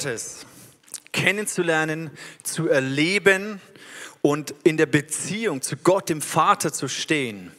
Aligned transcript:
Gottes 0.00 0.46
kennenzulernen, 1.12 2.10
zu 2.42 2.68
erleben 2.70 3.60
und 4.22 4.54
in 4.62 4.78
der 4.78 4.86
Beziehung 4.86 5.60
zu 5.60 5.76
Gott, 5.76 6.08
dem 6.08 6.22
Vater, 6.22 6.72
zu 6.72 6.88
stehen. 6.88 7.52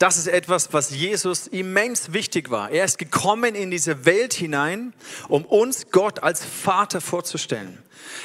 Das 0.00 0.16
ist 0.18 0.26
etwas, 0.26 0.72
was 0.72 0.90
Jesus 0.90 1.46
immens 1.46 2.12
wichtig 2.12 2.50
war. 2.50 2.72
Er 2.72 2.84
ist 2.84 2.98
gekommen 2.98 3.54
in 3.54 3.70
diese 3.70 4.04
Welt 4.04 4.34
hinein, 4.34 4.94
um 5.28 5.44
uns 5.44 5.92
Gott 5.92 6.24
als 6.24 6.44
Vater 6.44 7.00
vorzustellen. 7.00 7.78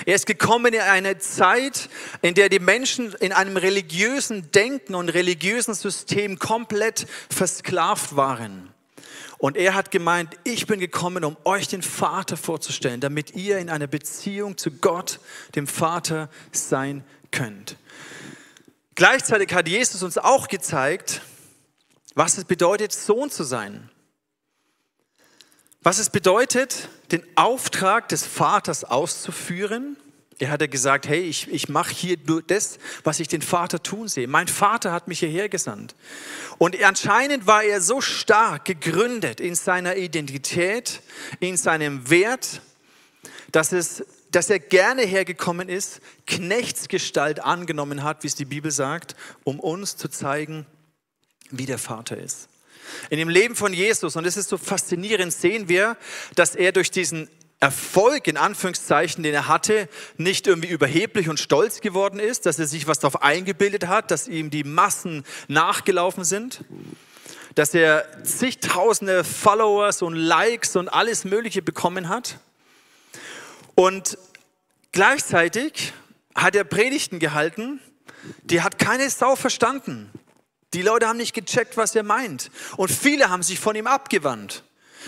Er 0.07 0.15
ist 0.15 0.25
gekommen 0.25 0.73
in 0.73 0.81
eine 0.81 1.19
Zeit, 1.19 1.87
in 2.23 2.33
der 2.33 2.49
die 2.49 2.59
Menschen 2.59 3.13
in 3.19 3.31
einem 3.31 3.57
religiösen 3.57 4.49
Denken 4.51 4.95
und 4.95 5.09
religiösen 5.09 5.75
System 5.75 6.39
komplett 6.39 7.05
versklavt 7.29 8.15
waren. 8.15 8.70
Und 9.41 9.57
er 9.57 9.73
hat 9.73 9.89
gemeint, 9.89 10.37
ich 10.43 10.67
bin 10.67 10.79
gekommen, 10.79 11.23
um 11.23 11.35
euch 11.45 11.67
den 11.67 11.81
Vater 11.81 12.37
vorzustellen, 12.37 13.01
damit 13.01 13.33
ihr 13.33 13.57
in 13.57 13.71
einer 13.71 13.87
Beziehung 13.87 14.55
zu 14.55 14.69
Gott, 14.69 15.19
dem 15.55 15.65
Vater, 15.65 16.29
sein 16.51 17.03
könnt. 17.31 17.75
Gleichzeitig 18.93 19.51
hat 19.55 19.67
Jesus 19.67 20.03
uns 20.03 20.19
auch 20.19 20.47
gezeigt, 20.47 21.21
was 22.13 22.37
es 22.37 22.45
bedeutet, 22.45 22.91
Sohn 22.91 23.31
zu 23.31 23.43
sein. 23.43 23.89
Was 25.81 25.97
es 25.97 26.11
bedeutet, 26.11 26.89
den 27.11 27.23
Auftrag 27.35 28.09
des 28.09 28.23
Vaters 28.23 28.83
auszuführen. 28.83 29.97
Er 30.41 30.49
hat 30.49 30.71
gesagt, 30.71 31.07
hey, 31.07 31.21
ich, 31.21 31.47
ich 31.51 31.69
mache 31.69 31.93
hier 31.93 32.17
nur 32.25 32.41
das, 32.41 32.79
was 33.03 33.19
ich 33.19 33.27
den 33.27 33.43
Vater 33.43 33.83
tun 33.83 34.07
sehe. 34.07 34.27
Mein 34.27 34.47
Vater 34.47 34.91
hat 34.91 35.07
mich 35.07 35.19
hierher 35.19 35.49
gesandt. 35.49 35.93
Und 36.57 36.81
anscheinend 36.81 37.45
war 37.45 37.63
er 37.63 37.79
so 37.79 38.01
stark 38.01 38.65
gegründet 38.65 39.39
in 39.39 39.53
seiner 39.53 39.97
Identität, 39.97 41.03
in 41.39 41.57
seinem 41.57 42.09
Wert, 42.09 42.63
dass, 43.51 43.71
es, 43.71 44.03
dass 44.31 44.49
er 44.49 44.57
gerne 44.57 45.03
hergekommen 45.03 45.69
ist, 45.69 46.01
Knechtsgestalt 46.25 47.39
angenommen 47.39 48.01
hat, 48.01 48.23
wie 48.23 48.27
es 48.27 48.33
die 48.33 48.45
Bibel 48.45 48.71
sagt, 48.71 49.15
um 49.43 49.59
uns 49.59 49.95
zu 49.95 50.07
zeigen, 50.07 50.65
wie 51.51 51.67
der 51.67 51.77
Vater 51.77 52.17
ist. 52.17 52.49
In 53.11 53.19
dem 53.19 53.29
Leben 53.29 53.55
von 53.55 53.73
Jesus, 53.73 54.15
und 54.15 54.25
es 54.25 54.37
ist 54.37 54.49
so 54.49 54.57
faszinierend, 54.57 55.33
sehen 55.33 55.69
wir, 55.69 55.97
dass 56.33 56.55
er 56.55 56.71
durch 56.71 56.89
diesen 56.89 57.29
Erfolg 57.61 58.27
in 58.27 58.37
Anführungszeichen, 58.37 59.23
den 59.23 59.35
er 59.35 59.47
hatte, 59.47 59.87
nicht 60.17 60.47
irgendwie 60.47 60.69
überheblich 60.69 61.29
und 61.29 61.39
stolz 61.39 61.79
geworden 61.79 62.19
ist, 62.19 62.47
dass 62.47 62.57
er 62.57 62.65
sich 62.65 62.87
was 62.87 62.97
darauf 62.97 63.21
eingebildet 63.21 63.87
hat, 63.87 64.09
dass 64.09 64.27
ihm 64.27 64.49
die 64.49 64.63
Massen 64.63 65.23
nachgelaufen 65.47 66.23
sind, 66.23 66.65
dass 67.53 67.75
er 67.75 68.23
zigtausende 68.23 69.23
Followers 69.23 70.01
und 70.01 70.15
Likes 70.15 70.75
und 70.75 70.89
alles 70.89 71.23
Mögliche 71.23 71.61
bekommen 71.61 72.09
hat. 72.09 72.39
Und 73.75 74.17
gleichzeitig 74.91 75.93
hat 76.33 76.55
er 76.55 76.63
Predigten 76.63 77.19
gehalten, 77.19 77.79
die 78.43 78.61
hat 78.61 78.79
keine 78.79 79.07
Sau 79.11 79.35
verstanden. 79.35 80.11
Die 80.73 80.81
Leute 80.81 81.07
haben 81.07 81.17
nicht 81.17 81.33
gecheckt, 81.35 81.77
was 81.77 81.93
er 81.95 82.03
meint. 82.03 82.49
Und 82.75 82.89
viele 82.89 83.29
haben 83.29 83.43
sich 83.43 83.59
von 83.59 83.75
ihm 83.75 83.85
abgewandt. 83.85 84.63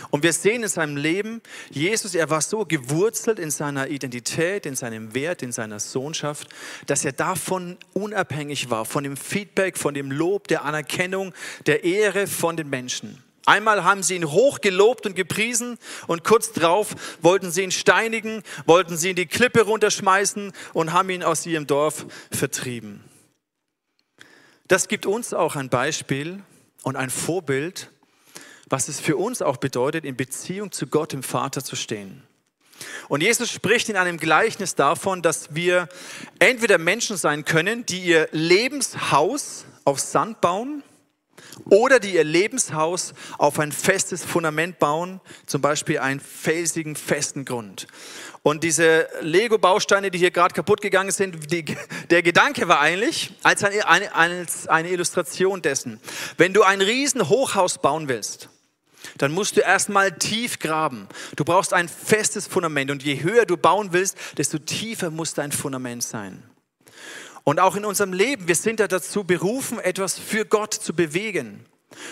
Und 0.09 0.23
wir 0.23 0.33
sehen 0.33 0.63
in 0.63 0.69
seinem 0.69 0.97
Leben, 0.97 1.41
Jesus, 1.69 2.15
er 2.15 2.29
war 2.29 2.41
so 2.41 2.65
gewurzelt 2.65 3.39
in 3.39 3.51
seiner 3.51 3.87
Identität, 3.87 4.65
in 4.65 4.75
seinem 4.75 5.13
Wert, 5.13 5.43
in 5.43 5.51
seiner 5.51 5.79
Sohnschaft, 5.79 6.49
dass 6.87 7.05
er 7.05 7.11
davon 7.11 7.77
unabhängig 7.93 8.69
war, 8.69 8.85
von 8.85 9.03
dem 9.03 9.17
Feedback, 9.17 9.77
von 9.77 9.93
dem 9.93 10.11
Lob, 10.11 10.47
der 10.47 10.65
Anerkennung, 10.65 11.33
der 11.65 11.83
Ehre 11.83 12.27
von 12.27 12.57
den 12.57 12.69
Menschen. 12.69 13.23
Einmal 13.45 13.83
haben 13.83 14.03
sie 14.03 14.15
ihn 14.15 14.31
hoch 14.31 14.61
gelobt 14.61 15.05
und 15.05 15.15
gepriesen 15.15 15.77
und 16.07 16.23
kurz 16.23 16.53
drauf 16.53 16.95
wollten 17.21 17.51
sie 17.51 17.63
ihn 17.63 17.71
steinigen, 17.71 18.41
wollten 18.65 18.95
sie 18.95 19.09
ihn 19.09 19.15
die 19.17 19.25
Klippe 19.25 19.63
runterschmeißen 19.63 20.53
und 20.73 20.93
haben 20.93 21.09
ihn 21.09 21.23
aus 21.23 21.45
ihrem 21.45 21.67
Dorf 21.67 22.05
vertrieben. 22.31 23.03
Das 24.69 24.87
gibt 24.87 25.05
uns 25.05 25.33
auch 25.33 25.57
ein 25.57 25.69
Beispiel 25.69 26.41
und 26.83 26.95
ein 26.95 27.09
Vorbild, 27.09 27.91
was 28.73 28.87
es 28.87 28.99
für 28.99 29.17
uns 29.17 29.43
auch 29.43 29.57
bedeutet, 29.57 30.03
in 30.03 30.15
Beziehung 30.15 30.71
zu 30.71 30.87
Gott, 30.87 31.13
dem 31.13 31.21
Vater, 31.21 31.63
zu 31.63 31.75
stehen. 31.75 32.23
Und 33.07 33.21
Jesus 33.21 33.51
spricht 33.51 33.87
in 33.87 33.97
einem 33.97 34.17
Gleichnis 34.17 34.73
davon, 34.73 35.21
dass 35.21 35.53
wir 35.53 35.87
entweder 36.39 36.79
Menschen 36.79 37.15
sein 37.15 37.45
können, 37.45 37.85
die 37.85 37.99
ihr 37.99 38.27
Lebenshaus 38.31 39.65
auf 39.85 39.99
Sand 39.99 40.41
bauen 40.41 40.81
oder 41.69 41.99
die 41.99 42.15
ihr 42.15 42.23
Lebenshaus 42.23 43.13
auf 43.37 43.59
ein 43.59 43.71
festes 43.71 44.25
Fundament 44.25 44.79
bauen, 44.79 45.21
zum 45.45 45.61
Beispiel 45.61 45.99
einen 45.99 46.19
felsigen, 46.19 46.95
festen 46.95 47.45
Grund. 47.45 47.85
Und 48.41 48.63
diese 48.63 49.07
Lego-Bausteine, 49.21 50.09
die 50.09 50.17
hier 50.17 50.31
gerade 50.31 50.55
kaputt 50.55 50.81
gegangen 50.81 51.11
sind, 51.11 51.51
die, 51.51 51.63
der 52.09 52.23
Gedanke 52.23 52.67
war 52.67 52.79
eigentlich 52.79 53.35
als 53.43 53.63
eine, 53.63 54.15
als 54.15 54.67
eine 54.67 54.89
Illustration 54.89 55.61
dessen, 55.61 55.99
wenn 56.37 56.55
du 56.55 56.63
ein 56.63 56.81
riesen 56.81 57.29
Hochhaus 57.29 57.77
bauen 57.77 58.07
willst, 58.07 58.49
dann 59.17 59.31
musst 59.31 59.57
du 59.57 59.61
erstmal 59.61 60.11
tief 60.11 60.59
graben. 60.59 61.07
Du 61.35 61.43
brauchst 61.43 61.73
ein 61.73 61.89
festes 61.89 62.47
Fundament 62.47 62.91
und 62.91 63.03
je 63.03 63.21
höher 63.21 63.45
du 63.45 63.57
bauen 63.57 63.89
willst, 63.91 64.17
desto 64.37 64.57
tiefer 64.59 65.11
muss 65.11 65.33
dein 65.33 65.51
Fundament 65.51 66.03
sein. 66.03 66.43
Und 67.43 67.59
auch 67.59 67.75
in 67.75 67.85
unserem 67.85 68.13
Leben, 68.13 68.47
wir 68.47 68.55
sind 68.55 68.79
ja 68.79 68.87
dazu 68.87 69.23
berufen, 69.23 69.79
etwas 69.79 70.17
für 70.17 70.45
Gott 70.45 70.73
zu 70.73 70.93
bewegen. 70.93 71.65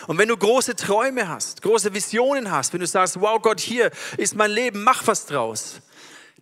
Und 0.08 0.18
wenn 0.18 0.28
du 0.28 0.38
große 0.38 0.76
Träume 0.76 1.28
hast, 1.28 1.62
große 1.62 1.94
Visionen 1.94 2.52
hast, 2.52 2.74
wenn 2.74 2.82
du 2.82 2.88
sagst, 2.88 3.20
wow 3.20 3.42
Gott, 3.42 3.60
hier 3.60 3.92
ist 4.18 4.36
mein 4.36 4.52
Leben, 4.52 4.84
mach 4.84 5.08
was 5.08 5.26
draus, 5.26 5.82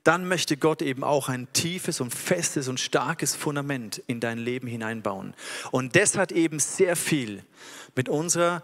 dann 0.04 0.28
möchte 0.28 0.58
Gott 0.58 0.82
eben 0.82 1.04
auch 1.04 1.30
ein 1.30 1.52
tiefes 1.54 2.02
und 2.02 2.14
festes 2.14 2.68
und 2.68 2.80
starkes 2.80 3.36
Fundament 3.36 4.02
in 4.08 4.20
dein 4.20 4.38
Leben 4.38 4.68
hineinbauen. 4.68 5.36
Und 5.72 5.96
das 5.96 6.18
hat 6.18 6.32
eben 6.32 6.60
sehr 6.60 6.96
viel 6.96 7.44
mit 7.96 8.10
unserer 8.10 8.64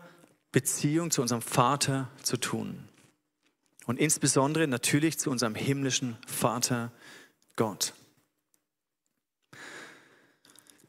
Beziehung 0.55 1.11
zu 1.11 1.21
unserem 1.21 1.41
Vater 1.41 2.09
zu 2.23 2.37
tun. 2.37 2.87
Und 3.87 3.99
insbesondere 3.99 4.69
natürlich 4.69 5.19
zu 5.19 5.29
unserem 5.29 5.53
himmlischen 5.53 6.17
Vater 6.27 6.93
Gott. 7.57 7.93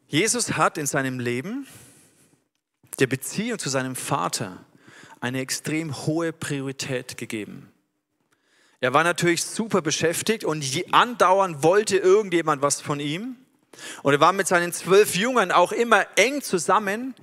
Jesus 0.06 0.53
hat 0.53 0.78
in 0.78 0.87
seinem 0.87 1.19
Leben 1.19 1.66
der 3.00 3.09
Beziehung 3.09 3.59
zu 3.59 3.69
seinem 3.69 3.97
Vater 3.97 4.65
eine 5.19 5.41
extrem 5.41 6.06
hohe 6.06 6.33
Priorität 6.33 7.16
gegeben. 7.16 7.69
Er 8.78 8.94
war 8.94 9.03
natürlich 9.03 9.43
super 9.43 9.83
beschäftigt 9.83 10.44
und 10.44 10.65
andauernd 10.93 11.65
wollte 11.65 11.97
irgendjemand 11.97 12.62
was 12.62 12.81
von 12.81 13.00
ihm. 13.00 13.34
Und 14.04 14.12
er 14.12 14.21
war 14.21 14.33
mit 14.33 14.47
seinen 14.47 14.72
zwölf 14.72 15.16
Jüngern 15.16 15.50
auch 15.50 15.72
immer 15.72 16.06
eng 16.15 16.41
zusammen. 16.41 17.16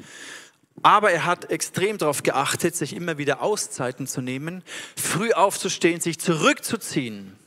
Aber 0.83 1.11
er 1.11 1.25
hat 1.25 1.49
extrem 1.49 1.97
darauf 1.97 2.23
geachtet, 2.23 2.75
sich 2.75 2.93
immer 2.93 3.17
wieder 3.17 3.41
Auszeiten 3.41 4.05
zu 4.05 4.21
nehmen, 4.21 4.63
früh 4.95 5.31
aufzustehen, 5.31 6.01
sich 6.01 6.19
zurückzuziehen. 6.19 7.37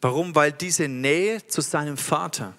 Warum? 0.00 0.34
Weil 0.34 0.50
diese 0.50 0.88
Nähe 0.88 1.46
zu 1.46 1.60
seinem 1.60 1.96
Vater, 1.96 2.54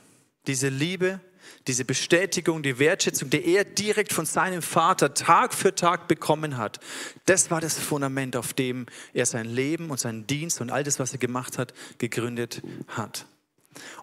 diese 0.47 0.69
Liebe, 0.69 1.19
diese 1.67 1.83
Bestätigung, 1.83 2.63
die 2.63 2.79
Wertschätzung, 2.79 3.29
die 3.29 3.45
er 3.45 3.65
direkt 3.65 4.13
von 4.13 4.25
seinem 4.25 4.61
Vater 4.61 5.13
Tag 5.13 5.53
für 5.53 5.75
Tag 5.75 6.07
bekommen 6.07 6.57
hat, 6.57 6.79
das 7.25 7.51
war 7.51 7.59
das 7.59 7.77
Fundament, 7.77 8.37
auf 8.37 8.53
dem 8.53 8.85
er 9.13 9.25
sein 9.25 9.45
Leben 9.45 9.89
und 9.89 9.99
seinen 9.99 10.25
Dienst 10.25 10.61
und 10.61 10.71
all 10.71 10.83
das, 10.83 10.99
was 10.99 11.11
er 11.11 11.19
gemacht 11.19 11.57
hat, 11.57 11.73
gegründet 11.97 12.61
hat. 12.87 13.25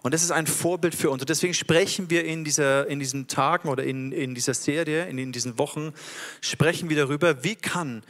Und 0.01 0.13
das 0.13 0.23
ist 0.23 0.31
ein 0.31 0.47
Vorbild 0.47 0.95
für 0.95 1.09
uns. 1.09 1.21
Und 1.21 1.29
deswegen 1.29 1.53
sprechen 1.53 2.09
wir 2.09 2.25
in, 2.25 2.43
dieser, 2.43 2.87
in 2.87 2.99
diesen 2.99 3.27
Tagen 3.27 3.69
oder 3.69 3.83
in, 3.83 4.11
in 4.11 4.35
dieser 4.35 4.53
Serie, 4.53 5.07
in, 5.07 5.17
in 5.17 5.31
diesen 5.31 5.57
Wochen, 5.57 5.93
sprechen 6.41 6.89
wir 6.89 6.97
darüber, 6.97 7.43
wie 7.43 7.55
kann 7.55 8.03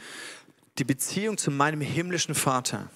die 0.78 0.84
Beziehung 0.84 1.38
zu 1.38 1.50
meinem 1.50 1.80
himmlischen 1.80 2.34
Vater, 2.34 2.90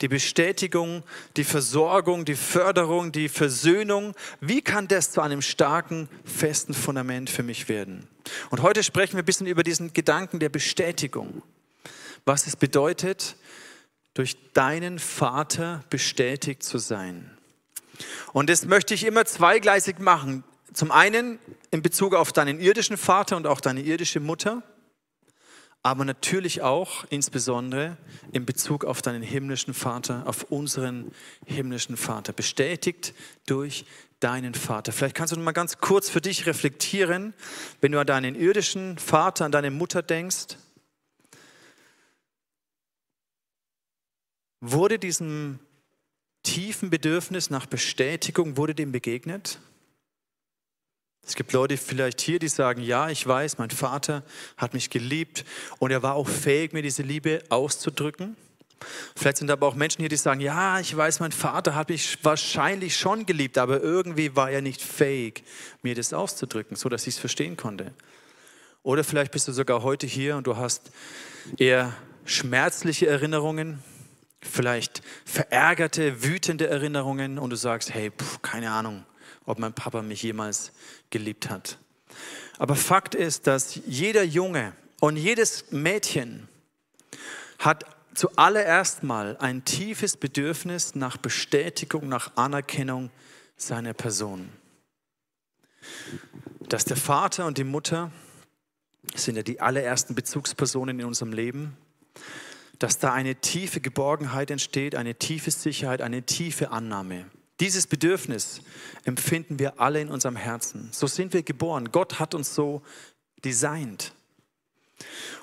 die 0.00 0.08
Bestätigung, 0.08 1.02
die 1.36 1.44
Versorgung, 1.44 2.24
die 2.24 2.36
Förderung, 2.36 3.10
die 3.10 3.28
Versöhnung, 3.28 4.14
wie 4.40 4.62
kann 4.62 4.86
das 4.86 5.10
zu 5.10 5.20
einem 5.20 5.42
starken, 5.42 6.08
festen 6.24 6.74
Fundament 6.74 7.30
für 7.30 7.42
mich 7.42 7.68
werden? 7.68 8.06
Und 8.50 8.62
heute 8.62 8.82
sprechen 8.82 9.14
wir 9.14 9.22
ein 9.22 9.26
bisschen 9.26 9.46
über 9.46 9.62
diesen 9.62 9.92
Gedanken 9.92 10.38
der 10.38 10.48
Bestätigung. 10.48 11.42
Was 12.24 12.46
es 12.46 12.56
bedeutet, 12.56 13.36
durch 14.14 14.36
deinen 14.52 14.98
Vater 14.98 15.84
bestätigt 15.90 16.62
zu 16.62 16.78
sein. 16.78 17.35
Und 18.32 18.50
das 18.50 18.64
möchte 18.64 18.94
ich 18.94 19.04
immer 19.04 19.24
zweigleisig 19.24 19.98
machen. 19.98 20.44
Zum 20.72 20.90
einen 20.90 21.38
in 21.70 21.82
Bezug 21.82 22.14
auf 22.14 22.32
deinen 22.32 22.60
irdischen 22.60 22.96
Vater 22.96 23.36
und 23.36 23.46
auch 23.46 23.60
deine 23.60 23.80
irdische 23.80 24.20
Mutter, 24.20 24.62
aber 25.82 26.04
natürlich 26.04 26.62
auch 26.62 27.04
insbesondere 27.10 27.96
in 28.32 28.44
Bezug 28.44 28.84
auf 28.84 29.02
deinen 29.02 29.22
himmlischen 29.22 29.72
Vater, 29.72 30.24
auf 30.26 30.42
unseren 30.50 31.12
himmlischen 31.44 31.96
Vater, 31.96 32.32
bestätigt 32.32 33.14
durch 33.46 33.86
deinen 34.18 34.54
Vater. 34.54 34.92
Vielleicht 34.92 35.14
kannst 35.14 35.32
du 35.32 35.38
mal 35.38 35.52
ganz 35.52 35.78
kurz 35.78 36.10
für 36.10 36.20
dich 36.20 36.46
reflektieren, 36.46 37.34
wenn 37.80 37.92
du 37.92 38.00
an 38.00 38.06
deinen 38.06 38.34
irdischen 38.34 38.98
Vater, 38.98 39.44
an 39.44 39.52
deine 39.52 39.70
Mutter 39.70 40.02
denkst. 40.02 40.56
Wurde 44.60 44.98
diesem 44.98 45.60
tiefen 46.46 46.90
Bedürfnis 46.90 47.50
nach 47.50 47.66
Bestätigung 47.66 48.56
wurde 48.56 48.74
dem 48.74 48.92
begegnet? 48.92 49.58
Es 51.26 51.34
gibt 51.34 51.52
Leute 51.52 51.76
vielleicht 51.76 52.20
hier, 52.20 52.38
die 52.38 52.48
sagen, 52.48 52.80
ja, 52.80 53.10
ich 53.10 53.26
weiß, 53.26 53.58
mein 53.58 53.70
Vater 53.70 54.22
hat 54.56 54.72
mich 54.72 54.88
geliebt 54.90 55.44
und 55.80 55.90
er 55.90 56.04
war 56.04 56.14
auch 56.14 56.28
fähig, 56.28 56.72
mir 56.72 56.82
diese 56.82 57.02
Liebe 57.02 57.42
auszudrücken. 57.48 58.36
Vielleicht 59.16 59.38
sind 59.38 59.50
aber 59.50 59.66
auch 59.66 59.74
Menschen 59.74 60.02
hier, 60.02 60.08
die 60.08 60.16
sagen, 60.16 60.40
ja, 60.40 60.78
ich 60.78 60.96
weiß, 60.96 61.18
mein 61.18 61.32
Vater 61.32 61.74
hat 61.74 61.88
mich 61.88 62.18
wahrscheinlich 62.22 62.96
schon 62.96 63.26
geliebt, 63.26 63.58
aber 63.58 63.82
irgendwie 63.82 64.36
war 64.36 64.50
er 64.50 64.62
nicht 64.62 64.80
fähig, 64.80 65.42
mir 65.82 65.96
das 65.96 66.12
auszudrücken, 66.12 66.76
so 66.76 66.88
dass 66.88 67.08
ich 67.08 67.14
es 67.14 67.20
verstehen 67.20 67.56
konnte. 67.56 67.92
Oder 68.84 69.02
vielleicht 69.02 69.32
bist 69.32 69.48
du 69.48 69.52
sogar 69.52 69.82
heute 69.82 70.06
hier 70.06 70.36
und 70.36 70.46
du 70.46 70.56
hast 70.56 70.92
eher 71.56 71.92
schmerzliche 72.24 73.08
Erinnerungen, 73.08 73.82
vielleicht 74.40 75.02
verärgerte, 75.24 76.22
wütende 76.22 76.68
Erinnerungen 76.68 77.38
und 77.38 77.50
du 77.50 77.56
sagst, 77.56 77.92
hey, 77.92 78.10
pf, 78.10 78.42
keine 78.42 78.70
Ahnung, 78.70 79.04
ob 79.44 79.58
mein 79.58 79.72
Papa 79.72 80.02
mich 80.02 80.22
jemals 80.22 80.72
geliebt 81.10 81.50
hat. 81.50 81.78
Aber 82.58 82.76
Fakt 82.76 83.14
ist, 83.14 83.46
dass 83.46 83.80
jeder 83.86 84.22
Junge 84.22 84.72
und 85.00 85.16
jedes 85.16 85.70
Mädchen 85.70 86.48
hat 87.58 87.84
zuallererst 88.14 89.02
mal 89.02 89.36
ein 89.38 89.64
tiefes 89.64 90.16
Bedürfnis 90.16 90.94
nach 90.94 91.16
Bestätigung, 91.16 92.08
nach 92.08 92.36
Anerkennung 92.36 93.10
seiner 93.56 93.92
Person. 93.92 94.50
Dass 96.68 96.84
der 96.84 96.96
Vater 96.96 97.46
und 97.46 97.58
die 97.58 97.64
Mutter 97.64 98.10
sind 99.14 99.36
ja 99.36 99.42
die 99.42 99.60
allerersten 99.60 100.14
Bezugspersonen 100.14 100.98
in 100.98 101.06
unserem 101.06 101.32
Leben, 101.32 101.76
dass 102.78 102.98
da 102.98 103.12
eine 103.12 103.36
tiefe 103.36 103.80
Geborgenheit 103.80 104.50
entsteht, 104.50 104.94
eine 104.94 105.14
tiefe 105.14 105.50
Sicherheit, 105.50 106.02
eine 106.02 106.22
tiefe 106.22 106.70
Annahme. 106.70 107.26
Dieses 107.60 107.86
Bedürfnis 107.86 108.60
empfinden 109.04 109.58
wir 109.58 109.80
alle 109.80 110.00
in 110.00 110.08
unserem 110.08 110.36
Herzen. 110.36 110.90
So 110.92 111.06
sind 111.06 111.32
wir 111.32 111.42
geboren. 111.42 111.90
Gott 111.90 112.18
hat 112.18 112.34
uns 112.34 112.54
so 112.54 112.82
designt. 113.44 114.12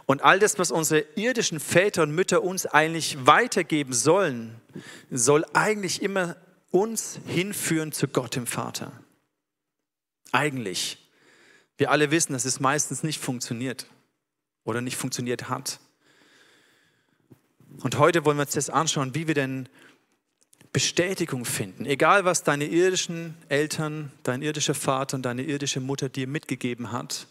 Und 0.06 0.24
all 0.24 0.40
das, 0.40 0.60
was 0.60 0.72
unsere 0.72 1.06
irdischen 1.16 1.60
Väter 1.60 2.04
und 2.04 2.12
Mütter 2.12 2.44
uns 2.44 2.66
eigentlich 2.66 3.26
weitergeben 3.26 3.94
sollen, 3.94 4.56
soll 5.10 5.46
eigentlich 5.54 6.02
immer 6.02 6.36
uns 6.72 7.20
hinführen 7.26 7.92
zu 7.92 8.08
Gott 8.08 8.36
dem 8.36 8.48
Vater. 8.48 8.92
Eigentlich. 10.32 10.98
Wir 11.78 11.92
alle 11.92 12.12
wissen, 12.12 12.34
dass 12.34 12.46
es 12.46 12.60
meistens 12.60 13.04
nicht 13.04 13.20
funktioniert 13.20 13.88
oder 14.64 14.82
nicht 14.82 14.98
funktioniert 14.98 15.50
hat. 15.50 15.80
Und 17.82 17.98
heute 17.98 18.26
wollen 18.26 18.38
wir 18.38 18.44
uns 18.44 18.54
das 18.54 18.70
anschauen, 18.70 19.16
wie 19.16 19.28
wir 19.28 19.36
denn 19.36 19.68
Bestätigung 20.72 21.46
finden. 21.46 21.86
Egal, 21.86 22.26
was 22.26 22.44
deine 22.44 22.66
irdischen 22.66 23.36
Eltern, 23.48 24.12
dein 24.24 24.42
irdischer 24.42 24.74
Vater 24.74 25.16
und 25.16 25.24
deine 25.24 25.44
irdische 25.44 25.80
Mutter 25.80 26.10
dir 26.10 26.28
mitgegeben 26.28 26.92
hat, 26.92 27.28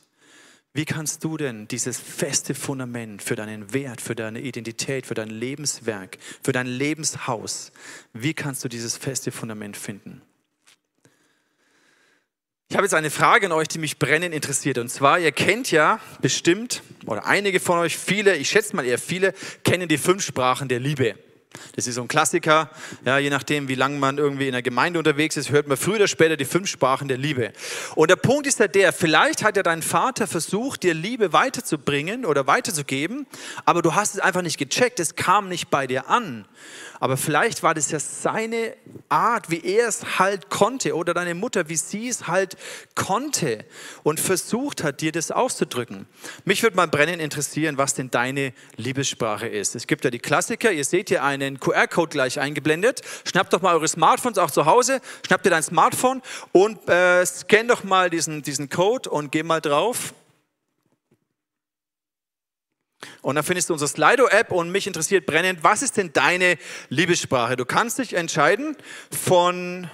wie 0.74 0.84
kannst 0.86 1.22
du 1.22 1.36
denn 1.36 1.68
dieses 1.68 2.00
feste 2.00 2.54
Fundament 2.54 3.20
für 3.20 3.34
deinen 3.34 3.74
Wert, 3.74 4.00
für 4.00 4.14
deine 4.14 4.40
Identität, 4.40 5.06
für 5.06 5.14
dein 5.14 5.28
Lebenswerk, 5.28 6.16
für 6.42 6.52
dein 6.52 6.66
Lebenshaus, 6.66 7.72
wie 8.14 8.32
kannst 8.32 8.64
du 8.64 8.68
dieses 8.68 8.96
feste 8.96 9.32
Fundament 9.32 9.76
finden? 9.76 10.22
Ich 12.72 12.76
habe 12.76 12.86
jetzt 12.86 12.94
eine 12.94 13.10
Frage 13.10 13.44
an 13.44 13.52
euch, 13.52 13.68
die 13.68 13.78
mich 13.78 13.98
brennend 13.98 14.34
interessiert. 14.34 14.78
Und 14.78 14.88
zwar, 14.88 15.18
ihr 15.18 15.30
kennt 15.30 15.70
ja 15.70 16.00
bestimmt, 16.22 16.82
oder 17.04 17.26
einige 17.26 17.60
von 17.60 17.78
euch, 17.78 17.98
viele, 17.98 18.34
ich 18.36 18.48
schätze 18.48 18.74
mal 18.74 18.86
eher 18.86 18.98
viele, 18.98 19.34
kennen 19.62 19.88
die 19.88 19.98
fünf 19.98 20.24
Sprachen 20.24 20.68
der 20.68 20.80
Liebe. 20.80 21.16
Das 21.76 21.86
ist 21.86 21.96
so 21.96 22.00
ein 22.00 22.08
Klassiker. 22.08 22.70
Ja, 23.04 23.18
je 23.18 23.28
nachdem, 23.28 23.68
wie 23.68 23.74
lange 23.74 23.98
man 23.98 24.16
irgendwie 24.16 24.46
in 24.46 24.52
der 24.52 24.62
Gemeinde 24.62 24.98
unterwegs 24.98 25.36
ist, 25.36 25.50
hört 25.50 25.68
man 25.68 25.76
früher 25.76 25.96
oder 25.96 26.08
später 26.08 26.38
die 26.38 26.46
fünf 26.46 26.66
Sprachen 26.66 27.08
der 27.08 27.18
Liebe. 27.18 27.52
Und 27.94 28.08
der 28.08 28.16
Punkt 28.16 28.46
ist 28.46 28.58
ja 28.58 28.68
der, 28.68 28.94
vielleicht 28.94 29.44
hat 29.44 29.58
ja 29.58 29.62
dein 29.62 29.82
Vater 29.82 30.26
versucht, 30.26 30.82
dir 30.82 30.94
Liebe 30.94 31.34
weiterzubringen 31.34 32.24
oder 32.24 32.46
weiterzugeben, 32.46 33.26
aber 33.66 33.82
du 33.82 33.94
hast 33.94 34.14
es 34.14 34.20
einfach 34.20 34.40
nicht 34.40 34.56
gecheckt, 34.56 34.98
es 34.98 35.14
kam 35.14 35.50
nicht 35.50 35.68
bei 35.68 35.86
dir 35.86 36.08
an. 36.08 36.46
Aber 37.02 37.16
vielleicht 37.16 37.64
war 37.64 37.74
das 37.74 37.90
ja 37.90 37.98
seine 37.98 38.76
Art, 39.08 39.50
wie 39.50 39.58
er 39.58 39.88
es 39.88 40.20
halt 40.20 40.50
konnte 40.50 40.94
oder 40.94 41.14
deine 41.14 41.34
Mutter, 41.34 41.68
wie 41.68 41.74
sie 41.74 42.06
es 42.06 42.28
halt 42.28 42.56
konnte 42.94 43.64
und 44.04 44.20
versucht 44.20 44.84
hat, 44.84 45.00
dir 45.00 45.10
das 45.10 45.32
auszudrücken. 45.32 46.06
Mich 46.44 46.62
würde 46.62 46.76
mal 46.76 46.86
brennend 46.86 47.20
interessieren, 47.20 47.76
was 47.76 47.94
denn 47.94 48.12
deine 48.12 48.52
Liebessprache 48.76 49.48
ist. 49.48 49.74
Es 49.74 49.88
gibt 49.88 50.04
ja 50.04 50.12
die 50.12 50.20
Klassiker, 50.20 50.70
ihr 50.70 50.84
seht 50.84 51.08
hier 51.08 51.24
einen 51.24 51.58
QR-Code 51.58 52.10
gleich 52.10 52.38
eingeblendet. 52.38 53.00
Schnappt 53.24 53.52
doch 53.52 53.62
mal 53.62 53.74
eure 53.74 53.88
Smartphones 53.88 54.38
auch 54.38 54.52
zu 54.52 54.66
Hause, 54.66 55.00
schnappt 55.26 55.44
dir 55.44 55.50
dein 55.50 55.64
Smartphone 55.64 56.22
und 56.52 56.88
äh, 56.88 57.26
scan 57.26 57.66
doch 57.66 57.82
mal 57.82 58.10
diesen, 58.10 58.42
diesen 58.42 58.68
Code 58.68 59.10
und 59.10 59.32
geh 59.32 59.42
mal 59.42 59.60
drauf 59.60 60.14
und 63.20 63.36
dann 63.36 63.44
findest 63.44 63.68
du 63.68 63.74
unsere 63.74 63.88
Slido-App 63.88 64.52
und 64.52 64.70
mich 64.70 64.86
interessiert 64.86 65.26
brennend, 65.26 65.62
was 65.62 65.82
ist 65.82 65.96
denn 65.96 66.12
deine 66.12 66.56
Liebessprache? 66.88 67.56
Du 67.56 67.64
kannst 67.64 67.98
dich 67.98 68.14
entscheiden 68.14 68.76
von 69.10 69.88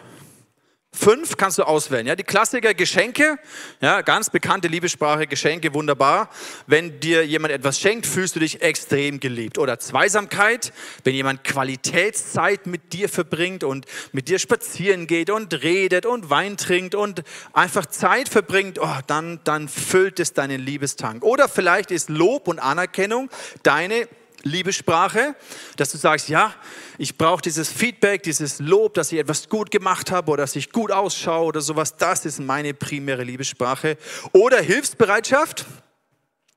Fünf 1.01 1.37
kannst 1.37 1.59
du 1.59 1.63
auswählen. 1.63 2.09
Ja, 2.09 2.17
die 2.17 2.25
Klassiker 2.25 2.75
Geschenke, 2.75 3.39
ja, 3.81 4.01
ganz 4.01 4.31
bekannte 4.31 4.67
Liebessprache, 4.67 5.29
Geschenke, 5.29 5.73
wunderbar. 5.73 6.29
Wenn 6.67 6.99
dir 6.99 7.25
jemand 7.25 7.55
etwas 7.55 7.79
schenkt, 7.79 8.05
fühlst 8.05 8.35
du 8.35 8.41
dich 8.41 8.63
extrem 8.63 9.21
geliebt. 9.21 9.59
Oder 9.59 9.79
Zweisamkeit, 9.79 10.73
wenn 11.05 11.15
jemand 11.15 11.45
Qualitätszeit 11.45 12.67
mit 12.67 12.93
dir 12.93 13.09
verbringt 13.09 13.63
und 13.63 13.87
mit 14.11 14.29
dir 14.29 14.41
spazieren 14.41 15.07
geht 15.07 15.31
und 15.31 15.63
redet 15.63 16.05
und 16.05 16.31
Wein 16.31 16.57
trinkt 16.57 16.97
und 16.97 17.23
einfach 17.53 17.87
Zeit 17.87 18.29
verbringt, 18.29 18.81
oh, 18.81 18.99
dann, 19.07 19.39
dann 19.45 19.69
füllt 19.69 20.19
es 20.19 20.33
deinen 20.33 20.61
Liebestank. 20.61 21.23
Oder 21.23 21.49
vielleicht 21.49 21.93
ist 21.93 22.11
Lob 22.11 22.49
und 22.49 22.59
Anerkennung 22.59 23.31
deine 23.63 24.09
Liebessprache, 24.43 25.35
dass 25.77 25.91
du 25.91 25.99
sagst, 25.99 26.29
ja, 26.29 26.55
ich 26.97 27.17
brauche 27.17 27.43
dieses 27.43 27.71
Feedback, 27.71 28.23
dieses 28.23 28.59
Lob, 28.59 28.95
dass 28.95 29.13
ich 29.13 29.19
etwas 29.19 29.49
gut 29.49 29.71
gemacht 29.71 30.11
habe 30.11 30.31
oder 30.31 30.43
dass 30.43 30.57
ich 30.57 30.71
gut 30.71 30.91
ausschaue 30.91 31.47
oder 31.47 31.61
sowas. 31.61 31.97
Das 31.97 32.25
ist 32.25 32.41
meine 32.41 32.75
primäre 32.75 33.25
Liebessprache. 33.25 33.97
Oder 34.33 34.61
Hilfsbereitschaft, 34.61 35.67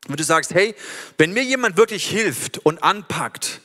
wo 0.07 0.15
du 0.15 0.23
sagst, 0.23 0.53
hey, 0.53 0.75
wenn 1.17 1.33
mir 1.33 1.43
jemand 1.43 1.77
wirklich 1.77 2.07
hilft 2.07 2.59
und 2.59 2.83
anpackt, 2.83 3.61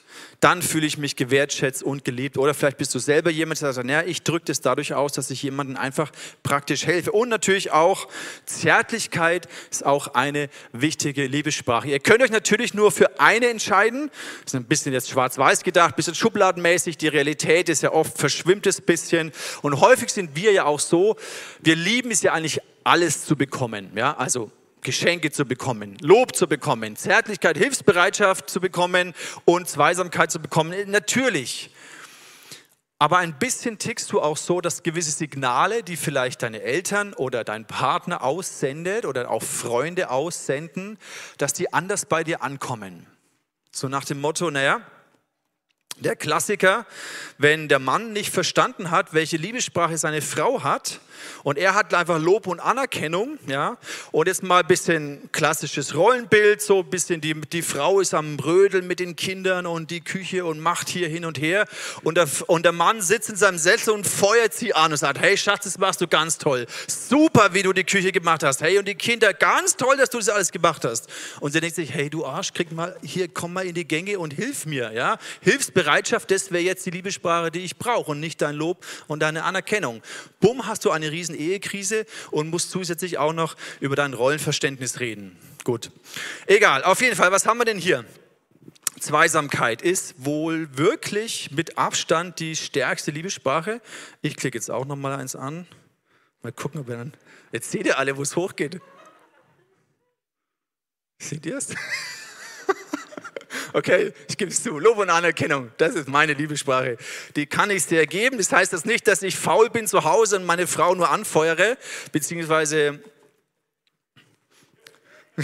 dann 0.47 0.63
fühle 0.63 0.87
ich 0.87 0.97
mich 0.97 1.17
gewertschätzt 1.17 1.83
und 1.83 2.05
geliebt. 2.05 2.39
Oder 2.39 2.55
vielleicht 2.55 2.79
bist 2.79 2.95
du 2.95 3.01
selber 3.01 3.31
jemand, 3.31 3.61
der 3.61 3.73
sagt, 3.73 3.85
naja, 3.85 4.05
ich 4.07 4.23
drücke 4.23 4.45
das 4.45 4.61
dadurch 4.61 4.95
aus, 4.95 5.13
dass 5.13 5.29
ich 5.33 5.43
jemandem 5.43 5.77
einfach 5.77 6.13
praktisch 6.45 6.87
helfe. 6.87 7.11
Und 7.11 7.31
natürlich 7.31 7.73
auch 7.73 8.07
Zärtlichkeit 8.45 9.49
ist 9.73 9.85
auch 9.85 10.15
eine 10.15 10.49
wichtige 10.71 11.27
Liebessprache. 11.27 11.89
Ihr 11.89 11.99
könnt 11.99 12.23
euch 12.23 12.31
natürlich 12.31 12.75
nur 12.75 12.93
für 12.93 13.19
eine 13.19 13.49
entscheiden. 13.49 14.09
Das 14.45 14.53
ist 14.53 14.55
ein 14.55 14.67
bisschen 14.67 14.93
jetzt 14.93 15.11
schwarz-weiß 15.11 15.65
gedacht, 15.65 15.95
ein 15.95 15.97
bisschen 15.97 16.15
schubladenmäßig. 16.15 16.97
Die 16.97 17.09
Realität 17.09 17.69
ist 17.69 17.83
ja 17.83 17.91
oft 17.91 18.17
verschwimmt 18.17 18.69
es 18.69 18.81
bisschen. 18.81 19.33
Und 19.63 19.81
häufig 19.81 20.11
sind 20.11 20.37
wir 20.37 20.53
ja 20.53 20.67
auch 20.67 20.79
so, 20.79 21.17
wir 21.59 21.75
lieben 21.75 22.13
es 22.13 22.23
ja 22.23 22.35
eigentlich 22.35 22.61
alles 22.85 23.27
zu 23.27 23.35
bekommen. 23.35 23.91
Ja, 23.97 24.17
also 24.17 24.53
Geschenke 24.87 25.33
zu 25.33 25.45
bekommen, 25.45 25.99
Lob 26.01 26.37
zu 26.37 26.47
bekommen, 26.47 26.95
Zärtlichkeit, 26.95 27.59
Hilfsbereitschaft 27.59 28.49
zu 28.49 28.61
bekommen 28.61 29.15
und 29.45 29.69
Zweisamkeit 29.69 30.31
zu 30.31 30.39
bekommen. 30.39 30.75
Natürlich. 30.87 31.71
Aber 32.99 33.19
ein 33.19 33.37
bisschen 33.37 33.79
tickst 33.79 34.13
du 34.13 34.23
auch 34.23 34.37
so, 34.37 34.61
dass 34.61 34.85
gewisse 34.85 35.11
Signale, 35.11 35.83
die 35.83 35.97
vielleicht 35.97 36.43
deine 36.43 36.63
Eltern 36.63 37.15
oder 37.15 37.43
dein 37.43 37.67
Partner 37.67 38.23
aussendet 38.23 39.05
oder 39.05 39.29
auch 39.29 39.43
Freunde 39.43 40.09
aussenden, 40.09 40.99
dass 41.37 41.53
die 41.53 41.73
anders 41.75 42.07
bei 42.07 42.23
dir 42.23 42.43
ankommen. 42.45 43.09
So 43.73 43.89
nach 43.89 44.05
dem 44.05 44.21
Motto, 44.21 44.53
naja, 44.53 44.81
der 45.99 46.17
Klassiker, 46.17 46.87
wenn 47.39 47.69
der 47.69 47.79
Mann 47.79 48.13
nicht 48.13 48.33
verstanden 48.33 48.91
hat, 48.91 49.15
welche 49.15 49.37
Liebessprache 49.37 49.97
seine 49.97 50.23
Frau 50.23 50.63
hat 50.63 51.01
und 51.43 51.59
er 51.59 51.75
hat 51.75 51.95
einfach 51.95 52.21
Lob 52.21 52.47
und 52.47 52.61
Anerkennung, 52.61 53.39
ja, 53.47 53.79
und 54.13 54.27
jetzt 54.27 54.43
mal 54.43 54.61
ein 54.61 54.67
bisschen 54.67 55.31
klassisches 55.33 55.95
Rollenbild, 55.95 56.61
so 56.61 56.81
ein 56.81 56.91
bisschen 56.91 57.21
die, 57.21 57.35
die 57.35 57.63
Frau 57.63 58.01
ist 58.01 58.15
am 58.15 58.37
Brödeln 58.37 58.87
mit 58.87 59.01
den 59.01 59.17
Kindern 59.17 59.67
und 59.67 59.91
die 59.91 60.03
Küche 60.03 60.45
und 60.45 60.61
macht 60.61 60.89
hier 60.89 61.09
hin 61.09 61.25
und 61.25 61.41
her 61.41 61.67
und 62.03 62.17
der, 62.17 62.29
und 62.47 62.65
der 62.65 62.73
Mann 62.73 63.01
sitzt 63.01 63.31
in 63.31 63.37
seinem 63.37 63.59
Sessel 63.59 63.95
und 63.95 64.07
feuert 64.07 64.55
sie 64.55 64.75
an 64.75 64.93
und 64.93 64.99
sagt, 64.99 65.19
hey 65.19 65.37
Schatz, 65.37 65.65
das 65.65 65.79
machst 65.79 66.01
du 66.01 66.07
ganz 66.07 66.39
toll, 66.39 66.67
super, 66.87 67.55
wie 67.55 67.63
du 67.63 67.73
die 67.73 67.85
Küche 67.85 68.13
gemacht 68.13 68.43
hast, 68.43 68.61
hey 68.61 68.79
und 68.79 68.87
die 68.87 68.95
Kinder, 68.95 69.33
ganz 69.33 69.77
toll, 69.77 69.97
dass 69.97 70.11
du 70.11 70.19
das 70.19 70.29
alles 70.29 70.53
gemacht 70.53 70.85
hast. 70.85 71.09
Und 71.41 71.53
sie 71.53 71.61
denkt 71.61 71.77
sich, 71.77 71.93
hey 71.93 72.11
du 72.11 72.27
Arsch, 72.27 72.53
krieg 72.53 72.71
mal, 72.73 72.97
hier, 73.03 73.29
komm 73.29 73.55
mal 73.55 73.67
in 73.67 73.75
die 73.75 73.87
Gänge 73.87 74.19
und 74.19 74.35
hilf 74.35 74.67
mir, 74.67 74.93
ja, 74.93 75.17
hilfsbereit 75.41 75.86
Bereitschaft, 75.87 76.33
das 76.33 76.51
wäre 76.51 76.65
jetzt 76.65 76.85
die 76.85 76.91
Liebessprache, 76.91 77.53
die 77.53 77.61
ich 77.61 77.77
brauche 77.77 78.11
und 78.11 78.19
nicht 78.19 78.43
dein 78.43 78.57
Lob 78.57 78.85
und 79.07 79.21
deine 79.21 79.45
Anerkennung. 79.45 80.03
Bumm, 80.41 80.67
hast 80.67 80.85
du 80.85 80.91
eine 80.91 81.13
riesen 81.13 81.37
Ehekrise 81.37 82.07
und 82.33 82.51
musst 82.51 82.73
zusätzlich 82.73 83.19
auch 83.19 83.33
noch 83.33 83.55
über 83.79 83.95
dein 83.95 84.13
Rollenverständnis 84.13 84.99
reden. 84.99 85.39
Gut. 85.63 85.93
Egal, 86.49 86.83
auf 86.83 87.01
jeden 87.01 87.15
Fall, 87.15 87.31
was 87.31 87.47
haben 87.47 87.59
wir 87.59 87.65
denn 87.65 87.79
hier? 87.79 88.05
Zweisamkeit 88.99 89.81
ist 89.81 90.17
wohl 90.19 90.77
wirklich 90.77 91.53
mit 91.53 91.79
Abstand 91.79 92.41
die 92.41 92.57
stärkste 92.57 93.13
Liebessprache. 93.13 93.81
Ich 94.23 94.35
klicke 94.35 94.59
jetzt 94.59 94.73
auch 94.73 94.87
noch 94.87 94.97
mal 94.97 95.15
eins 95.15 95.37
an. 95.37 95.69
Mal 96.43 96.51
gucken, 96.51 96.81
ob 96.81 96.89
wir 96.89 96.97
dann. 96.97 97.15
Jetzt 97.53 97.71
seht 97.71 97.87
ihr 97.87 97.97
alle, 97.97 98.17
wo 98.17 98.23
es 98.23 98.35
hochgeht. 98.35 98.81
Seht 101.21 101.47
ihr 101.47 101.59
es? 101.59 101.69
Okay, 103.77 104.15
ich 104.27 104.39
gebe 104.39 104.51
es 104.51 104.63
zu. 104.63 104.79
Lob 104.79 104.97
und 104.97 105.11
Anerkennung, 105.11 105.71
das 105.77 105.95
ist 105.97 106.09
meine 106.09 106.33
Liebessprache. 106.33 106.97
Die 107.37 107.45
kann 107.45 107.69
ich 107.69 107.85
dir 107.85 108.07
geben. 108.07 108.39
Das 108.39 108.51
heißt 108.51 108.73
das 108.73 108.87
nicht, 108.87 109.07
dass 109.07 109.21
ich 109.21 109.37
faul 109.37 109.69
bin 109.69 109.87
zu 109.87 110.05
Hause 110.05 110.37
und 110.37 110.47
meine 110.47 110.67
Frau 110.67 110.95
nur 110.95 111.11
anfeuere, 111.11 111.77
beziehungsweise 112.11 113.01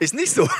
ist 0.00 0.12
nicht 0.12 0.34
so. 0.34 0.46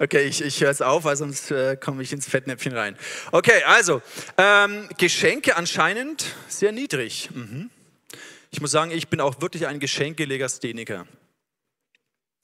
Okay, 0.00 0.26
ich, 0.26 0.42
ich 0.42 0.60
höre 0.60 0.70
es 0.70 0.80
auf, 0.80 1.02
weil 1.04 1.16
sonst 1.16 1.50
äh, 1.50 1.76
komme 1.76 2.04
ich 2.04 2.12
ins 2.12 2.28
Fettnäpfchen 2.28 2.72
rein. 2.72 2.96
Okay, 3.32 3.64
also, 3.66 4.00
ähm, 4.36 4.88
Geschenke 4.96 5.56
anscheinend 5.56 6.36
sehr 6.46 6.70
niedrig. 6.70 7.30
Mhm. 7.32 7.68
Ich 8.52 8.60
muss 8.60 8.70
sagen, 8.70 8.92
ich 8.92 9.08
bin 9.08 9.20
auch 9.20 9.40
wirklich 9.40 9.66
ein 9.66 9.80
Geschenkelegastheniker. 9.80 11.06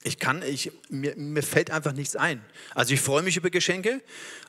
Ich 0.05 0.19
kann, 0.19 0.43
ich, 0.43 0.71
mir, 0.89 1.15
mir 1.15 1.41
fällt 1.41 1.71
einfach 1.71 1.91
nichts 1.91 2.15
ein. 2.15 2.45
Also 2.75 2.93
ich 2.93 3.01
freue 3.01 3.23
mich 3.23 3.37
über 3.37 3.49
Geschenke, 3.49 4.01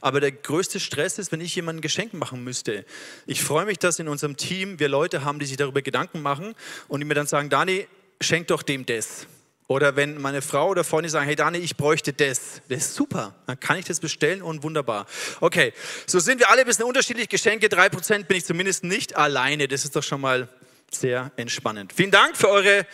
aber 0.03 0.21
der 0.21 0.31
größte 0.31 0.79
Stress 0.79 1.19
ist, 1.19 1.33
wenn 1.33 1.41
ich 1.41 1.55
jemandem 1.57 1.79
ein 1.79 1.83
Geschenk 1.83 2.13
machen 2.13 2.45
müsste. 2.45 2.85
Ich 3.27 3.43
freue 3.43 3.65
mich, 3.65 3.79
dass 3.79 3.99
in 3.99 4.07
unserem 4.07 4.37
Team 4.37 4.79
wir 4.79 4.91
Leute 4.91 5.25
haben, 5.25 5.39
die 5.39 5.47
sich 5.47 5.57
darüber 5.57 5.81
Gedanken 5.81 6.21
machen 6.21 6.55
und 6.89 7.01
die 7.01 7.07
mir 7.07 7.15
dann 7.15 7.27
sagen, 7.27 7.49
Dani, 7.49 7.87
schenk 8.21 8.49
doch 8.49 8.63
dem 8.63 8.85
das. 8.85 9.27
Oder 9.67 9.97
wenn 9.97 10.21
meine 10.21 10.43
Frau 10.43 10.69
oder 10.69 10.85
Freunde 10.85 11.09
sagen, 11.09 11.27
hey 11.27 11.37
Dani, 11.37 11.59
ich 11.59 11.77
bräuchte 11.77 12.13
das. 12.13 12.61
Das 12.69 12.79
ist 12.79 12.95
super. 12.95 13.35
Dann 13.47 13.59
kann 13.59 13.79
ich 13.79 13.87
das 13.87 13.99
bestellen 13.99 14.43
und 14.43 14.63
wunderbar. 14.63 15.07
Okay, 15.41 15.73
so 16.07 16.21
sind 16.21 16.39
wir 16.39 16.51
alle 16.51 16.61
ein 16.61 16.67
bisschen 16.67 16.85
unterschiedlich. 16.85 17.31
Geschenke, 17.31 17.67
3% 17.69 18.25
bin 18.25 18.37
ich 18.37 18.45
zumindest 18.45 18.85
nicht 18.85 19.17
alleine. 19.17 19.67
Das 19.69 19.85
ist 19.85 19.97
doch 19.97 20.03
schon 20.03 20.21
mal 20.21 20.49
sehr 20.93 21.33
entspannend. 21.37 21.93
Vielen 21.93 22.13
Dank 22.13 22.37
für 22.37 22.49
eure 22.49 22.87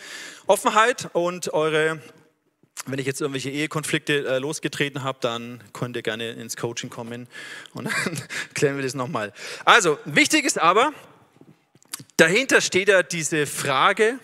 Offenheit 0.47 1.09
und 1.13 1.53
eure, 1.53 2.01
wenn 2.85 2.99
ich 2.99 3.05
jetzt 3.05 3.21
irgendwelche 3.21 3.49
Ehekonflikte 3.49 4.27
äh, 4.27 4.39
losgetreten 4.39 5.03
habe, 5.03 5.17
dann 5.21 5.63
könnt 5.71 5.95
ihr 5.95 6.01
gerne 6.01 6.31
ins 6.31 6.57
Coaching 6.57 6.89
kommen 6.89 7.27
und 7.73 7.85
dann 8.05 8.21
klären 8.53 8.75
wir 8.75 8.83
das 8.83 8.93
nochmal. 8.93 9.33
Also, 9.65 9.97
wichtig 10.05 10.45
ist 10.45 10.59
aber, 10.59 10.93
dahinter 12.17 12.61
steht 12.61 12.89
ja 12.89 13.03
diese 13.03 13.45
Frage, 13.45 14.19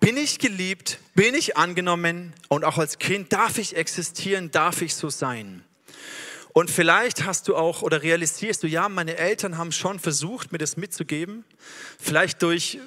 bin 0.00 0.18
ich 0.18 0.38
geliebt? 0.38 0.98
Bin 1.14 1.34
ich 1.34 1.56
angenommen? 1.56 2.34
Und 2.48 2.64
auch 2.64 2.76
als 2.76 2.98
Kind 2.98 3.32
darf 3.32 3.56
ich 3.56 3.76
existieren? 3.76 4.50
Darf 4.50 4.82
ich 4.82 4.94
so 4.94 5.08
sein? 5.08 5.64
Und 6.52 6.70
vielleicht 6.70 7.24
hast 7.24 7.48
du 7.48 7.56
auch 7.56 7.82
oder 7.82 8.02
realisierst 8.02 8.62
du, 8.62 8.66
ja, 8.66 8.88
meine 8.88 9.16
Eltern 9.16 9.56
haben 9.56 9.72
schon 9.72 9.98
versucht, 9.98 10.52
mir 10.52 10.58
das 10.58 10.76
mitzugeben. 10.76 11.44
Vielleicht 11.98 12.42
durch 12.42 12.78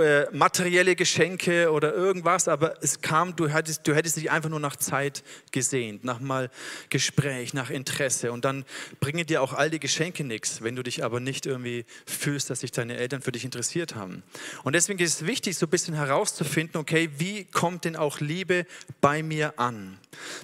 äh, 0.00 0.26
materielle 0.32 0.96
Geschenke 0.96 1.70
oder 1.70 1.94
irgendwas, 1.94 2.48
aber 2.48 2.82
es 2.82 3.00
kam, 3.00 3.36
du 3.36 3.48
hättest, 3.48 3.86
du 3.86 3.94
hättest 3.94 4.16
dich 4.16 4.30
einfach 4.30 4.48
nur 4.48 4.60
nach 4.60 4.76
Zeit 4.76 5.22
gesehnt, 5.50 6.04
nach 6.04 6.20
mal 6.20 6.50
Gespräch, 6.90 7.54
nach 7.54 7.70
Interesse 7.70 8.32
und 8.32 8.44
dann 8.44 8.64
bringen 9.00 9.26
dir 9.26 9.42
auch 9.42 9.52
all 9.52 9.70
die 9.70 9.80
Geschenke 9.80 10.24
nichts, 10.24 10.62
wenn 10.62 10.76
du 10.76 10.82
dich 10.82 11.04
aber 11.04 11.20
nicht 11.20 11.46
irgendwie 11.46 11.84
fühlst, 12.06 12.50
dass 12.50 12.60
sich 12.60 12.72
deine 12.72 12.96
Eltern 12.96 13.22
für 13.22 13.32
dich 13.32 13.44
interessiert 13.44 13.94
haben. 13.94 14.22
Und 14.64 14.74
deswegen 14.74 14.98
ist 14.98 15.22
es 15.22 15.26
wichtig, 15.26 15.56
so 15.56 15.66
ein 15.66 15.70
bisschen 15.70 15.94
herauszufinden, 15.94 16.80
okay, 16.80 17.10
wie 17.18 17.44
kommt 17.44 17.84
denn 17.84 17.96
auch 17.96 18.20
Liebe 18.20 18.66
bei 19.00 19.22
mir 19.22 19.58
an? 19.58 19.98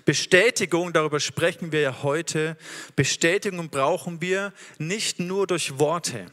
Bestätigung, 0.05 0.93
darüber 0.93 1.21
sprechen 1.21 1.73
wir 1.73 1.81
ja 1.81 2.03
heute, 2.03 2.57
Bestätigung 2.97 3.69
brauchen 3.69 4.21
wir 4.21 4.53
nicht 4.79 5.21
nur 5.21 5.47
durch 5.47 5.79
Worte. 5.79 6.27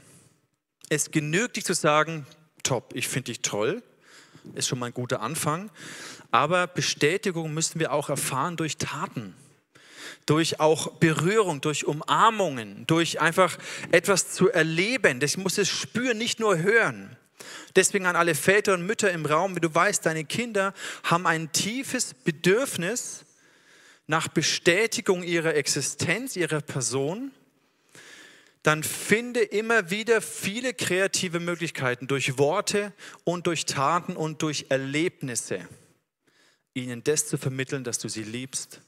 Es 0.89 1.11
genügt 1.11 1.55
nicht 1.55 1.65
zu 1.65 1.73
sagen, 1.73 2.25
top, 2.65 2.93
ich 2.93 3.07
finde 3.07 3.31
dich 3.31 3.41
toll, 3.41 3.81
ist 4.53 4.67
schon 4.67 4.79
mal 4.79 4.87
ein 4.87 4.93
guter 4.93 5.21
Anfang. 5.21 5.71
Aber 6.31 6.67
Bestätigung 6.67 7.53
müssen 7.53 7.79
wir 7.79 7.93
auch 7.93 8.09
erfahren 8.09 8.57
durch 8.57 8.77
Taten, 8.77 9.33
durch 10.25 10.59
auch 10.59 10.91
Berührung, 10.93 11.61
durch 11.61 11.85
Umarmungen, 11.85 12.85
durch 12.87 13.21
einfach 13.21 13.57
etwas 13.91 14.31
zu 14.33 14.51
erleben. 14.51 15.19
Das 15.19 15.37
muss 15.37 15.57
es 15.57 15.69
spüren, 15.69 16.17
nicht 16.17 16.39
nur 16.39 16.57
hören. 16.57 17.15
Deswegen 17.75 18.05
an 18.05 18.15
alle 18.15 18.35
Väter 18.35 18.73
und 18.73 18.85
Mütter 18.85 19.11
im 19.11 19.25
Raum, 19.25 19.55
wie 19.55 19.59
du 19.59 19.73
weißt, 19.73 20.05
deine 20.05 20.25
Kinder 20.25 20.73
haben 21.03 21.27
ein 21.27 21.51
tiefes 21.51 22.13
Bedürfnis 22.13 23.25
nach 24.07 24.27
Bestätigung 24.27 25.23
ihrer 25.23 25.55
Existenz, 25.55 26.35
ihrer 26.35 26.61
Person 26.61 27.31
dann 28.65 28.81
finde 28.81 29.41
immer 29.41 29.91
wieder 29.91 30.21
viele 30.21 30.73
kreative 30.73 31.39
Möglichkeiten 31.39 32.07
durch 32.07 32.39
Worte 32.39 32.93
und 33.23 33.45
durch 33.45 33.67
Taten 33.67 34.15
und 34.15 34.41
durch 34.41 34.65
Erlebnisse, 34.69 35.67
ihnen 36.73 37.03
das 37.03 37.27
zu 37.27 37.37
vermitteln, 37.37 37.83
dass 37.83 37.99
du 37.99 38.09
sie 38.09 38.23
liebst, 38.23 38.81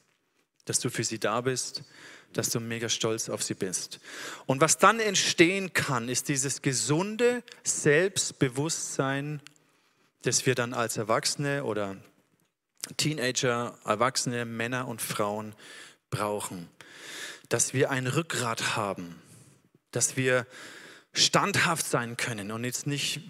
dass 0.64 0.80
du 0.80 0.90
für 0.90 1.04
sie 1.04 1.20
da 1.20 1.42
bist, 1.42 1.84
dass 2.32 2.50
du 2.50 2.58
mega 2.58 2.88
stolz 2.88 3.28
auf 3.28 3.44
sie 3.44 3.54
bist. 3.54 4.00
Und 4.46 4.60
was 4.60 4.78
dann 4.78 4.98
entstehen 4.98 5.72
kann, 5.72 6.08
ist 6.08 6.28
dieses 6.28 6.60
gesunde 6.60 7.44
Selbstbewusstsein, 7.62 9.40
das 10.22 10.44
wir 10.44 10.56
dann 10.56 10.74
als 10.74 10.96
Erwachsene 10.96 11.62
oder 11.62 11.96
Teenager, 12.96 13.78
Erwachsene, 13.84 14.44
Männer 14.44 14.88
und 14.88 15.00
Frauen 15.00 15.54
brauchen. 16.10 16.68
Dass 17.48 17.74
wir 17.74 17.92
ein 17.92 18.08
Rückgrat 18.08 18.74
haben, 18.74 19.22
dass 19.90 20.16
wir 20.16 20.46
standhaft 21.12 21.86
sein 21.86 22.16
können 22.16 22.50
und 22.50 22.64
jetzt 22.64 22.86
nicht 22.86 23.20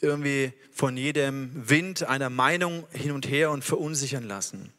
irgendwie 0.00 0.52
von 0.72 0.96
jedem 0.96 1.68
Wind 1.68 2.04
einer 2.04 2.30
Meinung 2.30 2.86
hin 2.92 3.10
und 3.10 3.28
her 3.28 3.50
und 3.50 3.64
verunsichern 3.64 4.24
lassen. 4.24 4.72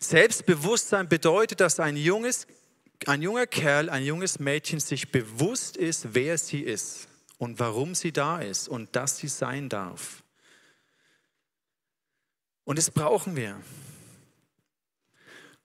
Selbstbewusstsein 0.00 1.08
bedeutet, 1.08 1.60
dass 1.60 1.80
ein, 1.80 1.96
junges, 1.96 2.46
ein 3.06 3.22
junger 3.22 3.46
Kerl, 3.46 3.90
ein 3.90 4.04
junges 4.04 4.38
Mädchen 4.38 4.78
sich 4.80 5.10
bewusst 5.10 5.76
ist, 5.76 6.14
wer 6.14 6.38
sie 6.38 6.60
ist 6.60 7.08
und 7.38 7.58
warum 7.58 7.94
sie 7.94 8.12
da 8.12 8.40
ist 8.40 8.68
und 8.68 8.94
dass 8.94 9.18
sie 9.18 9.28
sein 9.28 9.68
darf. 9.68 10.22
Und 12.64 12.78
das 12.78 12.90
brauchen 12.90 13.34
wir. 13.34 13.60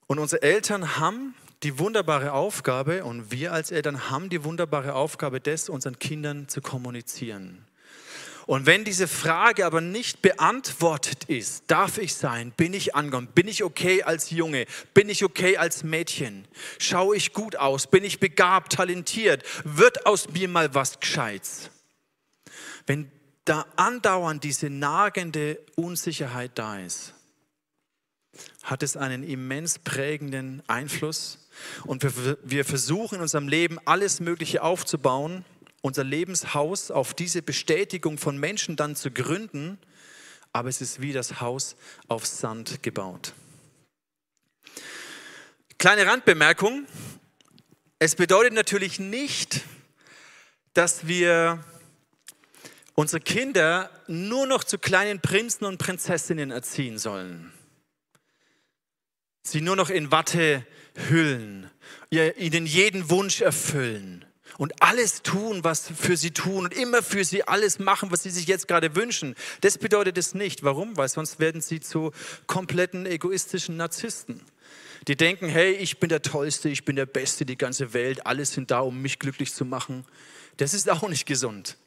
Und 0.08 0.20
unsere 0.20 0.42
Eltern 0.42 0.98
haben 0.98 1.36
die 1.64 1.80
wunderbare 1.80 2.34
Aufgabe 2.34 3.06
und 3.06 3.32
wir 3.32 3.54
als 3.54 3.72
Eltern 3.72 4.10
haben 4.10 4.30
die 4.30 4.44
wunderbare 4.44 4.94
Aufgabe, 4.94 5.40
das 5.40 5.70
unseren 5.70 5.98
Kindern 5.98 6.50
zu 6.50 6.62
kommunizieren. 6.62 7.66
Und 8.46 8.66
wenn 8.66 8.84
diese 8.84 9.08
Frage 9.08 9.66
aber 9.66 9.80
nicht 9.80 10.22
beantwortet 10.22 11.24
ist, 11.26 11.64
darf 11.68 11.98
ich 11.98 12.16
sein, 12.16 12.52
bin 12.52 12.74
ich 12.74 12.94
angekommen, 12.94 13.28
bin 13.34 13.48
ich 13.48 13.64
okay 13.64 14.04
als 14.04 14.32
Junge, 14.32 14.66
bin 14.94 15.08
ich 15.08 15.24
okay 15.24 15.56
als 15.56 15.86
Mädchen, 15.86 16.46
schaue 16.78 17.16
ich 17.16 17.32
gut 17.32 17.56
aus, 17.56 17.88
bin 17.88 18.04
ich 18.04 18.20
begabt, 18.20 18.74
talentiert, 18.74 19.44
wird 19.64 20.06
aus 20.06 20.30
mir 20.30 20.50
mal 20.50 20.76
was 20.76 21.00
Gescheites. 21.00 21.70
Wenn 22.86 23.10
da 23.46 23.66
andauernd 23.78 24.44
diese 24.44 24.70
nagende 24.70 25.60
Unsicherheit 25.76 26.52
da 26.56 26.80
ist, 26.80 27.14
hat 28.64 28.84
es 28.84 28.98
einen 28.98 29.24
immens 29.24 29.80
prägenden 29.80 30.64
Einfluss 30.68 31.43
und 31.86 32.04
wir, 32.04 32.38
wir 32.44 32.66
versuchen 32.66 33.16
in 33.16 33.22
unserem 33.22 33.48
Leben 33.48 33.80
alles 33.86 34.20
Mögliche 34.20 34.64
aufzubauen, 34.64 35.46
unser 35.82 36.04
Lebenshaus 36.04 36.92
auf 36.92 37.14
diese 37.14 37.42
Bestätigung 37.42 38.18
von 38.18 38.38
Menschen 38.38 38.76
dann 38.76 38.96
zu 38.96 39.12
gründen, 39.12 39.78
aber 40.54 40.70
es 40.70 40.82
ist 40.82 41.02
wie 41.02 41.14
das 41.14 41.42
Haus 41.42 41.76
auf 42.08 42.26
Sand 42.26 42.84
gebaut. 42.84 43.34
Kleine 45.78 46.06
Randbemerkung. 46.06 46.86
Es 48.00 48.16
bedeutet 48.16 48.54
natürlich 48.54 49.00
nicht, 49.00 49.62
dass 50.74 51.08
wir 51.08 51.64
unsere 52.96 53.22
Kinder 53.22 53.90
nur 54.08 54.48
noch 54.48 54.64
zu 54.64 54.78
kleinen 54.78 55.20
Prinzen 55.20 55.66
und 55.66 55.78
Prinzessinnen 55.78 56.52
erziehen 56.52 56.98
sollen. 56.98 57.52
Sie 59.44 59.62
nur 59.62 59.76
noch 59.76 59.90
in 59.90 60.12
Watte 60.12 60.66
hüllen, 61.10 61.70
ihnen 62.12 62.66
jeden 62.66 63.10
Wunsch 63.10 63.42
erfüllen 63.42 64.26
und 64.58 64.82
alles 64.82 65.22
tun, 65.24 65.64
was 65.64 65.90
für 65.90 66.18
sie 66.18 66.32
tun 66.32 66.66
und 66.66 66.74
immer 66.74 67.02
für 67.02 67.24
sie 67.24 67.48
alles 67.48 67.80
machen, 67.80 68.12
was 68.12 68.24
sie 68.24 68.30
sich 68.30 68.48
jetzt 68.48 68.68
gerade 68.68 68.96
wünschen. 68.96 69.36
Das 69.62 69.78
bedeutet 69.78 70.18
es 70.18 70.34
nicht. 70.34 70.64
Warum? 70.64 70.96
Weil 70.98 71.10
sonst 71.10 71.40
werden 71.40 71.62
sie 71.62 71.80
zu 71.80 72.12
kompletten 72.48 73.06
egoistischen 73.06 73.78
Narzissten. 73.78 74.42
Die 75.08 75.18
denken, 75.18 75.50
hey, 75.50 75.74
ich 75.74 76.00
bin 76.00 76.10
der 76.10 76.22
Tollste, 76.22 76.70
ich 76.70 76.86
bin 76.86 76.96
der 76.96 77.06
Beste, 77.06 77.46
die 77.46 77.58
ganze 77.58 77.94
Welt, 77.94 78.26
alles 78.26 78.54
sind 78.54 78.72
da, 78.72 78.80
um 78.80 79.02
mich 79.02 79.20
glücklich 79.20 79.54
zu 79.54 79.66
machen. 79.66 80.06
Das 80.58 80.74
ist 80.74 80.90
auch 80.90 81.08
nicht 81.10 81.26
gesund. 81.26 81.78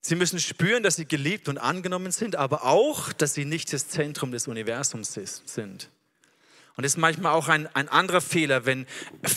Sie 0.00 0.14
müssen 0.14 0.38
spüren, 0.38 0.82
dass 0.82 0.96
sie 0.96 1.06
geliebt 1.06 1.48
und 1.48 1.56
angenommen 1.56 2.12
sind, 2.12 2.36
aber 2.36 2.64
auch, 2.64 3.12
dass 3.12 3.34
sie 3.34 3.46
nicht 3.46 3.72
das 3.72 3.88
Zentrum 3.88 4.32
des 4.32 4.46
Universums 4.46 5.18
sind. 5.46 5.88
Und 6.76 6.82
das 6.82 6.92
ist 6.92 6.98
manchmal 6.98 7.32
auch 7.32 7.48
ein, 7.48 7.68
ein 7.74 7.88
anderer 7.88 8.20
Fehler, 8.20 8.66
wenn 8.66 8.86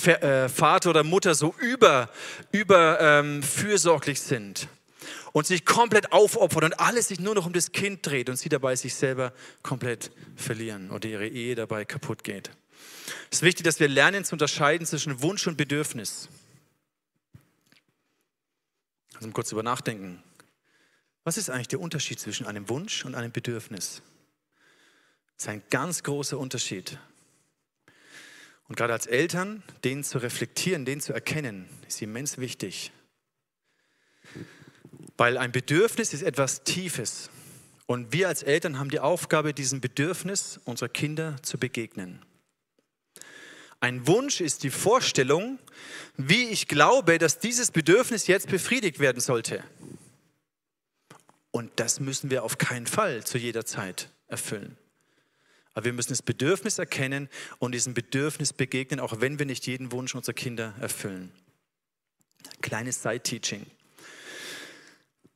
äh, 0.06 0.50
Vater 0.50 0.90
oder 0.90 1.04
Mutter 1.04 1.36
so 1.36 1.54
über, 1.60 2.10
über 2.52 3.00
ähm, 3.00 3.44
sind 3.44 4.68
und 5.34 5.46
sich 5.46 5.66
komplett 5.66 6.12
aufopfern 6.12 6.64
und 6.64 6.80
alles 6.80 7.10
sich 7.10 7.20
nur 7.20 7.36
noch 7.36 7.46
um 7.46 7.54
das 7.54 7.72
Kind 7.72 8.04
dreht 8.04 8.30
und 8.30 8.38
sie 8.38 8.50
dabei 8.50 8.76
sich 8.76 8.96
selber 8.96 9.34
komplett 9.62 10.12
verlieren 10.36 10.90
oder 10.90 11.08
ihre 11.08 11.28
Ehe 11.28 11.54
dabei 11.54 11.86
kaputt 11.86 12.24
geht. 12.24 12.50
Es 13.30 13.38
ist 13.38 13.44
wichtig, 13.44 13.64
dass 13.64 13.80
wir 13.80 13.88
lernen 13.88 14.26
zu 14.26 14.34
unterscheiden 14.34 14.88
zwischen 14.88 15.22
Wunsch 15.22 15.46
und 15.46 15.58
Bedürfnis. 15.58 16.30
Also 19.14 19.30
kurz 19.30 19.52
über 19.52 19.64
nachdenken. 19.64 20.24
Was 21.24 21.38
ist 21.38 21.50
eigentlich 21.50 21.68
der 21.68 21.82
Unterschied 21.82 22.20
zwischen 22.20 22.48
einem 22.48 22.70
Wunsch 22.70 23.06
und 23.06 23.14
einem 23.14 23.32
Bedürfnis? 23.32 24.02
Das 25.36 25.46
ist 25.46 25.50
ein 25.50 25.62
ganz 25.70 26.02
großer 26.02 26.38
Unterschied. 26.38 26.98
Und 28.68 28.76
gerade 28.76 28.94
als 28.94 29.06
Eltern, 29.06 29.64
den 29.84 30.04
zu 30.04 30.18
reflektieren, 30.18 30.86
den 30.86 31.00
zu 31.00 31.14
erkennen, 31.14 31.70
ist 31.88 32.02
immens 32.02 32.38
wichtig. 32.38 32.92
Weil 35.16 35.38
ein 35.38 35.52
Bedürfnis 35.52 36.14
ist 36.14 36.22
etwas 36.22 36.64
Tiefes. 36.64 37.30
Und 37.86 38.12
wir 38.12 38.28
als 38.28 38.44
Eltern 38.44 38.78
haben 38.78 38.90
die 38.90 39.00
Aufgabe, 39.00 39.54
diesem 39.54 39.80
Bedürfnis 39.80 40.60
unserer 40.66 40.90
Kinder 40.90 41.38
zu 41.42 41.58
begegnen. 41.58 42.22
Ein 43.80 44.08
Wunsch 44.08 44.42
ist 44.42 44.64
die 44.64 44.72
Vorstellung, 44.72 45.60
wie 46.18 46.46
ich 46.50 46.68
glaube, 46.68 47.20
dass 47.20 47.40
dieses 47.40 47.72
Bedürfnis 47.72 48.28
jetzt 48.28 48.50
befriedigt 48.50 49.00
werden 49.00 49.22
sollte. 49.22 49.64
Und 51.52 51.72
das 51.78 52.00
müssen 52.00 52.30
wir 52.30 52.44
auf 52.44 52.58
keinen 52.58 52.88
Fall 52.88 53.24
zu 53.24 53.38
jeder 53.38 53.66
Zeit 53.66 54.10
erfüllen. 54.28 54.78
Aber 55.78 55.86
wir 55.86 55.94
müssen 55.94 56.10
das 56.10 56.24
Bedürfnis 56.24 56.80
erkennen 56.80 57.30
und 57.60 57.72
diesem 57.74 57.94
Bedürfnis 57.94 58.52
begegnen, 58.52 59.00
auch 59.00 59.22
wenn 59.22 59.38
wir 59.38 59.46
nicht 59.46 59.68
jeden 59.68 59.92
Wunsch 59.92 60.16
unserer 60.16 60.34
Kinder 60.34 60.74
erfüllen. 60.82 61.32
Kleines 62.64 63.04
Side-Teaching. 63.04 63.64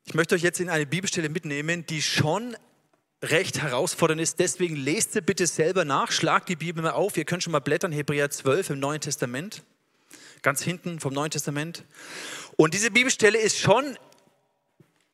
Ich 0.03 0.15
möchte 0.15 0.33
euch 0.33 0.41
jetzt 0.41 0.59
in 0.59 0.69
eine 0.69 0.87
Bibelstelle 0.87 1.29
mitnehmen, 1.29 1.85
die 1.85 2.01
schon 2.01 2.57
recht 3.21 3.61
herausfordernd 3.61 4.19
ist. 4.19 4.39
Deswegen 4.39 4.75
lest 4.75 5.13
sie 5.13 5.21
bitte 5.21 5.45
selber 5.45 5.85
nach, 5.85 6.11
schlagt 6.11 6.49
die 6.49 6.55
Bibel 6.55 6.81
mal 6.81 6.93
auf. 6.93 7.17
Ihr 7.17 7.25
könnt 7.25 7.43
schon 7.43 7.51
mal 7.51 7.59
blättern, 7.59 7.91
Hebräer 7.91 8.31
12 8.31 8.71
im 8.71 8.79
Neuen 8.79 8.99
Testament, 8.99 9.61
ganz 10.41 10.63
hinten 10.63 10.99
vom 10.99 11.13
Neuen 11.13 11.29
Testament. 11.29 11.85
Und 12.55 12.73
diese 12.73 12.89
Bibelstelle 12.89 13.37
ist 13.37 13.59
schon 13.59 13.95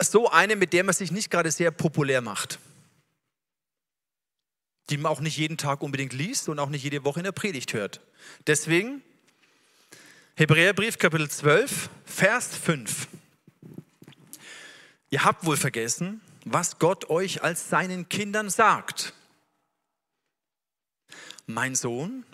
so 0.01 0.29
eine, 0.29 0.55
mit 0.55 0.71
der 0.71 0.85
man 0.85 0.95
sich 0.95 1.11
nicht 1.11 1.29
gerade 1.29 1.51
sehr 1.51 1.71
populär 1.71 2.21
macht 2.21 2.59
die 4.89 4.97
man 4.97 5.11
auch 5.11 5.19
nicht 5.19 5.37
jeden 5.37 5.57
Tag 5.57 5.81
unbedingt 5.81 6.13
liest 6.13 6.49
und 6.49 6.59
auch 6.59 6.69
nicht 6.69 6.83
jede 6.83 7.03
Woche 7.03 7.19
in 7.19 7.25
der 7.25 7.31
Predigt 7.31 7.73
hört. 7.73 8.01
Deswegen 8.45 9.01
Hebräerbrief 10.35 10.97
Kapitel 10.97 11.29
12, 11.29 11.89
Vers 12.05 12.55
5. 12.55 13.07
Ihr 15.09 15.23
habt 15.23 15.45
wohl 15.45 15.57
vergessen, 15.57 16.21
was 16.45 16.79
Gott 16.79 17.09
euch 17.09 17.43
als 17.43 17.69
seinen 17.69 18.07
Kindern 18.07 18.49
sagt. 18.49 19.13
Mein 21.45 21.75
Sohn, 21.75 22.25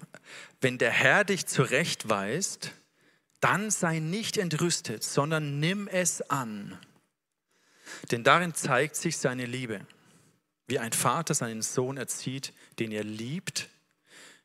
wenn 0.59 0.77
der 0.77 0.91
Herr 0.91 1.23
dich 1.23 1.45
zurechtweist, 1.45 2.71
dann 3.39 3.71
sei 3.71 3.99
nicht 3.99 4.37
entrüstet, 4.37 5.03
sondern 5.03 5.59
nimm 5.59 5.87
es 5.87 6.21
an. 6.29 6.77
Denn 8.11 8.23
darin 8.23 8.53
zeigt 8.53 8.95
sich 8.95 9.17
seine 9.17 9.45
Liebe. 9.45 9.85
Wie 10.67 10.79
ein 10.79 10.93
Vater 10.93 11.33
seinen 11.33 11.61
Sohn 11.61 11.97
erzieht, 11.97 12.53
den 12.79 12.91
er 12.91 13.03
liebt, 13.03 13.69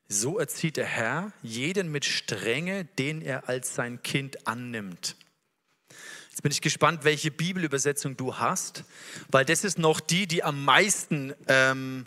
so 0.08 0.38
erzieht 0.38 0.76
der 0.76 0.86
Herr 0.86 1.32
jeden 1.42 1.92
mit 1.92 2.04
Strenge, 2.04 2.86
den 2.98 3.20
er 3.20 3.48
als 3.48 3.74
sein 3.74 4.02
Kind 4.02 4.46
annimmt. 4.46 5.16
Jetzt 6.30 6.42
bin 6.42 6.52
ich 6.52 6.60
gespannt, 6.60 7.04
welche 7.04 7.30
Bibelübersetzung 7.30 8.16
du 8.16 8.36
hast, 8.36 8.84
weil 9.28 9.44
das 9.44 9.64
ist 9.64 9.78
noch 9.78 10.00
die, 10.00 10.26
die 10.26 10.42
am 10.42 10.64
meisten, 10.64 11.34
ähm, 11.48 12.06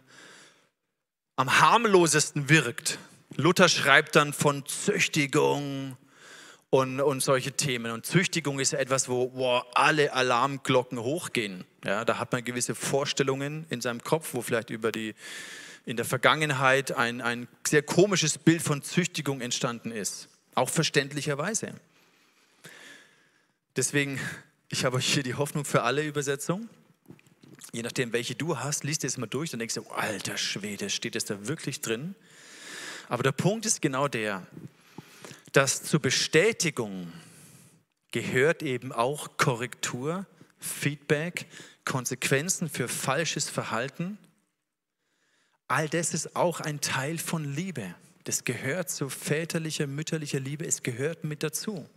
am 1.35 1.59
harmlosesten 1.59 2.49
wirkt. 2.49 2.97
Luther 3.35 3.69
schreibt 3.69 4.15
dann 4.15 4.33
von 4.33 4.65
Züchtigung, 4.65 5.97
und, 6.71 7.01
und 7.01 7.21
solche 7.21 7.51
Themen. 7.51 7.91
Und 7.91 8.05
Züchtigung 8.05 8.59
ist 8.59 8.71
ja 8.71 8.79
etwas, 8.79 9.09
wo, 9.09 9.31
wo 9.35 9.61
alle 9.75 10.13
Alarmglocken 10.13 10.99
hochgehen. 10.99 11.65
Ja, 11.85 12.05
da 12.05 12.17
hat 12.17 12.31
man 12.31 12.43
gewisse 12.43 12.73
Vorstellungen 12.73 13.65
in 13.69 13.81
seinem 13.81 14.01
Kopf, 14.03 14.33
wo 14.33 14.41
vielleicht 14.41 14.71
über 14.71 14.91
die 14.91 15.13
in 15.85 15.97
der 15.97 16.05
Vergangenheit 16.05 16.93
ein, 16.93 17.21
ein 17.21 17.47
sehr 17.67 17.83
komisches 17.83 18.37
Bild 18.37 18.61
von 18.61 18.81
Züchtigung 18.81 19.41
entstanden 19.41 19.91
ist. 19.91 20.29
Auch 20.55 20.69
verständlicherweise. 20.69 21.73
Deswegen, 23.75 24.19
ich 24.69 24.85
habe 24.85 24.97
euch 24.97 25.13
hier 25.13 25.23
die 25.23 25.35
Hoffnung 25.35 25.65
für 25.65 25.83
alle 25.83 26.05
Übersetzungen. 26.05 26.69
Je 27.73 27.81
nachdem, 27.81 28.13
welche 28.13 28.35
du 28.35 28.59
hast, 28.59 28.85
liest 28.85 29.03
es 29.03 29.17
mal 29.17 29.27
durch, 29.27 29.51
dann 29.51 29.59
denkst 29.59 29.75
du, 29.75 29.83
alter 29.89 30.37
Schwede, 30.37 30.89
steht 30.89 31.17
es 31.17 31.25
da 31.25 31.47
wirklich 31.47 31.81
drin? 31.81 32.15
Aber 33.09 33.23
der 33.23 33.33
Punkt 33.33 33.65
ist 33.65 33.81
genau 33.81 34.07
der, 34.07 34.47
dass 35.51 35.83
zur 35.83 35.99
Bestätigung 35.99 37.11
gehört 38.11 38.63
eben 38.63 38.91
auch 38.91 39.37
Korrektur, 39.37 40.25
Feedback, 40.59 41.47
Konsequenzen 41.85 42.69
für 42.69 42.87
falsches 42.87 43.49
Verhalten. 43.49 44.17
All 45.67 45.89
das 45.89 46.13
ist 46.13 46.35
auch 46.35 46.59
ein 46.59 46.81
Teil 46.81 47.17
von 47.17 47.43
Liebe. 47.43 47.95
Das 48.25 48.43
gehört 48.43 48.89
zu 48.89 49.09
väterlicher, 49.09 49.87
mütterlicher 49.87 50.39
Liebe. 50.39 50.65
Es 50.65 50.83
gehört 50.83 51.23
mit 51.23 51.43
dazu. 51.43 51.89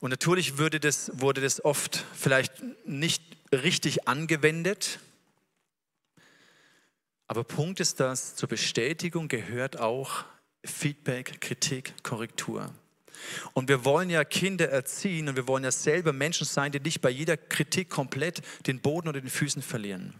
Und 0.00 0.10
natürlich 0.10 0.58
wurde 0.58 0.80
das, 0.80 1.10
wurde 1.14 1.40
das 1.40 1.64
oft 1.64 2.04
vielleicht 2.14 2.62
nicht 2.86 3.22
richtig 3.52 4.08
angewendet. 4.08 5.00
Aber 7.26 7.44
Punkt 7.44 7.80
ist, 7.80 8.00
dass 8.00 8.36
zur 8.36 8.48
Bestätigung 8.48 9.28
gehört 9.28 9.78
auch 9.78 10.24
Feedback, 10.64 11.40
Kritik, 11.40 11.94
Korrektur. 12.02 12.72
Und 13.52 13.68
wir 13.68 13.84
wollen 13.84 14.10
ja 14.10 14.24
Kinder 14.24 14.68
erziehen 14.68 15.28
und 15.28 15.36
wir 15.36 15.46
wollen 15.46 15.64
ja 15.64 15.70
selber 15.70 16.12
Menschen 16.12 16.46
sein, 16.46 16.72
die 16.72 16.80
nicht 16.80 17.00
bei 17.00 17.10
jeder 17.10 17.36
Kritik 17.36 17.88
komplett 17.90 18.42
den 18.66 18.80
Boden 18.80 19.08
unter 19.08 19.20
den 19.20 19.30
Füßen 19.30 19.62
verlieren. 19.62 20.14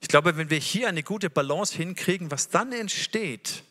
Ich 0.00 0.08
glaube, 0.08 0.36
wenn 0.36 0.50
wir 0.50 0.58
hier 0.58 0.88
eine 0.88 1.02
gute 1.02 1.30
Balance 1.30 1.76
hinkriegen, 1.76 2.30
was 2.30 2.48
dann 2.48 2.72
entsteht, 2.72 3.62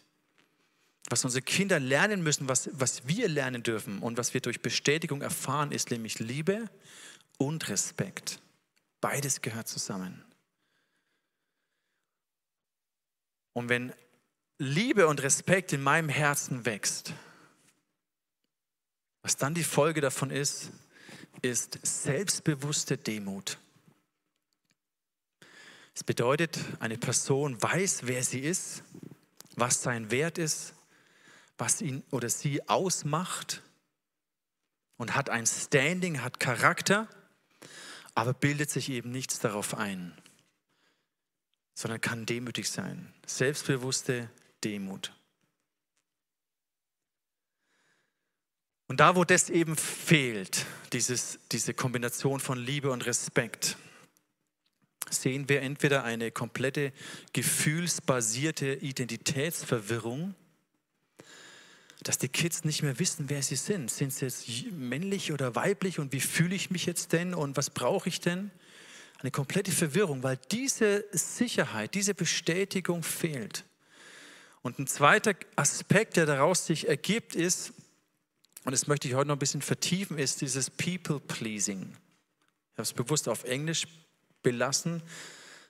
was 1.10 1.26
unsere 1.26 1.42
Kinder 1.42 1.80
lernen 1.80 2.22
müssen, 2.22 2.48
was, 2.48 2.70
was 2.74 3.08
wir 3.08 3.28
lernen 3.28 3.64
dürfen 3.64 4.00
und 4.00 4.18
was 4.18 4.34
wir 4.34 4.42
durch 4.42 4.62
Bestätigung 4.62 5.22
erfahren, 5.22 5.72
ist 5.72 5.90
nämlich 5.90 6.20
Liebe 6.20 6.70
und 7.38 7.68
Respekt. 7.68 8.40
Beides 9.02 9.42
gehört 9.42 9.68
zusammen. 9.68 10.24
Und 13.54 13.70
wenn 13.70 13.92
Liebe 14.62 15.08
und 15.08 15.24
Respekt 15.24 15.72
in 15.72 15.82
meinem 15.82 16.10
Herzen 16.10 16.66
wächst, 16.66 17.14
was 19.22 19.38
dann 19.38 19.54
die 19.54 19.64
Folge 19.64 20.02
davon 20.02 20.32
ist, 20.32 20.72
ist 21.42 21.80
selbstbewusste 21.82 22.98
Demut. 22.98 23.58
Es 25.96 26.04
bedeutet, 26.04 26.60
eine 26.82 26.98
Person 26.98 27.62
weiß, 27.62 28.02
wer 28.04 28.22
sie 28.22 28.42
ist, 28.42 28.84
was 29.56 29.82
sein 29.82 30.12
Wert 30.12 30.38
ist, 30.38 30.74
was 31.58 31.82
ihn 31.82 32.04
oder 32.12 32.30
sie 32.30 32.68
ausmacht 32.68 33.64
und 34.98 35.16
hat 35.16 35.30
ein 35.30 35.48
Standing, 35.48 36.22
hat 36.22 36.42
Charakter, 36.42 37.08
aber 38.14 38.34
bildet 38.34 38.70
sich 38.70 38.90
eben 38.90 39.12
nichts 39.12 39.40
darauf 39.40 39.76
ein, 39.76 40.14
sondern 41.76 42.02
kann 42.02 42.26
demütig 42.26 42.70
sein. 42.70 43.14
Selbstbewusste 43.26 44.30
Demut. 44.64 45.14
Und 48.88 49.00
da, 49.00 49.16
wo 49.16 49.24
das 49.24 49.52
eben 49.52 49.76
fehlt, 49.76 50.66
dieses, 50.94 51.38
diese 51.52 51.76
Kombination 51.76 52.40
von 52.40 52.58
Liebe 52.58 52.92
und 52.92 53.06
Respekt, 53.06 53.78
sehen 55.12 55.48
wir 55.48 55.62
entweder 55.62 56.04
eine 56.04 56.32
komplette 56.32 56.92
gefühlsbasierte 57.34 58.74
Identitätsverwirrung, 58.74 60.34
dass 62.02 62.18
die 62.18 62.30
Kids 62.30 62.64
nicht 62.64 62.82
mehr 62.82 62.98
wissen, 62.98 63.30
wer 63.30 63.44
sie 63.44 63.58
sind. 63.58 63.92
Sind 63.92 64.12
sie 64.12 64.26
jetzt 64.26 64.48
männlich 64.72 65.32
oder 65.32 65.56
weiblich 65.56 66.00
und 66.00 66.12
wie 66.12 66.22
fühle 66.22 66.56
ich 66.56 66.72
mich 66.72 66.86
jetzt 66.88 67.14
denn 67.14 67.36
und 67.36 67.58
was 67.58 67.70
brauche 67.70 68.10
ich 68.10 68.22
denn? 68.22 68.52
Eine 69.20 69.32
komplette 69.32 69.72
Verwirrung, 69.72 70.24
weil 70.24 70.40
diese 70.50 71.06
Sicherheit, 71.12 71.94
diese 71.94 72.16
Bestätigung 72.16 73.04
fehlt. 73.04 73.66
Und 74.62 74.80
ein 74.80 74.88
zweiter 74.88 75.36
Aspekt, 75.56 76.18
der 76.18 76.26
daraus 76.26 76.66
sich 76.66 76.88
ergibt, 76.88 77.36
ist, 77.36 77.74
und 78.66 78.72
das 78.72 78.88
möchte 78.88 79.08
ich 79.08 79.14
heute 79.14 79.28
noch 79.30 79.36
ein 79.36 79.40
bisschen 79.40 79.62
vertiefen, 79.62 80.18
ist 80.18 80.42
dieses 80.42 80.70
People-Pleasing. 80.70 81.82
Ich 81.92 82.74
habe 82.74 82.84
es 82.84 82.94
bewusst 82.94 83.30
auf 83.30 83.46
Englisch 83.46 83.88
belassen, 84.44 85.02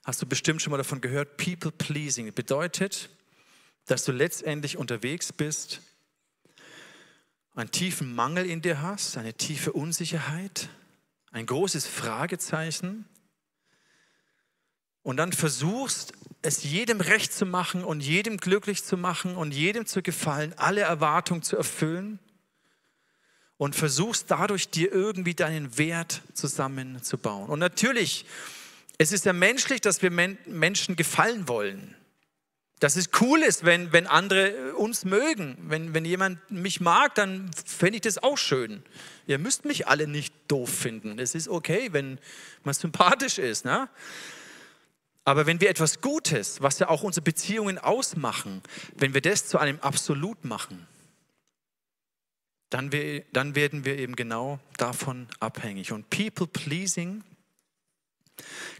hast 0.03 0.21
du 0.21 0.25
bestimmt 0.25 0.61
schon 0.61 0.71
mal 0.71 0.77
davon 0.77 1.01
gehört, 1.01 1.37
People 1.37 1.71
Pleasing 1.71 2.33
bedeutet, 2.33 3.09
dass 3.85 4.05
du 4.05 4.11
letztendlich 4.11 4.77
unterwegs 4.77 5.31
bist, 5.33 5.81
einen 7.53 7.71
tiefen 7.71 8.13
Mangel 8.13 8.45
in 8.45 8.61
dir 8.61 8.81
hast, 8.81 9.17
eine 9.17 9.33
tiefe 9.33 9.73
Unsicherheit, 9.73 10.69
ein 11.31 11.45
großes 11.45 11.85
Fragezeichen 11.85 13.05
und 15.03 15.17
dann 15.17 15.33
versuchst, 15.33 16.13
es 16.41 16.63
jedem 16.63 17.01
recht 17.01 17.33
zu 17.33 17.45
machen 17.45 17.83
und 17.83 18.01
jedem 18.01 18.37
glücklich 18.37 18.83
zu 18.83 18.97
machen 18.97 19.35
und 19.35 19.53
jedem 19.53 19.85
zu 19.85 20.01
gefallen, 20.01 20.53
alle 20.57 20.81
Erwartungen 20.81 21.41
zu 21.41 21.57
erfüllen 21.57 22.19
und 23.57 23.75
versuchst 23.75 24.31
dadurch 24.31 24.69
dir 24.69 24.91
irgendwie 24.91 25.33
deinen 25.33 25.77
Wert 25.77 26.21
zusammenzubauen. 26.33 27.49
Und 27.49 27.59
natürlich, 27.59 28.25
es 28.97 29.11
ist 29.11 29.25
ja 29.25 29.33
menschlich, 29.33 29.81
dass 29.81 30.01
wir 30.01 30.11
Menschen 30.11 30.95
gefallen 30.95 31.47
wollen. 31.49 31.95
Dass 32.79 32.95
es 32.95 33.09
cool 33.19 33.39
ist, 33.39 33.65
wenn, 33.65 33.91
wenn 33.91 34.07
andere 34.07 34.73
uns 34.75 35.03
mögen. 35.03 35.57
Wenn, 35.67 35.93
wenn 35.93 36.05
jemand 36.05 36.39
mich 36.49 36.79
mag, 36.79 37.13
dann 37.15 37.51
fände 37.65 37.95
ich 37.95 38.01
das 38.01 38.17
auch 38.17 38.37
schön. 38.37 38.81
Ihr 39.27 39.39
müsst 39.39 39.65
mich 39.65 39.89
alle 39.89 40.07
nicht 40.07 40.33
doof 40.47 40.69
finden. 40.69 41.19
Es 41.19 41.35
ist 41.35 41.49
okay, 41.49 41.89
wenn 41.91 42.17
man 42.63 42.73
sympathisch 42.73 43.37
ist. 43.37 43.65
Ne? 43.65 43.89
Aber 45.29 45.45
wenn 45.45 45.61
wir 45.61 45.69
etwas 45.69 46.01
Gutes, 46.01 46.59
was 46.59 46.79
ja 46.79 46.89
auch 46.89 47.03
unsere 47.03 47.23
Beziehungen 47.23 47.77
ausmachen, 47.77 48.63
wenn 48.95 49.13
wir 49.13 49.21
das 49.21 49.47
zu 49.47 49.59
einem 49.59 49.79
Absolut 49.79 50.43
machen, 50.43 50.87
dann, 52.71 52.91
wir, 52.91 53.23
dann 53.31 53.53
werden 53.53 53.85
wir 53.85 53.99
eben 53.99 54.15
genau 54.15 54.59
davon 54.77 55.27
abhängig. 55.39 55.91
Und 55.91 56.09
People-Pleasing 56.09 57.23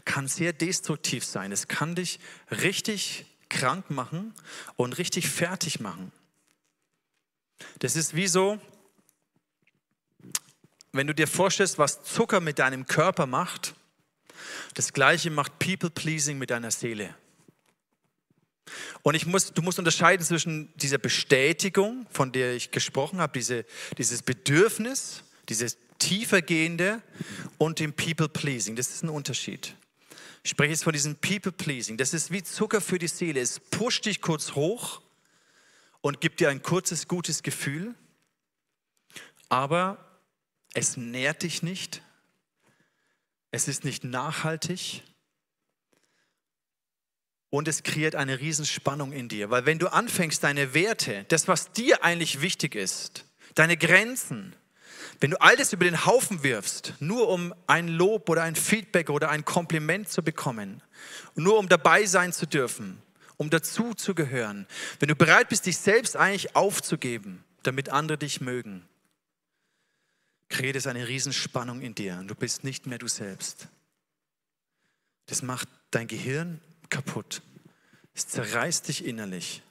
kann 0.04 0.26
sehr 0.26 0.52
destruktiv 0.52 1.24
sein. 1.24 1.52
Es 1.52 1.68
kann 1.68 1.94
dich 1.94 2.18
richtig 2.50 3.26
krank 3.48 3.88
machen 3.88 4.34
und 4.74 4.98
richtig 4.98 5.28
fertig 5.28 5.78
machen. 5.78 6.10
Das 7.78 7.94
ist 7.94 8.16
wie 8.16 8.26
so, 8.26 8.58
wenn 10.90 11.06
du 11.06 11.14
dir 11.14 11.28
vorstellst, 11.28 11.78
was 11.78 12.02
Zucker 12.02 12.40
mit 12.40 12.58
deinem 12.58 12.88
Körper 12.88 13.26
macht, 13.26 13.76
das 14.74 14.92
gleiche 14.92 15.30
macht 15.30 15.58
People-Pleasing 15.58 16.38
mit 16.38 16.50
deiner 16.50 16.70
Seele. 16.70 17.14
Und 19.02 19.14
ich 19.14 19.26
muss, 19.26 19.52
du 19.52 19.62
musst 19.62 19.78
unterscheiden 19.78 20.24
zwischen 20.24 20.72
dieser 20.76 20.98
Bestätigung, 20.98 22.06
von 22.10 22.32
der 22.32 22.54
ich 22.54 22.70
gesprochen 22.70 23.20
habe, 23.20 23.32
diese, 23.38 23.64
dieses 23.98 24.22
Bedürfnis, 24.22 25.24
dieses 25.48 25.76
tiefergehende 25.98 27.02
und 27.58 27.78
dem 27.78 27.92
People-Pleasing. 27.92 28.76
Das 28.76 28.90
ist 28.90 29.02
ein 29.02 29.08
Unterschied. 29.08 29.74
Ich 30.42 30.50
spreche 30.50 30.70
jetzt 30.70 30.84
von 30.84 30.92
diesem 30.92 31.16
People-Pleasing. 31.16 31.96
Das 31.96 32.14
ist 32.14 32.30
wie 32.30 32.42
Zucker 32.42 32.80
für 32.80 32.98
die 32.98 33.08
Seele. 33.08 33.40
Es 33.40 33.60
pusht 33.60 34.06
dich 34.06 34.20
kurz 34.20 34.54
hoch 34.54 35.02
und 36.00 36.20
gibt 36.20 36.40
dir 36.40 36.48
ein 36.48 36.62
kurzes, 36.62 37.08
gutes 37.08 37.42
Gefühl, 37.42 37.94
aber 39.48 39.98
es 40.72 40.96
nährt 40.96 41.42
dich 41.42 41.62
nicht. 41.62 42.02
Es 43.50 43.68
ist 43.68 43.84
nicht 43.84 44.04
nachhaltig 44.04 45.02
und 47.50 47.66
es 47.66 47.82
kreiert 47.82 48.14
eine 48.14 48.38
Riesenspannung 48.38 49.12
in 49.12 49.28
dir. 49.28 49.50
Weil 49.50 49.66
wenn 49.66 49.78
du 49.78 49.92
anfängst, 49.92 50.42
deine 50.42 50.72
Werte, 50.72 51.24
das, 51.28 51.48
was 51.48 51.72
dir 51.72 52.04
eigentlich 52.04 52.40
wichtig 52.40 52.76
ist, 52.76 53.24
deine 53.54 53.76
Grenzen, 53.76 54.54
wenn 55.18 55.32
du 55.32 55.40
all 55.40 55.56
das 55.56 55.72
über 55.72 55.84
den 55.84 56.06
Haufen 56.06 56.42
wirfst, 56.42 56.94
nur 57.00 57.28
um 57.28 57.52
ein 57.66 57.88
Lob 57.88 58.28
oder 58.28 58.42
ein 58.42 58.54
Feedback 58.54 59.10
oder 59.10 59.28
ein 59.30 59.44
Kompliment 59.44 60.08
zu 60.08 60.22
bekommen, 60.22 60.82
nur 61.34 61.58
um 61.58 61.68
dabei 61.68 62.06
sein 62.06 62.32
zu 62.32 62.46
dürfen, 62.46 63.02
um 63.36 63.50
dazu 63.50 63.94
zu 63.94 64.14
gehören, 64.14 64.66
wenn 65.00 65.08
du 65.08 65.16
bereit 65.16 65.48
bist, 65.48 65.66
dich 65.66 65.76
selbst 65.76 66.16
eigentlich 66.16 66.54
aufzugeben, 66.54 67.44
damit 67.62 67.88
andere 67.88 68.18
dich 68.18 68.40
mögen, 68.40 68.88
kreiert 70.50 70.76
es 70.76 70.86
eine 70.86 71.08
Riesenspannung 71.08 71.80
in 71.80 71.94
dir 71.94 72.18
und 72.18 72.28
du 72.28 72.34
bist 72.34 72.64
nicht 72.64 72.86
mehr 72.86 72.98
du 72.98 73.08
selbst. 73.08 73.68
Das 75.26 75.42
macht 75.42 75.68
dein 75.90 76.08
Gehirn 76.08 76.60
kaputt. 76.90 77.40
Es 78.12 78.26
zerreißt 78.28 78.88
dich 78.88 79.06
innerlich. 79.06 79.62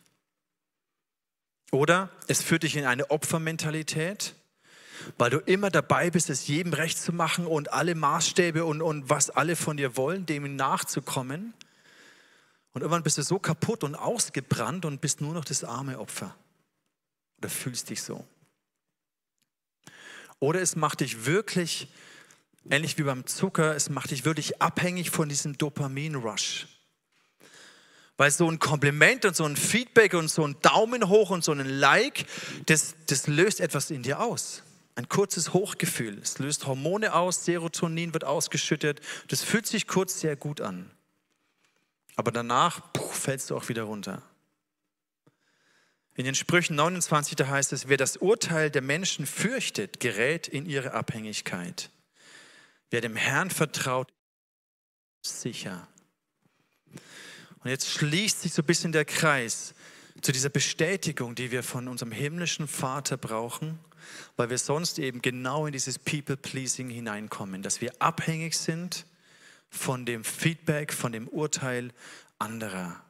Oder 1.72 2.10
es 2.28 2.42
führt 2.42 2.64
dich 2.64 2.78
in 2.78 2.86
eine 2.86 3.12
Opfermentalität, 3.12 4.36
weil 5.18 5.30
du 5.30 5.38
immer 5.40 5.70
dabei 5.70 6.10
bist, 6.10 6.30
es 6.30 6.48
jedem 6.48 6.74
recht 6.74 6.98
zu 6.98 7.14
machen 7.14 7.46
und 7.46 7.72
alle 7.72 7.94
Maßstäbe 7.94 8.66
und, 8.66 8.82
und 8.82 9.10
was 9.10 9.30
alle 9.30 9.56
von 9.56 9.78
dir 9.78 9.96
wollen, 9.98 10.26
dem 10.26 10.56
nachzukommen. 10.56 11.54
Und 12.72 12.82
irgendwann 12.82 13.04
bist 13.04 13.18
du 13.18 13.22
so 13.22 13.38
kaputt 13.38 13.84
und 13.84 13.96
ausgebrannt 13.96 14.86
und 14.86 15.02
bist 15.02 15.22
nur 15.22 15.34
noch 15.34 15.46
das 15.46 15.64
arme 15.64 16.00
Opfer. 16.00 16.36
Oder 17.38 17.50
fühlst 17.50 17.90
dich 17.90 18.02
so. 18.02 18.26
Oder 20.40 20.62
es 20.62 20.76
macht 20.76 21.02
dich 21.02 21.26
wirklich, 21.26 21.90
ähnlich 22.70 22.98
wie 22.98 23.04
beim 23.04 23.26
Zucker, 23.26 23.76
es 23.76 23.90
macht 23.90 24.12
dich 24.12 24.26
wirklich 24.26 24.62
abhängig 24.62 25.10
von 25.10 25.30
diesem 25.30 25.58
Dopamin-Rush. 25.58 26.68
Weil 28.18 28.32
so 28.32 28.50
ein 28.50 28.60
Kompliment 28.60 29.26
und 29.26 29.36
so 29.36 29.46
ein 29.46 29.56
Feedback 29.56 30.14
und 30.14 30.30
so 30.30 30.46
ein 30.46 30.60
Daumen 30.62 31.08
hoch 31.08 31.30
und 31.30 31.44
so 31.44 31.54
ein 31.54 31.66
Like, 31.66 32.26
das, 32.66 32.96
das 33.08 33.28
löst 33.28 33.62
etwas 33.62 33.92
in 33.92 34.04
dir 34.04 34.20
aus. 34.20 34.64
Ein 34.96 35.08
kurzes 35.08 35.54
Hochgefühl. 35.54 36.20
Es 36.22 36.40
löst 36.40 36.68
Hormone 36.68 37.14
aus, 37.14 37.46
Serotonin 37.46 38.14
wird 38.14 38.26
ausgeschüttet. 38.26 39.00
Das 39.30 39.42
fühlt 39.44 39.66
sich 39.66 39.88
kurz 39.88 40.20
sehr 40.20 40.36
gut 40.36 40.60
an. 40.60 40.92
Aber 42.18 42.34
danach 42.34 42.92
puh, 42.92 43.08
fällst 43.08 43.50
du 43.50 43.56
auch 43.56 43.70
wieder 43.70 43.84
runter. 43.84 44.22
In 46.20 46.26
den 46.26 46.36
Sprüchen 46.36 46.76
29, 46.76 47.38
da 47.38 47.48
heißt 47.48 47.72
es, 47.72 47.88
wer 47.88 47.96
das 47.96 48.18
Urteil 48.18 48.70
der 48.70 48.82
Menschen 48.82 49.26
fürchtet, 49.26 50.02
gerät 50.02 50.50
in 50.50 50.66
ihre 50.66 50.92
Abhängigkeit. 50.92 51.92
Wer 52.90 53.00
dem 53.00 53.16
Herrn 53.16 53.50
vertraut, 53.50 54.12
sicher. 55.26 55.88
Und 57.64 57.70
jetzt 57.70 57.90
schließt 57.90 58.42
sich 58.42 58.52
so 58.52 58.64
ein 58.64 58.66
bisschen 58.66 58.92
der 58.92 59.06
Kreis 59.06 59.74
zu 60.22 60.34
dieser 60.34 60.50
Bestätigung, 60.50 61.36
die 61.36 61.52
wir 61.52 61.64
von 61.64 61.88
unserem 61.88 62.12
himmlischen 62.12 62.68
Vater 62.68 63.16
brauchen, 63.16 63.80
weil 64.36 64.50
wir 64.50 64.58
sonst 64.58 65.00
eben 65.00 65.22
genau 65.22 65.68
in 65.68 65.72
dieses 65.72 65.98
People-Pleasing 66.00 66.90
hineinkommen, 66.90 67.64
dass 67.64 67.80
wir 67.80 67.94
abhängig 68.00 68.58
sind 68.58 69.06
von 69.70 70.06
dem 70.06 70.26
Feedback, 70.26 70.92
von 70.92 71.14
dem 71.14 71.30
Urteil 71.30 71.94
anderer. 72.40 73.09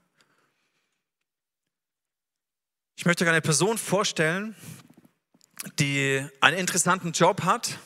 Ich 3.00 3.06
möchte 3.06 3.24
euch 3.24 3.30
eine 3.30 3.40
Person 3.40 3.78
vorstellen, 3.78 4.58
die 5.80 6.22
einen 6.42 6.58
interessanten 6.58 7.14
Job 7.14 7.44
hat 7.44 7.80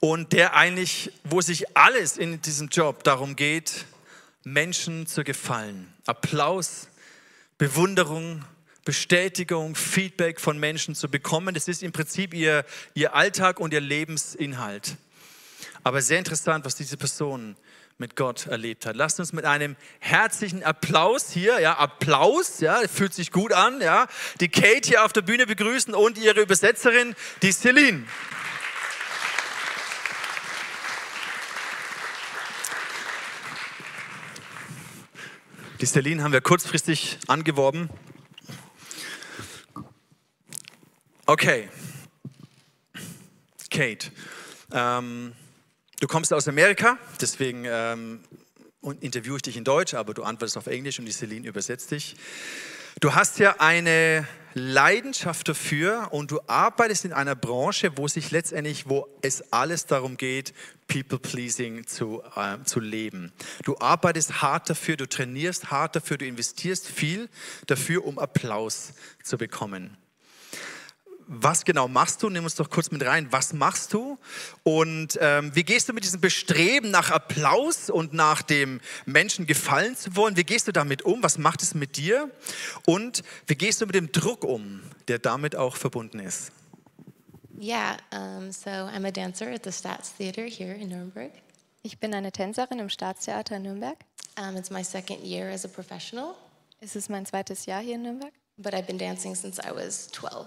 und 0.00 0.32
der 0.32 0.56
eigentlich, 0.56 1.12
wo 1.22 1.40
sich 1.40 1.76
alles 1.76 2.16
in 2.16 2.42
diesem 2.42 2.66
Job 2.66 3.04
darum 3.04 3.36
geht, 3.36 3.84
Menschen 4.42 5.06
zu 5.06 5.22
gefallen. 5.22 5.94
Applaus, 6.04 6.88
Bewunderung, 7.58 8.44
Bestätigung, 8.84 9.76
Feedback 9.76 10.40
von 10.40 10.58
Menschen 10.58 10.96
zu 10.96 11.08
bekommen. 11.08 11.54
Das 11.54 11.68
ist 11.68 11.84
im 11.84 11.92
Prinzip 11.92 12.34
ihr, 12.34 12.64
ihr 12.94 13.14
Alltag 13.14 13.60
und 13.60 13.72
ihr 13.72 13.80
Lebensinhalt. 13.80 14.96
Aber 15.84 16.02
sehr 16.02 16.18
interessant, 16.18 16.64
was 16.64 16.74
diese 16.74 16.96
Person 16.96 17.56
mit 17.98 18.16
Gott 18.16 18.46
erlebt 18.46 18.86
hat. 18.86 18.96
Lasst 18.96 19.20
uns 19.20 19.32
mit 19.32 19.44
einem 19.44 19.76
herzlichen 20.00 20.62
Applaus 20.62 21.30
hier, 21.30 21.60
ja, 21.60 21.78
Applaus, 21.78 22.60
ja, 22.60 22.80
fühlt 22.88 23.14
sich 23.14 23.30
gut 23.30 23.52
an, 23.52 23.80
ja, 23.80 24.06
die 24.40 24.48
Kate 24.48 24.88
hier 24.88 25.04
auf 25.04 25.12
der 25.12 25.22
Bühne 25.22 25.46
begrüßen 25.46 25.94
und 25.94 26.18
ihre 26.18 26.40
Übersetzerin, 26.40 27.14
die 27.42 27.52
Celine. 27.52 28.04
Die 35.80 35.86
Celine 35.86 36.22
haben 36.22 36.32
wir 36.32 36.40
kurzfristig 36.40 37.18
angeworben. 37.26 37.90
Okay. 41.26 41.68
Kate, 43.72 44.12
ähm, 44.70 45.32
du 46.02 46.08
kommst 46.08 46.32
aus 46.32 46.48
Amerika, 46.48 46.98
deswegen 47.20 47.64
ähm, 47.64 48.20
interviewe 49.00 49.36
ich 49.36 49.42
dich 49.42 49.56
in 49.56 49.62
Deutsch, 49.62 49.94
aber 49.94 50.14
du 50.14 50.24
antwortest 50.24 50.58
auf 50.58 50.66
Englisch 50.66 50.98
und 50.98 51.06
die 51.06 51.12
Celine 51.12 51.46
übersetzt 51.46 51.92
dich. 51.92 52.16
Du 53.00 53.14
hast 53.14 53.38
ja 53.38 53.56
eine 53.60 54.26
Leidenschaft 54.52 55.48
dafür 55.48 56.08
und 56.10 56.32
du 56.32 56.40
arbeitest 56.48 57.04
in 57.04 57.12
einer 57.12 57.36
Branche, 57.36 57.96
wo 57.96 58.08
sich 58.08 58.32
letztendlich, 58.32 58.88
wo 58.88 59.06
es 59.22 59.52
alles 59.52 59.86
darum 59.86 60.16
geht, 60.16 60.52
People-Pleasing 60.88 61.86
zu, 61.86 62.20
äh, 62.34 62.62
zu 62.64 62.80
leben. 62.80 63.32
Du 63.64 63.78
arbeitest 63.78 64.42
hart 64.42 64.68
dafür, 64.68 64.96
du 64.96 65.08
trainierst 65.08 65.70
hart 65.70 65.94
dafür, 65.94 66.18
du 66.18 66.26
investierst 66.26 66.88
viel 66.88 67.28
dafür, 67.68 68.04
um 68.04 68.18
Applaus 68.18 68.92
zu 69.22 69.38
bekommen. 69.38 69.96
Was 71.34 71.64
genau 71.64 71.88
machst 71.88 72.22
du? 72.22 72.28
Nimm 72.30 72.44
uns 72.44 72.54
doch 72.54 72.68
kurz 72.68 72.90
mit 72.90 73.04
rein. 73.04 73.28
Was 73.30 73.52
machst 73.52 73.92
du? 73.92 74.18
Und 74.62 75.18
ähm, 75.20 75.54
wie 75.54 75.64
gehst 75.64 75.88
du 75.88 75.92
mit 75.92 76.04
diesem 76.04 76.20
Bestreben 76.20 76.90
nach 76.90 77.10
Applaus 77.10 77.90
und 77.90 78.12
nach 78.12 78.42
dem 78.42 78.80
Menschen 79.06 79.46
gefallen 79.46 79.96
zu 79.96 80.14
wollen? 80.14 80.36
Wie 80.36 80.44
gehst 80.44 80.68
du 80.68 80.72
damit 80.72 81.02
um? 81.02 81.22
Was 81.22 81.38
macht 81.38 81.62
es 81.62 81.74
mit 81.74 81.96
dir? 81.96 82.30
Und 82.86 83.22
wie 83.46 83.54
gehst 83.54 83.80
du 83.80 83.86
mit 83.86 83.94
dem 83.94 84.12
Druck 84.12 84.44
um, 84.44 84.82
der 85.08 85.18
damit 85.18 85.56
auch 85.56 85.76
verbunden 85.76 86.18
ist? 86.18 86.52
Yeah, 87.58 87.96
um, 88.12 88.50
so 88.50 88.70
I'm 88.70 89.06
a 89.06 89.10
dancer 89.10 89.46
at 89.52 89.64
the 89.64 89.70
Stats 89.72 90.16
Theater 90.16 90.42
here 90.42 90.74
in 90.74 90.88
Nuremberg. 90.88 91.32
Ich 91.84 91.98
bin 91.98 92.14
eine 92.14 92.30
Tänzerin 92.30 92.78
im 92.78 92.88
Staatstheater 92.88 93.56
in 93.56 93.62
Nürnberg. 93.62 93.96
Um, 94.38 94.56
it's 94.56 94.70
my 94.70 94.82
second 94.82 95.22
year 95.24 95.50
as 95.50 95.64
a 95.64 95.68
professional, 95.68 96.34
Es 96.80 96.96
ist 96.96 97.10
mein 97.10 97.26
zweites 97.26 97.66
Jahr 97.66 97.80
hier 97.80 97.94
in 97.94 98.02
Nürnberg, 98.02 98.32
but 98.56 98.74
I've 98.74 98.86
been 98.86 98.98
dancing 98.98 99.34
since 99.36 99.60
I 99.60 99.70
was 99.72 100.08
12. 100.10 100.46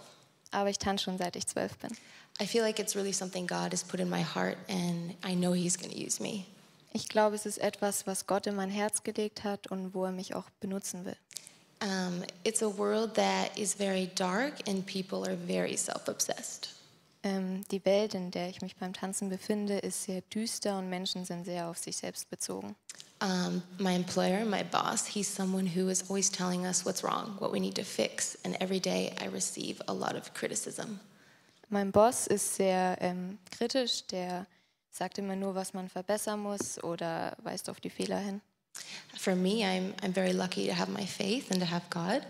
aber 0.52 0.70
ich 0.70 0.80
tanze 0.80 1.06
schon 1.06 1.18
seit 1.18 1.36
ich 1.36 1.48
zwölf 1.48 1.78
bin. 1.78 1.92
I 2.42 2.46
feel 2.46 2.62
like 2.62 2.80
it's 2.80 2.96
really 2.96 3.14
something 3.14 3.48
God 3.48 3.72
has 3.72 3.84
put 3.84 4.00
in 4.00 4.10
my 4.10 4.24
heart, 4.24 4.58
and 4.68 5.16
I 5.24 5.36
know 5.36 5.54
He's 5.54 5.78
going 5.78 5.92
to 5.92 5.98
use 5.98 6.22
me. 6.22 6.46
Ich 6.92 7.10
glaube, 7.10 7.36
es 7.36 7.46
ist 7.46 7.58
etwas, 7.58 8.08
was 8.08 8.26
Gott 8.26 8.48
in 8.48 8.56
mein 8.56 8.70
Herz 8.70 9.04
gelegt 9.04 9.44
hat 9.44 9.68
und 9.68 9.94
wo 9.94 10.06
er 10.06 10.12
mich 10.12 10.34
auch 10.34 10.50
benutzen 10.60 11.06
will. 11.06 11.18
Um, 11.82 12.24
it's 12.44 12.64
a 12.64 12.78
world 12.78 13.16
that 13.16 13.58
is 13.58 13.74
very 13.74 14.10
dark, 14.16 14.54
and 14.68 14.86
people 14.86 15.26
are 15.26 15.38
very 15.38 15.76
self 15.76 16.08
obsessed. 16.08 16.70
Ähm, 17.24 17.64
die 17.72 17.84
Welt, 17.86 18.14
in 18.14 18.32
der 18.32 18.50
ich 18.50 18.62
mich 18.62 18.76
beim 18.76 18.94
Tanzen 18.94 19.30
befinde, 19.30 19.80
ist 19.80 20.04
sehr 20.04 20.22
düster 20.22 20.78
und 20.78 20.90
Menschen 20.90 21.26
sind 21.26 21.46
sehr 21.46 21.68
auf 21.68 21.78
sich 21.78 21.98
selbst 21.98 22.30
bezogen. 22.30 22.76
Um, 23.22 23.64
my 23.80 23.94
employer, 23.94 24.44
my 24.46 24.64
boss, 24.64 25.06
he's 25.08 25.28
someone 25.28 25.66
who 25.66 25.88
is 25.90 26.04
always 26.10 26.30
telling 26.30 26.66
us 26.66 26.86
what's 26.86 27.02
wrong, 27.04 27.36
what 27.40 27.52
we 27.52 27.60
need 27.62 27.76
to 27.76 27.84
fix, 27.84 28.36
and 28.44 28.58
every 28.60 28.80
day 28.80 29.14
I 29.22 29.28
receive 29.28 29.82
a 29.88 29.94
lot 29.94 30.16
of 30.16 30.34
criticism. 30.34 31.00
Mein 31.70 31.92
Boss 31.92 32.28
ist 32.28 32.56
sehr 32.56 32.98
ähm, 33.00 33.40
kritisch, 33.52 34.06
der 34.08 34.46
sagt 34.92 35.18
immer 35.18 35.36
nur, 35.36 35.56
was 35.56 35.74
man 35.74 35.88
verbessern 35.90 36.42
muss 36.42 36.82
oder 36.84 37.36
weist 37.42 37.70
auf 37.70 37.80
die 37.80 37.90
Fehler 37.90 38.20
hin. 38.20 38.42
For 39.18 39.36
me, 39.36 39.64
I'm, 39.64 39.94
I'm 40.04 40.14
very 40.14 40.34
lucky 40.34 40.68
to 40.68 40.74
have 40.74 40.92
my 40.92 41.06
faith 41.06 41.50
and 41.52 41.62
to 41.62 41.70
have 41.70 41.84
God, 41.90 42.22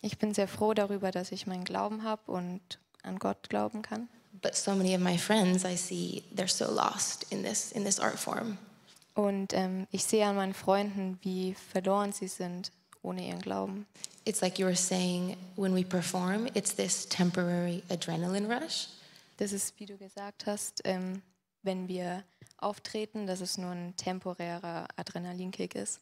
Ich 0.00 0.16
bin 0.18 0.32
sehr 0.32 0.46
froh 0.46 0.72
darüber, 0.74 1.10
dass 1.10 1.32
ich 1.32 1.48
meinen 1.48 1.64
Glauben 1.64 2.04
habe 2.04 2.30
und 2.30 2.60
an 3.02 3.18
Gott 3.18 3.48
glauben 3.50 3.82
kann. 3.82 4.08
but 4.40 4.54
so 4.54 4.72
many 4.72 4.94
of 4.94 5.00
my 5.00 5.18
friends 5.18 5.64
I 5.64 5.74
see 5.76 6.22
they're 6.32 6.46
so 6.46 6.70
lost 6.70 7.26
in 7.32 7.42
this 7.42 7.72
in 7.72 7.82
this 7.84 7.98
art 7.98 8.20
form. 8.20 8.56
Und 9.18 9.52
ähm, 9.52 9.88
ich 9.90 10.04
sehe 10.04 10.24
an 10.24 10.36
meinen 10.36 10.54
Freunden, 10.54 11.18
wie 11.22 11.52
verloren 11.72 12.12
sie 12.12 12.28
sind 12.28 12.70
ohne 13.02 13.26
ihren 13.26 13.40
Glauben. 13.40 13.84
It's 14.24 14.40
like 14.42 14.60
you 14.60 14.64
were 14.66 14.76
saying 14.76 15.36
when 15.56 15.74
we 15.74 15.82
perform, 15.82 16.46
it's 16.54 16.72
this 16.72 17.04
temporary 17.08 17.82
adrenaline 17.90 18.46
rush, 18.46 18.86
Das 19.38 19.50
ist, 19.50 19.74
wie 19.80 19.86
du 19.86 19.96
gesagt 19.96 20.46
hast, 20.46 20.82
ähm, 20.84 21.20
wenn 21.64 21.88
wir 21.88 22.22
auftreten, 22.58 23.26
dass 23.26 23.40
es 23.40 23.58
nur 23.58 23.72
ein 23.72 23.96
temporärer 23.96 24.86
Adrenalinkick 24.94 25.74
ist. 25.74 25.98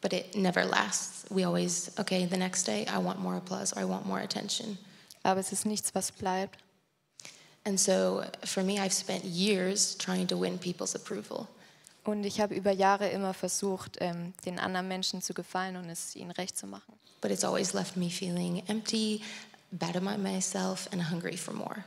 but 0.00 0.12
it 0.12 0.36
never 0.36 0.64
lasts. 0.64 1.24
We 1.30 1.44
always, 1.44 1.90
okay, 1.98 2.26
the 2.30 2.36
next 2.36 2.64
day 2.68 2.86
I 2.86 2.98
want 2.98 3.18
more 3.18 3.36
applause 3.38 3.74
or 3.74 3.82
I 3.82 3.84
want 3.84 4.06
more 4.06 4.20
attention. 4.22 4.78
Aber 5.24 5.40
es 5.40 5.50
ist 5.50 5.66
nichts, 5.66 5.92
was 5.96 6.12
bleibt. 6.12 6.60
And 7.64 7.78
so 7.78 8.22
for 8.44 8.62
me, 8.62 8.78
I've 8.78 8.92
spent 8.92 9.24
years 9.24 9.96
trying 9.98 10.28
to 10.28 10.36
win 10.36 10.58
people's 10.58 10.94
approval. 10.94 11.48
Und 12.04 12.24
ich 12.24 12.40
habe 12.40 12.54
über 12.54 12.72
Jahre 12.72 13.08
immer 13.08 13.32
versucht, 13.32 13.98
ähm, 14.00 14.34
den 14.44 14.58
anderen 14.58 14.88
Menschen 14.88 15.22
zu 15.22 15.34
gefallen 15.34 15.76
und 15.76 15.88
es 15.88 16.16
ihnen 16.16 16.32
recht 16.32 16.56
zu 16.56 16.66
machen. 16.66 16.94
But 17.20 17.30
it's 17.30 17.44
always 17.44 17.72
left 17.72 17.96
me 17.96 18.10
feeling 18.10 18.62
empty, 18.66 19.22
bad 19.70 19.96
about 19.96 20.18
myself, 20.20 20.88
and 20.92 21.10
hungry 21.10 21.36
for 21.36 21.54
more. 21.54 21.84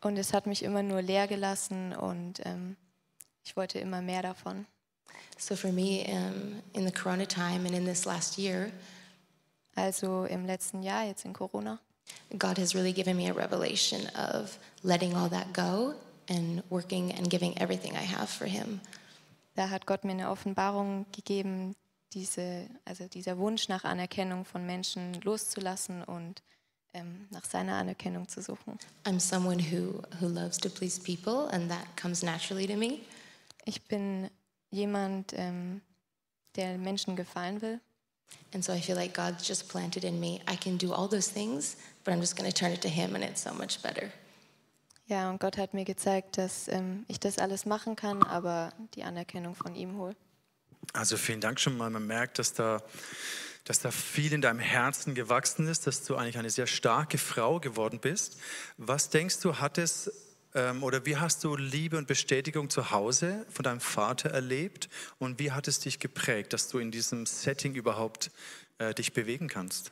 Und 0.00 0.16
es 0.16 0.32
hat 0.32 0.46
mich 0.46 0.62
immer 0.62 0.84
nur 0.84 1.02
leer 1.02 1.26
gelassen 1.26 1.92
und 1.92 2.40
ähm, 2.44 2.76
ich 3.44 3.56
wollte 3.56 3.80
immer 3.80 4.00
mehr 4.00 4.22
davon. 4.22 4.66
So 5.38 5.56
for 5.56 5.72
me, 5.72 6.04
um, 6.08 6.62
in 6.72 6.86
the 6.86 6.92
Corona 6.92 7.26
time 7.26 7.66
and 7.66 7.74
in 7.74 7.84
this 7.84 8.04
last 8.04 8.38
year, 8.38 8.70
Also 9.78 10.24
im 10.24 10.44
letzten 10.44 10.82
Jahr, 10.82 11.04
jetzt 11.04 11.24
in 11.24 11.32
Corona, 11.32 11.78
God 12.36 12.58
has 12.58 12.74
really 12.74 12.92
given 12.92 13.16
me 13.16 13.28
a 13.28 13.32
revelation 13.32 14.08
of 14.16 14.58
letting 14.82 15.14
all 15.14 15.28
that 15.30 15.52
go 15.52 15.94
and 16.28 16.62
working 16.68 17.12
and 17.12 17.30
giving 17.30 17.56
everything 17.58 17.92
I 17.92 18.04
have 18.04 18.28
for 18.28 18.46
Him. 18.46 18.80
Da 19.58 19.70
hat 19.70 19.86
Gott 19.86 20.04
mir 20.04 20.12
eine 20.12 20.30
Offenbarung 20.30 21.04
gegeben, 21.10 21.74
diese, 22.12 22.68
also 22.84 23.08
dieser 23.08 23.38
Wunsch 23.38 23.68
nach 23.68 23.82
Anerkennung 23.82 24.44
von 24.44 24.64
Menschen 24.64 25.20
loszulassen 25.22 26.04
und 26.04 26.42
ähm, 26.94 27.26
nach 27.30 27.44
seiner 27.44 27.74
Anerkennung 27.74 28.28
zu 28.28 28.40
suchen. 28.40 28.78
I'm 29.04 29.18
someone 29.18 29.58
who, 29.58 30.00
who 30.20 30.28
loves 30.28 30.58
to 30.58 30.68
please 30.68 31.00
people, 31.00 31.48
and 31.52 31.68
that 31.68 31.84
comes 32.00 32.22
naturally 32.22 32.68
to 32.68 32.76
me. 32.76 33.00
Ich 33.64 33.82
bin 33.82 34.30
jemand, 34.70 35.32
ähm, 35.36 35.80
der 36.54 36.78
Menschen 36.78 37.16
gefallen 37.16 37.60
will. 37.60 37.80
And 38.54 38.64
so 38.64 38.72
I 38.72 38.80
feel 38.80 38.94
like 38.94 39.14
God's 39.14 39.46
just 39.46 39.68
planted 39.68 40.04
in 40.04 40.20
me. 40.20 40.40
I 40.46 40.54
can 40.54 40.78
do 40.78 40.92
all 40.92 41.08
those 41.08 41.28
things, 41.28 41.76
but 42.04 42.14
I'm 42.14 42.20
just 42.20 42.36
going 42.36 42.48
to 42.48 42.54
turn 42.54 42.70
it 42.70 42.80
to 42.82 42.88
Him, 42.88 43.16
and 43.16 43.24
it's 43.24 43.42
so 43.42 43.52
much 43.52 43.82
better. 43.82 44.12
Ja, 45.08 45.30
und 45.30 45.40
Gott 45.40 45.56
hat 45.56 45.72
mir 45.72 45.86
gezeigt, 45.86 46.36
dass 46.36 46.68
ähm, 46.68 47.06
ich 47.08 47.18
das 47.18 47.38
alles 47.38 47.64
machen 47.64 47.96
kann, 47.96 48.22
aber 48.22 48.72
die 48.94 49.04
Anerkennung 49.04 49.54
von 49.54 49.74
ihm 49.74 49.96
hole. 49.96 50.14
Also 50.92 51.16
vielen 51.16 51.40
Dank 51.40 51.58
schon 51.58 51.76
mal. 51.78 51.88
Man 51.88 52.06
merkt, 52.06 52.38
dass 52.38 52.52
da, 52.52 52.82
dass 53.64 53.80
da 53.80 53.90
viel 53.90 54.34
in 54.34 54.42
deinem 54.42 54.58
Herzen 54.58 55.14
gewachsen 55.14 55.66
ist, 55.66 55.86
dass 55.86 56.04
du 56.04 56.16
eigentlich 56.16 56.38
eine 56.38 56.50
sehr 56.50 56.66
starke 56.66 57.16
Frau 57.16 57.58
geworden 57.58 58.00
bist. 58.00 58.38
Was 58.76 59.08
denkst 59.08 59.40
du, 59.40 59.56
hat 59.56 59.78
es 59.78 60.12
ähm, 60.54 60.82
oder 60.82 61.06
wie 61.06 61.16
hast 61.16 61.42
du 61.42 61.56
Liebe 61.56 61.96
und 61.96 62.06
Bestätigung 62.06 62.68
zu 62.68 62.90
Hause 62.90 63.46
von 63.48 63.62
deinem 63.62 63.80
Vater 63.80 64.30
erlebt 64.30 64.90
und 65.18 65.38
wie 65.38 65.52
hat 65.52 65.68
es 65.68 65.80
dich 65.80 66.00
geprägt, 66.00 66.52
dass 66.52 66.68
du 66.68 66.78
in 66.78 66.90
diesem 66.90 67.24
Setting 67.24 67.74
überhaupt 67.74 68.30
äh, 68.78 68.92
dich 68.92 69.14
bewegen 69.14 69.48
kannst? 69.48 69.90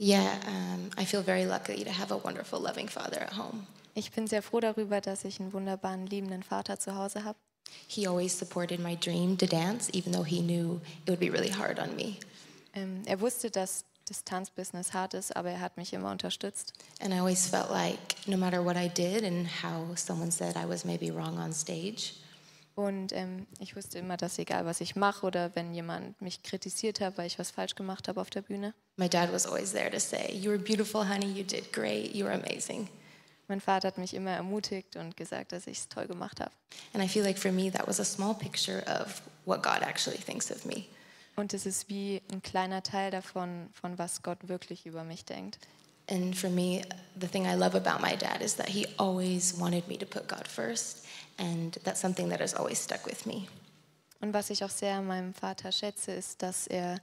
Yeah, 0.00 0.40
um, 0.48 0.90
I 1.00 1.06
feel 1.06 1.22
very 1.22 1.44
lucky 1.44 1.84
to 1.84 1.90
have 1.90 2.12
a 2.12 2.20
wonderful, 2.22 2.60
loving 2.60 2.88
father 2.88 3.22
at 3.22 3.36
home. 3.36 3.64
Ich 3.94 4.10
bin 4.10 4.26
sehr 4.26 4.42
froh 4.42 4.60
darüber, 4.60 5.00
dass 5.00 5.24
ich 5.24 5.40
einen 5.40 5.52
wunderbaren, 5.52 6.06
liebenden 6.06 6.42
Vater 6.42 6.78
zu 6.78 6.96
Hause 6.96 7.24
habe. 7.24 7.38
He 7.86 8.06
always 8.06 8.36
supported 8.36 8.80
my 8.80 8.96
dream 8.96 9.38
to 9.38 9.46
dance, 9.46 9.90
even 9.92 10.12
though 10.12 10.26
he 10.26 10.40
knew 10.40 10.80
it 11.04 11.08
would 11.08 11.20
be 11.20 11.30
really 11.30 11.50
hard 11.50 11.78
on 11.78 11.94
me. 11.96 12.16
Ähm, 12.74 13.02
er 13.06 13.20
wusste, 13.20 13.50
dass 13.50 13.84
das 14.06 14.24
Tanzbusiness 14.24 14.92
hart 14.92 15.14
ist, 15.14 15.34
aber 15.34 15.50
er 15.50 15.60
hat 15.60 15.76
mich 15.76 15.92
immer 15.92 16.10
unterstützt. 16.10 16.72
And 17.00 17.14
I 17.14 17.18
always 17.18 17.46
felt 17.46 17.70
like 17.70 18.26
no 18.26 18.36
matter 18.36 18.64
what 18.64 18.76
I 18.76 18.88
did 18.88 19.24
and 19.24 19.48
how 19.62 19.96
someone 19.96 20.30
said 20.30 20.56
I 20.56 20.68
was 20.68 20.84
maybe 20.84 21.14
wrong 21.14 21.38
on 21.38 21.52
stage, 21.52 22.14
Und 22.74 23.12
ähm, 23.12 23.46
ich 23.60 23.76
wusste 23.76 23.98
immer, 23.98 24.16
dass 24.16 24.38
egal 24.38 24.66
was 24.66 24.80
ich 24.80 24.96
mache 24.96 25.24
oder 25.24 25.54
wenn 25.54 25.72
jemand 25.72 26.20
mich 26.20 26.42
kritisiert 26.42 27.00
hat, 27.00 27.16
weil 27.16 27.28
ich 27.28 27.38
was 27.38 27.52
falsch 27.52 27.76
gemacht 27.76 28.08
habe 28.08 28.20
auf 28.20 28.30
der 28.30 28.42
Bühne, 28.42 28.74
my 28.96 29.08
dad 29.08 29.32
was 29.32 29.46
always 29.46 29.72
there 29.72 29.90
to 29.90 30.00
say, 30.00 30.32
You 30.34 30.50
were 30.50 30.58
beautiful, 30.58 31.08
honey, 31.08 31.26
you 31.26 31.44
did 31.44 31.72
great, 31.72 32.14
you 32.14 32.24
were 32.26 32.34
amazing. 32.34 32.88
Mein 33.48 33.60
Vater 33.60 33.88
hat 33.88 33.98
mich 33.98 34.14
immer 34.14 34.30
ermutigt 34.30 34.96
und 34.96 35.16
gesagt, 35.16 35.52
dass 35.52 35.66
ich 35.66 35.78
es 35.78 35.88
toll 35.88 36.06
gemacht 36.06 36.40
habe. 36.40 36.50
And 36.92 37.02
I 37.02 37.08
feel 37.08 37.22
like 37.22 37.38
for 37.38 37.52
me, 37.52 37.70
that 37.70 37.86
was 37.86 38.00
a 38.00 38.04
small 38.04 38.34
picture 38.34 38.82
of 38.86 39.22
what 39.44 39.62
God 39.62 39.82
actually 39.82 40.18
thinks 40.18 40.50
of 40.50 40.64
me. 40.64 40.84
Und 41.36 41.52
es 41.52 41.66
ist 41.66 41.88
wie 41.88 42.22
ein 42.32 42.42
kleiner 42.42 42.82
Teil 42.82 43.10
davon, 43.10 43.68
von 43.72 43.98
was 43.98 44.22
Gott 44.22 44.48
wirklich 44.48 44.86
über 44.86 45.04
mich 45.04 45.24
denkt. 45.24 45.58
And 46.08 46.36
for 46.36 46.50
me, 46.50 46.82
the 47.18 47.26
thing 47.26 47.46
I 47.46 47.54
love 47.54 47.74
about 47.74 48.02
my 48.02 48.16
dad 48.16 48.42
is 48.42 48.54
that 48.56 48.68
he 48.68 48.86
always 48.98 49.58
wanted 49.58 49.88
me 49.88 49.98
to 49.98 50.06
put 50.06 50.28
God 50.28 50.46
first. 50.46 51.04
And 51.38 51.78
that's 51.84 52.00
something 52.00 52.28
that 52.30 52.40
has 52.40 52.54
always 52.54 52.82
stuck 52.82 53.06
with 53.06 53.26
me. 53.26 53.48
Und 54.20 54.32
was 54.32 54.50
ich 54.50 54.64
auch 54.64 54.70
sehr 54.70 54.96
an 54.96 55.06
meinem 55.06 55.34
Vater 55.34 55.72
schätze, 55.72 56.12
ist, 56.12 56.42
dass 56.42 56.66
er 56.66 57.00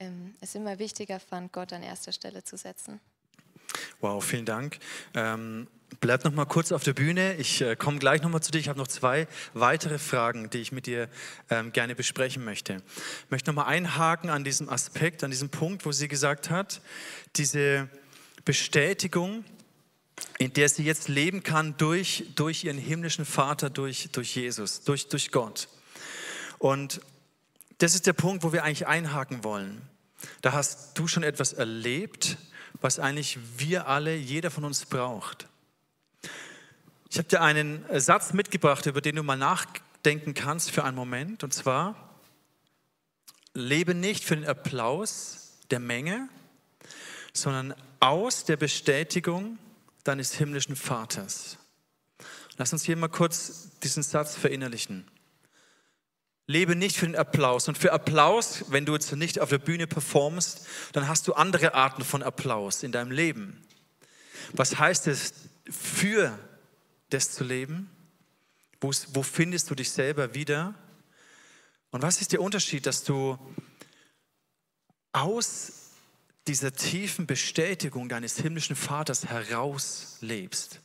ähm, 0.00 0.34
es 0.40 0.54
immer 0.54 0.78
wichtiger 0.78 1.20
fand, 1.20 1.52
Gott 1.52 1.72
an 1.72 1.82
erster 1.82 2.12
Stelle 2.12 2.42
zu 2.42 2.56
setzen. 2.56 3.00
Wow, 4.00 4.24
vielen 4.24 4.46
Dank. 4.46 4.78
Ähm, 5.14 5.68
bleib 6.00 6.24
noch 6.24 6.32
mal 6.32 6.44
kurz 6.44 6.72
auf 6.72 6.84
der 6.84 6.92
Bühne. 6.92 7.34
Ich 7.36 7.60
äh, 7.60 7.76
komme 7.76 7.98
gleich 7.98 8.22
noch 8.22 8.30
mal 8.30 8.40
zu 8.40 8.50
dir. 8.50 8.58
Ich 8.58 8.68
habe 8.68 8.78
noch 8.78 8.88
zwei 8.88 9.26
weitere 9.54 9.98
Fragen, 9.98 10.50
die 10.50 10.58
ich 10.58 10.72
mit 10.72 10.86
dir 10.86 11.08
ähm, 11.50 11.72
gerne 11.72 11.94
besprechen 11.94 12.44
möchte. 12.44 12.82
Ich 13.24 13.30
möchte 13.30 13.50
noch 13.50 13.56
mal 13.56 13.66
einhaken 13.66 14.30
an 14.30 14.44
diesem 14.44 14.68
Aspekt, 14.68 15.24
an 15.24 15.30
diesem 15.30 15.48
Punkt, 15.48 15.84
wo 15.86 15.92
sie 15.92 16.08
gesagt 16.08 16.50
hat, 16.50 16.80
diese 17.36 17.88
Bestätigung, 18.44 19.44
in 20.38 20.52
der 20.52 20.68
sie 20.68 20.84
jetzt 20.84 21.08
leben 21.08 21.42
kann 21.42 21.76
durch, 21.76 22.24
durch 22.34 22.64
ihren 22.64 22.78
himmlischen 22.78 23.24
Vater, 23.24 23.70
durch, 23.70 24.08
durch 24.12 24.34
Jesus, 24.34 24.82
durch, 24.82 25.08
durch 25.08 25.30
Gott. 25.30 25.68
Und 26.58 27.00
das 27.78 27.94
ist 27.94 28.06
der 28.06 28.12
Punkt, 28.12 28.42
wo 28.42 28.52
wir 28.52 28.64
eigentlich 28.64 28.86
einhaken 28.86 29.44
wollen. 29.44 29.82
Da 30.42 30.52
hast 30.52 30.98
du 30.98 31.06
schon 31.06 31.22
etwas 31.22 31.52
erlebt, 31.52 32.36
was 32.80 32.98
eigentlich 32.98 33.38
wir 33.56 33.86
alle, 33.86 34.16
jeder 34.16 34.50
von 34.50 34.64
uns 34.64 34.84
braucht. 34.86 35.48
Ich 37.10 37.16
habe 37.16 37.28
dir 37.28 37.40
einen 37.40 37.84
Satz 37.98 38.34
mitgebracht, 38.34 38.84
über 38.86 39.00
den 39.00 39.16
du 39.16 39.22
mal 39.22 39.36
nachdenken 39.36 40.34
kannst 40.34 40.70
für 40.70 40.84
einen 40.84 40.96
Moment. 40.96 41.42
Und 41.42 41.54
zwar, 41.54 41.94
lebe 43.54 43.94
nicht 43.94 44.24
für 44.24 44.36
den 44.36 44.46
Applaus 44.46 45.58
der 45.70 45.80
Menge, 45.80 46.28
sondern 47.32 47.74
aus 48.00 48.44
der 48.44 48.56
Bestätigung 48.56 49.58
deines 50.04 50.34
himmlischen 50.34 50.76
Vaters. 50.76 51.58
Lass 52.58 52.72
uns 52.72 52.84
hier 52.84 52.96
mal 52.96 53.08
kurz 53.08 53.70
diesen 53.82 54.02
Satz 54.02 54.36
verinnerlichen. 54.36 55.06
Lebe 56.46 56.76
nicht 56.76 56.96
für 56.96 57.06
den 57.06 57.16
Applaus. 57.16 57.68
Und 57.68 57.78
für 57.78 57.92
Applaus, 57.92 58.64
wenn 58.68 58.84
du 58.84 58.94
jetzt 58.94 59.14
nicht 59.14 59.40
auf 59.40 59.50
der 59.50 59.58
Bühne 59.58 59.86
performst, 59.86 60.66
dann 60.92 61.08
hast 61.08 61.26
du 61.28 61.34
andere 61.34 61.74
Arten 61.74 62.04
von 62.04 62.22
Applaus 62.22 62.82
in 62.82 62.92
deinem 62.92 63.12
Leben. 63.12 63.62
Was 64.52 64.78
heißt 64.78 65.06
es, 65.08 65.34
für 65.70 66.38
das 67.10 67.32
zu 67.32 67.44
leben? 67.44 67.90
Wo, 68.80 68.92
wo 69.08 69.22
findest 69.22 69.70
du 69.70 69.74
dich 69.74 69.90
selber 69.90 70.34
wieder? 70.34 70.74
Und 71.90 72.02
was 72.02 72.20
ist 72.20 72.32
der 72.32 72.40
Unterschied, 72.40 72.86
dass 72.86 73.04
du 73.04 73.38
aus 75.12 75.72
dieser 76.46 76.72
tiefen 76.72 77.26
Bestätigung 77.26 78.08
deines 78.08 78.38
himmlischen 78.38 78.76
Vaters 78.76 79.26
heraus 79.26 80.18
lebst? 80.20 80.80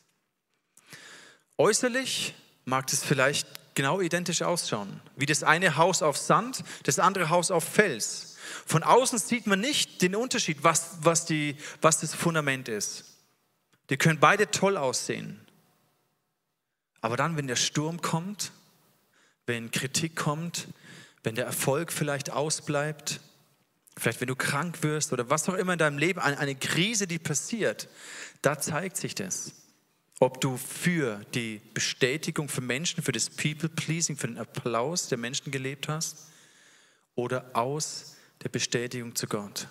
Äußerlich 1.57 2.33
mag 2.65 2.91
es 2.91 3.03
vielleicht 3.03 3.47
genau 3.75 4.01
identisch 4.01 4.41
ausschauen. 4.41 5.01
Wie 5.15 5.25
das 5.25 5.43
eine 5.43 5.77
Haus 5.77 6.01
auf 6.01 6.17
Sand, 6.17 6.63
das 6.83 6.99
andere 6.99 7.29
Haus 7.29 7.51
auf 7.51 7.63
Fels. 7.63 8.37
Von 8.65 8.83
außen 8.83 9.19
sieht 9.19 9.47
man 9.47 9.59
nicht 9.59 10.01
den 10.01 10.15
Unterschied, 10.15 10.63
was, 10.63 10.97
was, 11.01 11.25
die, 11.25 11.57
was 11.81 11.99
das 11.99 12.13
Fundament 12.13 12.67
ist. 12.67 13.05
Die 13.89 13.97
können 13.97 14.19
beide 14.19 14.49
toll 14.51 14.77
aussehen. 14.77 15.39
Aber 17.03 17.17
dann, 17.17 17.37
wenn 17.37 17.45
der 17.45 17.55
Sturm 17.55 18.01
kommt, 18.01 18.51
wenn 19.45 19.69
Kritik 19.69 20.15
kommt, 20.15 20.69
wenn 21.21 21.35
der 21.35 21.45
Erfolg 21.45 21.91
vielleicht 21.91 22.31
ausbleibt, 22.31 23.19
vielleicht 23.95 24.21
wenn 24.21 24.27
du 24.27 24.35
krank 24.35 24.81
wirst 24.81 25.13
oder 25.13 25.29
was 25.29 25.47
auch 25.47 25.53
immer 25.53 25.73
in 25.73 25.79
deinem 25.79 25.99
Leben, 25.99 26.19
eine 26.19 26.55
Krise, 26.55 27.05
die 27.05 27.19
passiert, 27.19 27.87
da 28.41 28.59
zeigt 28.59 28.97
sich 28.97 29.13
das 29.13 29.51
ob 30.23 30.39
du 30.39 30.57
für 30.57 31.21
die 31.33 31.59
Bestätigung 31.73 32.47
für 32.47 32.61
Menschen, 32.61 33.03
für 33.03 33.11
das 33.11 33.29
People-Pleasing, 33.29 34.15
für 34.15 34.27
den 34.27 34.37
Applaus 34.37 35.09
der 35.09 35.17
Menschen 35.17 35.51
gelebt 35.51 35.89
hast 35.89 36.29
oder 37.15 37.51
aus 37.53 38.15
der 38.41 38.49
Bestätigung 38.49 39.15
zu 39.15 39.27
Gott. 39.27 39.67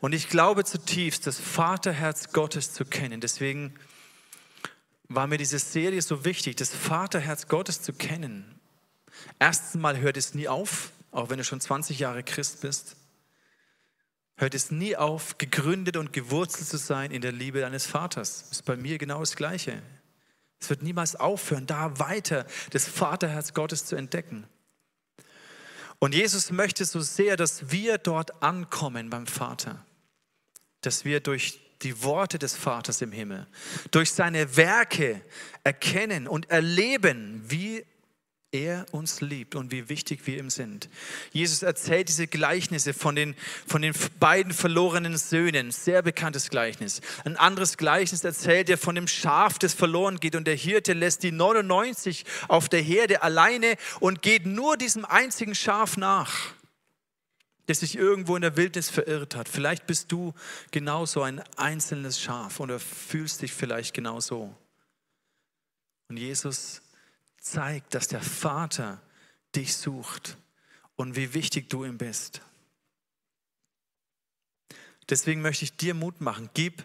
Und 0.00 0.14
ich 0.14 0.28
glaube 0.28 0.64
zutiefst, 0.64 1.26
das 1.26 1.38
Vaterherz 1.38 2.32
Gottes 2.32 2.72
zu 2.72 2.84
kennen. 2.84 3.20
Deswegen 3.20 3.74
war 5.08 5.26
mir 5.26 5.38
diese 5.38 5.58
Serie 5.58 6.02
so 6.02 6.24
wichtig, 6.24 6.56
das 6.56 6.70
Vaterherz 6.70 7.48
Gottes 7.48 7.82
zu 7.82 7.92
kennen. 7.92 8.60
Erstens 9.38 9.80
mal 9.80 9.98
hört 9.98 10.16
es 10.16 10.34
nie 10.34 10.48
auf, 10.48 10.92
auch 11.10 11.30
wenn 11.30 11.38
du 11.38 11.44
schon 11.44 11.60
20 11.60 11.98
Jahre 11.98 12.22
Christ 12.22 12.60
bist 12.62 12.96
hört 14.36 14.54
es 14.54 14.70
nie 14.70 14.96
auf, 14.96 15.38
gegründet 15.38 15.96
und 15.96 16.12
gewurzelt 16.12 16.68
zu 16.68 16.76
sein 16.76 17.10
in 17.10 17.22
der 17.22 17.32
Liebe 17.32 17.60
deines 17.60 17.86
Vaters. 17.86 18.48
Ist 18.50 18.64
bei 18.64 18.76
mir 18.76 18.98
genau 18.98 19.20
das 19.20 19.36
Gleiche. 19.36 19.82
Es 20.60 20.70
wird 20.70 20.82
niemals 20.82 21.16
aufhören, 21.16 21.66
da 21.66 21.98
weiter 21.98 22.46
das 22.70 22.86
Vaterherz 22.86 23.54
Gottes 23.54 23.84
zu 23.86 23.96
entdecken. 23.96 24.46
Und 25.98 26.14
Jesus 26.14 26.50
möchte 26.50 26.84
so 26.84 27.00
sehr, 27.00 27.36
dass 27.36 27.70
wir 27.70 27.98
dort 27.98 28.42
ankommen 28.42 29.10
beim 29.10 29.26
Vater, 29.26 29.84
dass 30.80 31.04
wir 31.04 31.20
durch 31.20 31.60
die 31.84 32.02
Worte 32.02 32.38
des 32.38 32.56
Vaters 32.56 33.00
im 33.02 33.12
Himmel, 33.12 33.46
durch 33.90 34.10
seine 34.10 34.56
Werke 34.56 35.20
erkennen 35.62 36.26
und 36.26 36.50
erleben, 36.50 37.44
wie 37.46 37.84
er 38.54 38.86
uns 38.92 39.20
liebt 39.20 39.56
und 39.56 39.72
wie 39.72 39.88
wichtig 39.88 40.26
wir 40.26 40.38
ihm 40.38 40.48
sind. 40.48 40.88
Jesus 41.32 41.62
erzählt 41.62 42.08
diese 42.08 42.28
Gleichnisse 42.28 42.94
von 42.94 43.16
den, 43.16 43.34
von 43.66 43.82
den 43.82 43.92
beiden 44.20 44.52
verlorenen 44.52 45.16
Söhnen, 45.16 45.72
sehr 45.72 46.02
bekanntes 46.02 46.50
Gleichnis. 46.50 47.00
Ein 47.24 47.36
anderes 47.36 47.76
Gleichnis 47.76 48.22
erzählt 48.22 48.70
er 48.70 48.78
von 48.78 48.94
dem 48.94 49.08
Schaf, 49.08 49.58
das 49.58 49.74
verloren 49.74 50.20
geht 50.20 50.36
und 50.36 50.46
der 50.46 50.54
Hirte 50.54 50.92
lässt 50.92 51.24
die 51.24 51.32
99 51.32 52.24
auf 52.46 52.68
der 52.68 52.80
Herde 52.80 53.22
alleine 53.22 53.74
und 53.98 54.22
geht 54.22 54.46
nur 54.46 54.76
diesem 54.76 55.04
einzigen 55.04 55.56
Schaf 55.56 55.96
nach, 55.96 56.54
das 57.66 57.80
sich 57.80 57.96
irgendwo 57.96 58.36
in 58.36 58.42
der 58.42 58.56
Wildnis 58.56 58.90
verirrt 58.90 59.36
hat. 59.36 59.48
Vielleicht 59.48 59.86
bist 59.86 60.12
du 60.12 60.34
genauso 60.70 61.22
ein 61.22 61.40
einzelnes 61.56 62.20
Schaf 62.20 62.60
oder 62.60 62.78
fühlst 62.78 63.42
dich 63.42 63.52
vielleicht 63.52 63.94
genauso. 63.94 64.54
Und 66.08 66.18
Jesus 66.18 66.82
zeigt, 67.38 67.94
dass 67.94 68.08
der 68.08 68.20
Vater 68.20 69.00
dich 69.54 69.76
sucht 69.76 70.36
und 70.96 71.16
wie 71.16 71.34
wichtig 71.34 71.70
du 71.70 71.84
ihm 71.84 71.98
bist. 71.98 72.42
Deswegen 75.08 75.42
möchte 75.42 75.64
ich 75.64 75.76
dir 75.76 75.94
Mut 75.94 76.20
machen. 76.20 76.50
Gib 76.54 76.84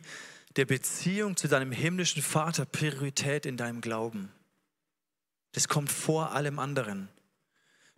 der 0.56 0.66
Beziehung 0.66 1.38
zu 1.38 1.48
deinem 1.48 1.72
himmlischen 1.72 2.22
Vater 2.22 2.66
Priorität 2.66 3.46
in 3.46 3.56
deinem 3.56 3.82
Glauben. 3.82 4.32
Das 5.54 5.68
kommt 5.68 5.92
vor 5.92 6.32
allem 6.32 6.60
anderen, 6.60 7.10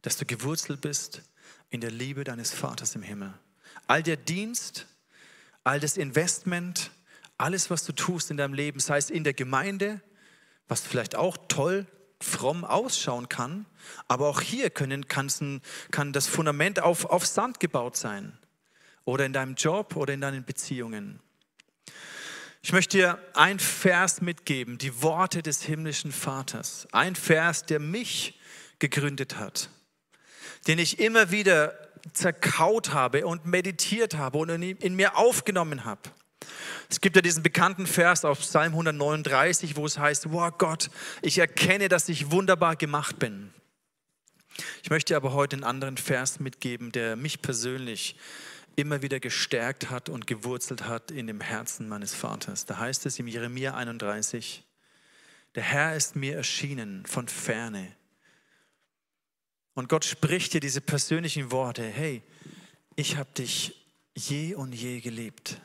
dass 0.01 0.17
du 0.17 0.25
gewurzelt 0.25 0.81
bist 0.81 1.23
in 1.71 1.81
der 1.81 1.89
Liebe 1.89 2.23
deines 2.23 2.51
Vaters 2.51 2.93
im 2.95 3.01
Himmel. 3.01 3.33
All 3.87 4.03
der 4.03 4.17
Dienst, 4.17 4.85
all 5.63 5.79
das 5.79 5.97
Investment, 5.97 6.91
alles, 7.37 7.71
was 7.71 7.83
du 7.85 7.93
tust 7.93 8.29
in 8.29 8.37
deinem 8.37 8.53
Leben, 8.53 8.79
sei 8.79 8.97
es 8.97 9.09
in 9.09 9.23
der 9.23 9.33
Gemeinde, 9.33 10.01
was 10.67 10.81
vielleicht 10.81 11.15
auch 11.15 11.37
toll 11.47 11.87
fromm 12.19 12.63
ausschauen 12.63 13.29
kann, 13.29 13.65
aber 14.07 14.27
auch 14.27 14.41
hier 14.41 14.69
können, 14.69 15.07
kann 15.07 16.13
das 16.13 16.27
Fundament 16.27 16.79
auf, 16.79 17.05
auf 17.05 17.25
Sand 17.25 17.59
gebaut 17.59 17.97
sein 17.97 18.37
oder 19.05 19.25
in 19.25 19.33
deinem 19.33 19.55
Job 19.55 19.95
oder 19.95 20.13
in 20.13 20.21
deinen 20.21 20.45
Beziehungen. 20.45 21.19
Ich 22.61 22.73
möchte 22.73 22.97
dir 22.97 23.19
ein 23.33 23.57
Vers 23.57 24.21
mitgeben, 24.21 24.77
die 24.77 25.01
Worte 25.01 25.41
des 25.41 25.63
himmlischen 25.63 26.11
Vaters. 26.11 26.87
Ein 26.91 27.15
Vers, 27.15 27.65
der 27.65 27.79
mich 27.79 28.39
gegründet 28.77 29.37
hat, 29.37 29.71
den 30.67 30.79
ich 30.79 30.99
immer 30.99 31.31
wieder 31.31 31.73
zerkaut 32.13 32.93
habe 32.93 33.25
und 33.25 33.45
meditiert 33.45 34.15
habe 34.15 34.39
und 34.39 34.49
in 34.49 34.95
mir 34.95 35.17
aufgenommen 35.17 35.85
habe. 35.85 36.01
Es 36.89 36.99
gibt 36.99 37.15
ja 37.15 37.21
diesen 37.21 37.43
bekannten 37.43 37.85
Vers 37.87 38.25
auf 38.25 38.39
Psalm 38.39 38.73
139, 38.73 39.75
wo 39.75 39.85
es 39.85 39.97
heißt, 39.97 40.31
wow 40.31 40.51
Gott, 40.57 40.89
ich 41.21 41.37
erkenne, 41.37 41.87
dass 41.87 42.09
ich 42.09 42.31
wunderbar 42.31 42.75
gemacht 42.75 43.19
bin. 43.19 43.53
Ich 44.83 44.89
möchte 44.89 45.15
aber 45.15 45.33
heute 45.33 45.55
einen 45.55 45.63
anderen 45.63 45.97
Vers 45.97 46.39
mitgeben, 46.39 46.91
der 46.91 47.15
mich 47.15 47.41
persönlich 47.41 48.17
immer 48.75 49.01
wieder 49.01 49.19
gestärkt 49.19 49.89
hat 49.89 50.09
und 50.09 50.27
gewurzelt 50.27 50.85
hat 50.85 51.11
in 51.11 51.27
dem 51.27 51.41
Herzen 51.41 51.87
meines 51.87 52.13
Vaters. 52.13 52.65
Da 52.65 52.77
heißt 52.77 53.05
es 53.05 53.19
im 53.19 53.27
Jeremia 53.27 53.75
31, 53.75 54.63
der 55.55 55.63
Herr 55.63 55.95
ist 55.95 56.15
mir 56.15 56.35
erschienen 56.35 57.05
von 57.05 57.27
ferne. 57.27 57.95
Und 59.73 59.89
Gott 59.89 60.05
spricht 60.05 60.53
dir 60.53 60.59
diese 60.59 60.81
persönlichen 60.81 61.51
Worte, 61.51 61.83
hey, 61.83 62.23
ich 62.95 63.17
habe 63.17 63.31
dich 63.31 63.87
je 64.15 64.55
und 64.55 64.73
je 64.73 64.99
geliebt. 64.99 65.61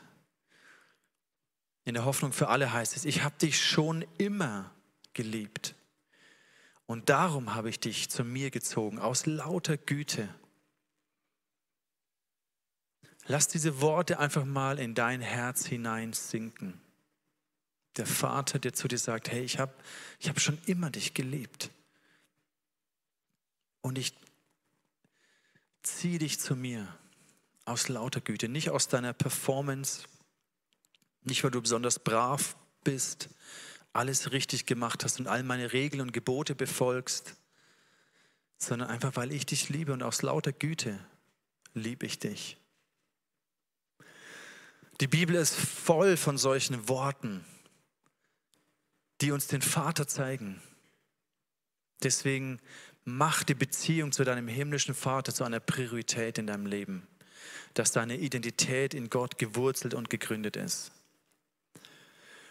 In 1.83 1.93
der 1.93 2.05
Hoffnung 2.05 2.33
für 2.33 2.49
alle 2.49 2.71
heißt 2.71 2.95
es, 2.95 3.05
ich 3.05 3.23
habe 3.23 3.37
dich 3.37 3.63
schon 3.63 4.05
immer 4.17 4.73
geliebt. 5.13 5.75
Und 6.85 7.09
darum 7.09 7.53
habe 7.53 7.69
ich 7.69 7.79
dich 7.79 8.09
zu 8.09 8.23
mir 8.23 8.49
gezogen, 8.49 8.99
aus 8.99 9.25
lauter 9.25 9.77
Güte. 9.77 10.33
Lass 13.25 13.49
diese 13.49 13.81
Worte 13.81 14.19
einfach 14.19 14.45
mal 14.45 14.79
in 14.79 14.95
dein 14.95 15.19
Herz 15.19 15.65
hinein 15.65 16.13
sinken. 16.13 16.79
Der 17.97 18.05
Vater, 18.05 18.57
der 18.57 18.73
zu 18.73 18.87
dir 18.87 18.97
sagt, 18.97 19.29
hey, 19.31 19.43
ich 19.43 19.59
habe 19.59 19.73
ich 20.19 20.29
hab 20.29 20.39
schon 20.39 20.57
immer 20.65 20.89
dich 20.91 21.13
geliebt. 21.13 21.71
Und 23.87 23.97
ich 23.97 24.13
ziehe 25.81 26.19
dich 26.19 26.41
zu 26.41 26.57
mir 26.57 26.93
aus 27.63 27.87
lauter 27.87 28.19
Güte, 28.19 28.49
nicht 28.49 28.69
aus 28.69 28.89
deiner 28.89 29.13
Performance, 29.13 30.03
nicht, 31.23 31.41
weil 31.41 31.51
du 31.51 31.61
besonders 31.61 31.97
brav 31.97 32.57
bist, 32.83 33.29
alles 33.93 34.33
richtig 34.33 34.65
gemacht 34.65 35.05
hast 35.05 35.21
und 35.21 35.27
all 35.27 35.41
meine 35.41 35.71
Regeln 35.71 36.01
und 36.01 36.11
Gebote 36.11 36.53
befolgst, 36.53 37.37
sondern 38.57 38.89
einfach, 38.89 39.15
weil 39.15 39.31
ich 39.31 39.45
dich 39.45 39.69
liebe 39.69 39.93
und 39.93 40.03
aus 40.03 40.21
lauter 40.21 40.51
Güte 40.51 40.99
liebe 41.73 42.05
ich 42.05 42.19
dich. 42.19 42.57
Die 44.99 45.07
Bibel 45.07 45.37
ist 45.37 45.55
voll 45.55 46.17
von 46.17 46.37
solchen 46.37 46.89
Worten, 46.89 47.45
die 49.21 49.31
uns 49.31 49.47
den 49.47 49.61
Vater 49.61 50.09
zeigen. 50.09 50.61
Deswegen 52.03 52.59
mach 53.07 53.43
die 53.43 53.55
Beziehung 53.55 54.11
zu 54.11 54.25
deinem 54.25 54.49
himmlischen 54.49 54.93
Vater 54.93 55.33
zu 55.33 55.45
einer 55.45 55.61
Priorität 55.61 56.37
in 56.37 56.45
deinem 56.45 56.65
Leben, 56.65 57.07
dass 57.73 57.93
deine 57.93 58.17
Identität 58.17 58.93
in 58.93 59.09
Gott 59.09 59.37
gewurzelt 59.37 59.93
und 59.93 60.09
gegründet 60.09 60.57
ist. 60.57 60.91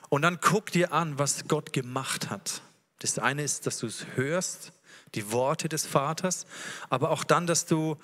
Und 0.08 0.22
dann 0.22 0.40
guck 0.40 0.72
dir 0.72 0.94
an, 0.94 1.18
was 1.18 1.46
Gott 1.46 1.74
gemacht 1.74 2.30
hat. 2.30 2.62
Das 3.00 3.18
eine 3.18 3.42
ist, 3.42 3.66
dass 3.66 3.78
du 3.80 3.86
es 3.86 4.06
hörst, 4.14 4.72
die 5.14 5.30
Worte 5.30 5.68
des 5.68 5.84
Vaters, 5.84 6.46
aber 6.88 7.10
auch 7.10 7.22
dann, 7.22 7.46
dass 7.46 7.66
du 7.66 7.98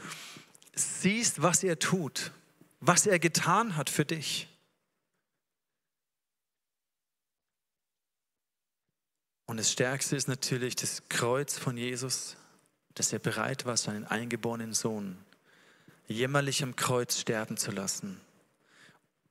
siehst, 0.74 1.40
was 1.40 1.64
er 1.64 1.78
tut, 1.78 2.32
was 2.80 3.06
er 3.06 3.18
getan 3.18 3.76
hat 3.76 3.88
für 3.88 4.04
dich. 4.04 4.46
Und 9.46 9.56
das 9.56 9.72
Stärkste 9.72 10.16
ist 10.16 10.28
natürlich 10.28 10.76
das 10.76 11.08
Kreuz 11.08 11.58
von 11.58 11.78
Jesus, 11.78 12.36
dass 12.94 13.12
er 13.12 13.18
bereit 13.18 13.64
war, 13.64 13.76
seinen 13.76 14.04
eingeborenen 14.04 14.74
Sohn 14.74 15.18
jämmerlich 16.08 16.62
am 16.62 16.76
Kreuz 16.76 17.18
sterben 17.18 17.56
zu 17.56 17.70
lassen, 17.70 18.20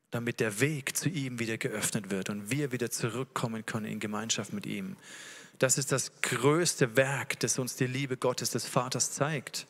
damit 0.09 0.39
der 0.39 0.59
Weg 0.59 0.95
zu 0.97 1.09
ihm 1.09 1.39
wieder 1.39 1.57
geöffnet 1.57 2.09
wird 2.09 2.29
und 2.29 2.51
wir 2.51 2.71
wieder 2.71 2.89
zurückkommen 2.89 3.65
können 3.65 3.85
in 3.85 3.99
Gemeinschaft 3.99 4.53
mit 4.53 4.65
ihm. 4.65 4.97
Das 5.59 5.77
ist 5.77 5.91
das 5.91 6.11
größte 6.21 6.95
Werk, 6.95 7.39
das 7.39 7.59
uns 7.59 7.75
die 7.75 7.85
Liebe 7.85 8.17
Gottes 8.17 8.49
des 8.49 8.65
Vaters 8.65 9.11
zeigt. 9.11 9.67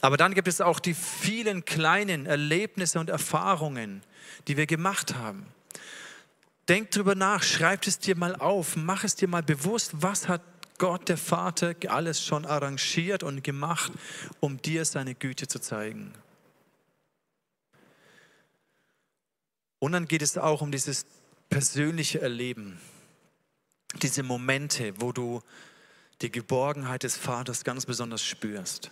Aber 0.00 0.16
dann 0.16 0.34
gibt 0.34 0.48
es 0.48 0.60
auch 0.60 0.80
die 0.80 0.94
vielen 0.94 1.64
kleinen 1.64 2.26
Erlebnisse 2.26 2.98
und 2.98 3.10
Erfahrungen, 3.10 4.02
die 4.48 4.56
wir 4.56 4.66
gemacht 4.66 5.14
haben. 5.14 5.46
Denk 6.68 6.90
drüber 6.90 7.14
nach, 7.14 7.42
schreib 7.42 7.86
es 7.86 7.98
dir 7.98 8.16
mal 8.16 8.34
auf, 8.36 8.76
mach 8.76 9.04
es 9.04 9.16
dir 9.16 9.28
mal 9.28 9.42
bewusst, 9.42 9.92
was 9.94 10.28
hat 10.28 10.53
Gott 10.84 11.08
der 11.08 11.16
Vater 11.16 11.74
alles 11.88 12.22
schon 12.22 12.44
arrangiert 12.44 13.22
und 13.22 13.42
gemacht, 13.42 13.90
um 14.40 14.60
dir 14.60 14.84
seine 14.84 15.14
Güte 15.14 15.48
zu 15.48 15.58
zeigen. 15.58 16.12
Und 19.78 19.92
dann 19.92 20.06
geht 20.06 20.20
es 20.20 20.36
auch 20.36 20.60
um 20.60 20.70
dieses 20.70 21.06
persönliche 21.48 22.20
Erleben, 22.20 22.78
diese 24.02 24.22
Momente, 24.22 24.92
wo 25.00 25.10
du 25.10 25.40
die 26.20 26.30
Geborgenheit 26.30 27.04
des 27.04 27.16
Vaters 27.16 27.64
ganz 27.64 27.86
besonders 27.86 28.22
spürst. 28.22 28.90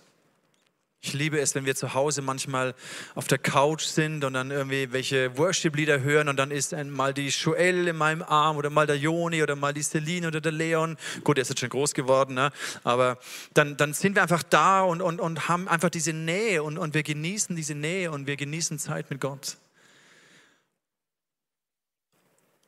Ich 1.05 1.14
liebe 1.14 1.40
es, 1.40 1.57
wenn 1.57 1.64
wir 1.64 1.74
zu 1.74 1.94
Hause 1.94 2.22
manchmal 2.22 2.76
auf 3.16 3.26
der 3.26 3.38
Couch 3.38 3.82
sind 3.82 4.22
und 4.22 4.34
dann 4.34 4.53
irgendwie 4.53 4.92
welche 4.92 5.36
Worship-Lieder 5.36 6.00
hören 6.00 6.28
und 6.28 6.36
dann 6.36 6.53
ist 6.53 6.72
mal 6.72 7.12
die 7.12 7.26
Joel 7.26 7.88
in 7.88 7.96
meinem 7.96 8.22
Arm 8.22 8.57
oder 8.57 8.70
mal 8.70 8.86
der 8.86 8.96
Joni 8.96 9.42
oder 9.42 9.57
mal 9.57 9.74
die 9.74 9.82
Celine 9.82 10.28
oder 10.28 10.40
der 10.40 10.53
Leon. 10.53 10.96
Gut, 11.24 11.38
der 11.38 11.42
ist 11.42 11.48
jetzt 11.48 11.59
schon 11.59 11.70
groß 11.70 11.94
geworden, 11.94 12.34
ne? 12.34 12.53
aber 12.84 13.18
dann, 13.53 13.76
dann 13.76 13.94
sind 13.94 14.14
wir 14.14 14.22
einfach 14.22 14.44
da 14.44 14.82
und, 14.82 15.03
und, 15.03 15.20
und 15.20 15.48
haben 15.48 15.66
einfach 15.66 15.90
diese 15.90 16.12
Nähe 16.12 16.62
und, 16.62 16.78
und 16.78 16.94
wir 16.94 17.03
genießen 17.03 17.57
diese 17.57 17.74
Nähe 17.74 18.12
und 18.12 18.28
wir 18.28 18.36
genießen 18.36 18.78
Zeit 18.78 19.11
mit 19.11 19.20
Gott. 19.20 19.57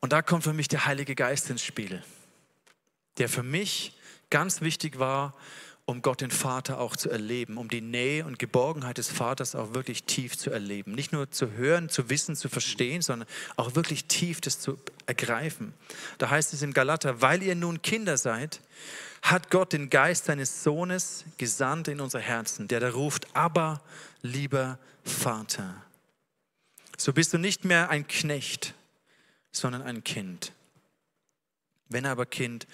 Und 0.01 0.11
da 0.11 0.21
kommt 0.21 0.43
für 0.43 0.51
mich 0.51 0.67
der 0.67 0.85
Heilige 0.85 1.15
Geist 1.15 1.49
ins 1.49 1.63
Spiel, 1.63 2.03
der 3.17 3.29
für 3.29 3.43
mich 3.43 3.97
ganz 4.29 4.59
wichtig 4.59 4.99
war, 4.99 5.33
um 5.85 6.01
Gott 6.01 6.21
den 6.21 6.31
Vater 6.31 6.79
auch 6.79 6.95
zu 6.95 7.11
erleben, 7.11 7.57
um 7.57 7.69
die 7.69 7.81
Nähe 7.81 8.25
und 8.25 8.39
Geborgenheit 8.39 8.97
des 8.97 9.09
Vaters 9.09 9.53
auch 9.53 9.75
wirklich 9.75 10.03
tief 10.03 10.35
zu 10.35 10.49
erleben. 10.49 10.93
Nicht 10.93 11.11
nur 11.11 11.29
zu 11.29 11.51
hören, 11.51 11.89
zu 11.89 12.09
wissen, 12.09 12.35
zu 12.35 12.49
verstehen, 12.49 13.03
sondern 13.03 13.27
auch 13.55 13.75
wirklich 13.75 14.05
tief 14.05 14.41
das 14.41 14.59
zu 14.59 14.79
ergreifen. 15.05 15.73
Da 16.17 16.31
heißt 16.31 16.53
es 16.53 16.63
im 16.63 16.73
Galater, 16.73 17.21
weil 17.21 17.43
ihr 17.43 17.55
nun 17.55 17.83
Kinder 17.83 18.17
seid, 18.17 18.61
hat 19.21 19.51
Gott 19.51 19.73
den 19.73 19.91
Geist 19.91 20.25
seines 20.25 20.63
Sohnes 20.63 21.23
gesandt 21.37 21.87
in 21.87 21.99
unser 21.99 22.19
Herzen, 22.19 22.67
der 22.67 22.79
da 22.79 22.89
ruft, 22.89 23.27
aber 23.35 23.81
lieber 24.23 24.79
Vater. 25.03 25.83
So 26.97 27.13
bist 27.13 27.31
du 27.33 27.37
nicht 27.37 27.63
mehr 27.63 27.91
ein 27.91 28.07
Knecht, 28.07 28.73
sondern 29.51 29.83
ein 29.83 30.03
Kind. 30.03 30.51
Wenn 31.89 32.07
aber 32.07 32.25
Kind, 32.25 32.65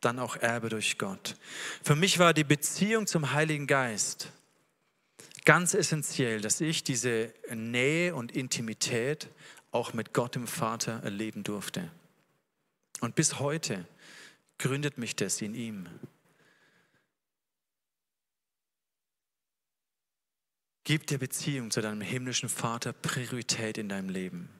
dann 0.00 0.18
auch 0.18 0.36
Erbe 0.36 0.68
durch 0.68 0.98
Gott. 0.98 1.36
Für 1.82 1.96
mich 1.96 2.18
war 2.18 2.34
die 2.34 2.44
Beziehung 2.44 3.06
zum 3.06 3.32
Heiligen 3.32 3.66
Geist 3.66 4.32
ganz 5.44 5.74
essentiell, 5.74 6.40
dass 6.40 6.60
ich 6.60 6.84
diese 6.84 7.32
Nähe 7.52 8.14
und 8.14 8.32
Intimität 8.32 9.28
auch 9.72 9.92
mit 9.92 10.12
Gott 10.12 10.34
dem 10.34 10.46
Vater 10.46 11.02
erleben 11.02 11.42
durfte. 11.42 11.90
Und 13.00 13.14
bis 13.14 13.38
heute 13.38 13.86
gründet 14.58 14.98
mich 14.98 15.16
das 15.16 15.40
in 15.40 15.54
ihm. 15.54 15.88
Gib 20.84 21.06
der 21.06 21.18
Beziehung 21.18 21.70
zu 21.70 21.80
deinem 21.80 22.00
himmlischen 22.00 22.48
Vater 22.48 22.92
Priorität 22.92 23.78
in 23.78 23.88
deinem 23.88 24.08
Leben. 24.08 24.50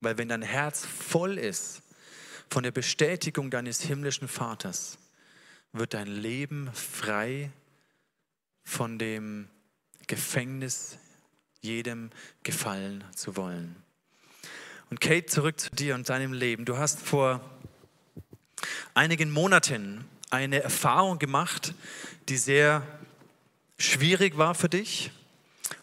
Weil 0.00 0.18
wenn 0.18 0.28
dein 0.28 0.42
Herz 0.42 0.84
voll 0.84 1.38
ist 1.38 1.82
von 2.52 2.64
der 2.64 2.70
Bestätigung 2.70 3.50
deines 3.50 3.80
himmlischen 3.80 4.28
Vaters 4.28 4.98
wird 5.72 5.94
dein 5.94 6.06
Leben 6.06 6.70
frei 6.74 7.50
von 8.62 8.98
dem 8.98 9.48
Gefängnis, 10.06 10.98
jedem 11.62 12.10
gefallen 12.42 13.04
zu 13.16 13.36
wollen. 13.36 13.74
Und 14.90 15.00
Kate, 15.00 15.24
zurück 15.24 15.60
zu 15.60 15.70
dir 15.70 15.94
und 15.94 16.10
deinem 16.10 16.34
Leben. 16.34 16.66
Du 16.66 16.76
hast 16.76 17.00
vor 17.00 17.40
einigen 18.92 19.30
Monaten 19.30 20.04
eine 20.28 20.62
Erfahrung 20.62 21.18
gemacht, 21.18 21.72
die 22.28 22.36
sehr 22.36 22.86
schwierig 23.78 24.36
war 24.36 24.54
für 24.54 24.68
dich 24.68 25.10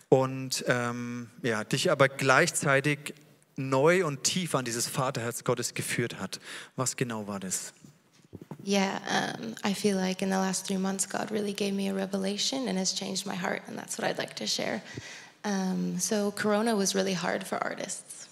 und 0.07 0.63
ähm, 0.67 1.31
ja, 1.41 1.63
dich 1.63 1.89
aber 1.89 2.09
gleichzeitig 2.09 3.15
neu 3.59 4.05
und 4.05 4.23
tief 4.23 4.55
an 4.55 4.65
dieses 4.65 4.87
Vaterherz 4.87 5.43
Gottes 5.43 5.73
geführt 5.73 6.19
hat. 6.19 6.39
Was 6.75 6.95
genau 6.95 7.27
war 7.27 7.39
das? 7.39 7.73
Yeah, 8.65 8.99
um, 9.09 9.55
I 9.63 9.73
feel 9.73 9.95
like 9.95 10.21
in 10.21 10.29
the 10.29 10.35
last 10.35 10.67
three 10.67 10.77
months, 10.77 11.07
God 11.07 11.31
really 11.31 11.53
gave 11.53 11.73
me 11.73 11.89
a 11.89 11.93
revelation 11.93 12.67
and 12.67 12.77
has 12.77 12.93
changed 12.93 13.25
my 13.25 13.35
heart, 13.35 13.61
and 13.67 13.77
that's 13.77 13.97
what 13.97 14.07
I'd 14.07 14.17
like 14.17 14.35
to 14.35 14.45
share. 14.45 14.81
Um, 15.43 15.97
so, 15.97 16.31
Corona 16.31 16.75
was 16.75 16.93
really 16.93 17.13
hard 17.13 17.43
for 17.45 17.57
artists. 17.63 18.27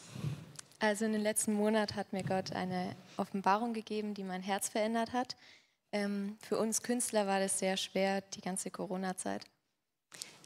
Also 0.79 1.05
in 1.05 1.13
den 1.13 1.21
letzten 1.21 1.53
Monaten 1.53 1.95
hat 1.95 2.13
mir 2.13 2.23
Gott 2.23 2.51
eine 2.51 2.95
Offenbarung 3.15 3.73
gegeben, 3.73 4.13
die 4.13 4.23
mein 4.23 4.43
Herz 4.43 4.69
verändert 4.69 5.11
hat. 5.11 5.35
Ähm, 5.91 6.37
für 6.41 6.57
uns 6.57 6.83
Künstler 6.83 7.25
war 7.25 7.39
das 7.39 7.57
sehr 7.57 7.77
schwer, 7.77 8.21
die 8.21 8.41
ganze 8.41 8.69
Corona-Zeit. 8.69 9.43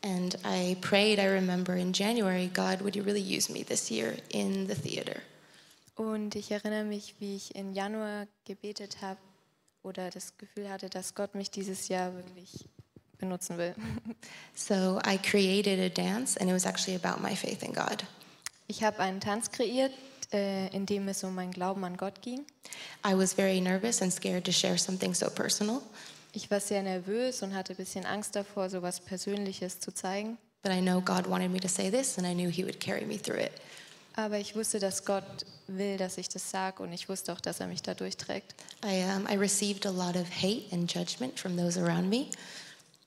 And 0.04 0.36
I 0.43 0.78
prayed, 0.82 1.20
I 1.20 1.26
remember 1.26 1.76
in 1.76 1.93
January, 1.93 2.49
God, 2.52 2.82
would 2.82 2.95
you 2.95 3.04
really 3.04 3.22
use 3.22 3.49
me 3.49 3.64
this 3.64 3.91
year 3.91 4.16
in 4.32 4.68
the 4.68 4.76
theater? 4.76 5.22
Und 5.95 6.36
ich 6.36 6.52
erinnere 6.52 6.84
mich, 6.84 7.16
wie 7.20 7.36
ich 7.36 7.56
im 7.56 7.74
Januar 7.74 8.26
gebetet 8.45 9.02
habe 9.02 9.20
oder 9.84 10.10
das 10.10 10.38
Gefühl 10.38 10.70
hatte, 10.70 10.89
dass 10.89 11.14
Gott 11.14 11.36
mich 11.36 11.52
dieses 11.52 11.88
Jahr 11.88 12.14
wirklich 12.16 12.68
benutzen 13.20 13.58
will. 13.58 13.76
So 14.56 14.99
I 15.06 15.18
created 15.18 15.80
a 15.80 15.89
dance 15.89 16.38
and 16.38 16.49
it 16.49 16.54
was 16.54 16.66
actually 16.66 16.95
about 16.95 17.22
my 17.22 17.36
faith 17.36 17.64
in 17.64 17.74
God. 17.74 18.04
Ich 18.68 18.84
habe 18.84 18.99
einen 18.99 19.20
Tanz 19.20 19.52
kreiert, 19.52 19.91
äh, 20.34 20.68
in 20.76 20.86
dem 20.86 21.08
es 21.08 21.24
um 21.24 21.36
meinen 21.36 21.52
Glauben 21.52 21.84
an 21.84 21.97
Gott 21.97 22.22
ging. 22.22 22.45
I 23.06 23.14
was 23.16 23.34
very 23.34 23.60
nervous 23.60 24.02
and 24.02 24.12
scared 24.12 24.45
to 24.45 24.52
share 24.52 24.78
something 24.78 25.14
so 25.14 25.30
personal. 25.30 25.82
Ich 26.34 26.49
war 26.49 26.59
sehr 26.59 26.82
nervös 26.82 27.43
und 27.43 27.53
hatte 27.53 27.73
ein 27.73 27.77
bisschen 27.77 28.05
Angst 28.05 28.36
davor, 28.36 28.69
so 28.69 28.77
etwas 28.77 28.99
Persönliches 28.99 29.79
zu 29.79 29.93
zeigen. 29.93 30.38
But 30.63 30.71
I 30.71 30.79
know 30.79 31.01
God 31.01 31.27
wanted 31.27 31.51
me 31.51 31.59
to 31.59 31.67
say 31.67 31.89
this 31.89 32.17
and 32.17 32.27
I 32.27 32.34
knew 32.34 32.49
He 32.49 32.63
would 32.63 32.79
carry 32.79 33.05
me 33.05 33.21
through 33.21 33.39
it. 33.41 33.51
Aber 34.15 34.38
ich 34.38 34.55
wusste, 34.55 34.79
dass 34.79 35.05
Gott 35.05 35.45
will, 35.67 35.97
dass 35.97 36.17
ich 36.17 36.27
das 36.29 36.49
sage 36.51 36.84
und 36.84 36.91
ich 36.91 37.07
wusste 37.09 37.32
auch, 37.34 37.39
dass 37.41 37.59
er 37.61 37.67
mich 37.67 37.82
da 37.82 37.93
durchträgt. 37.93 38.53
I, 38.86 39.03
um, 39.03 39.25
I 39.29 39.38
received 39.38 39.86
a 39.86 39.89
lot 39.89 40.15
of 40.15 40.27
hate 40.29 40.65
and 40.71 40.91
judgment 40.91 41.39
from 41.39 41.57
those 41.57 41.79
around 41.82 42.09
me. 42.09 42.27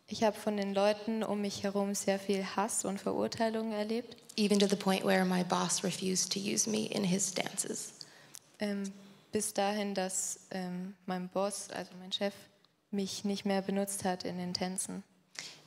Ich 0.06 0.22
habe 0.22 0.36
von 0.38 0.56
den 0.56 0.74
Leuten 0.74 1.22
um 1.22 1.40
mich 1.40 1.62
herum 1.62 1.94
sehr 1.94 2.18
viel 2.18 2.44
Hass 2.56 2.84
und 2.84 3.00
Verurteilung 3.00 3.72
erlebt. 3.72 4.16
even 4.36 4.58
to 4.58 4.66
the 4.66 4.76
point 4.76 5.04
where 5.04 5.24
my 5.24 5.44
boss 5.44 5.84
refused 5.84 6.32
to 6.32 6.40
use 6.40 6.66
me 6.68 6.86
in 6.86 7.04
his 7.04 7.32
dances. 7.32 7.92
Ähm, 8.58 8.92
bis 9.32 9.52
dahin, 9.52 9.94
dass 9.94 10.40
ähm, 10.50 10.94
mein 11.06 11.28
Boss, 11.28 11.68
also 11.70 11.90
mein 12.00 12.12
Chef, 12.12 12.34
mich 12.94 13.24
nicht 13.24 13.44
mehr 13.44 13.62
benutzt 13.62 14.04
hat 14.04 14.24
in 14.24 14.38
den 14.38 14.54
Tänzen. 14.54 15.02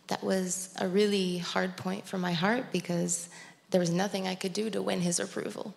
That 0.07 0.23
was 0.23 0.69
a 0.77 0.85
really 0.85 1.43
hard 1.53 1.75
point 1.75 2.07
for 2.07 2.17
my 2.17 2.33
heart 2.33 2.71
because 2.71 3.29
there 3.71 3.81
was 3.81 3.91
nothing 3.91 4.25
I 4.25 4.35
could 4.35 4.55
do 4.55 4.69
to 4.69 4.81
win 4.81 5.01
his 5.01 5.19
approval. 5.19 5.73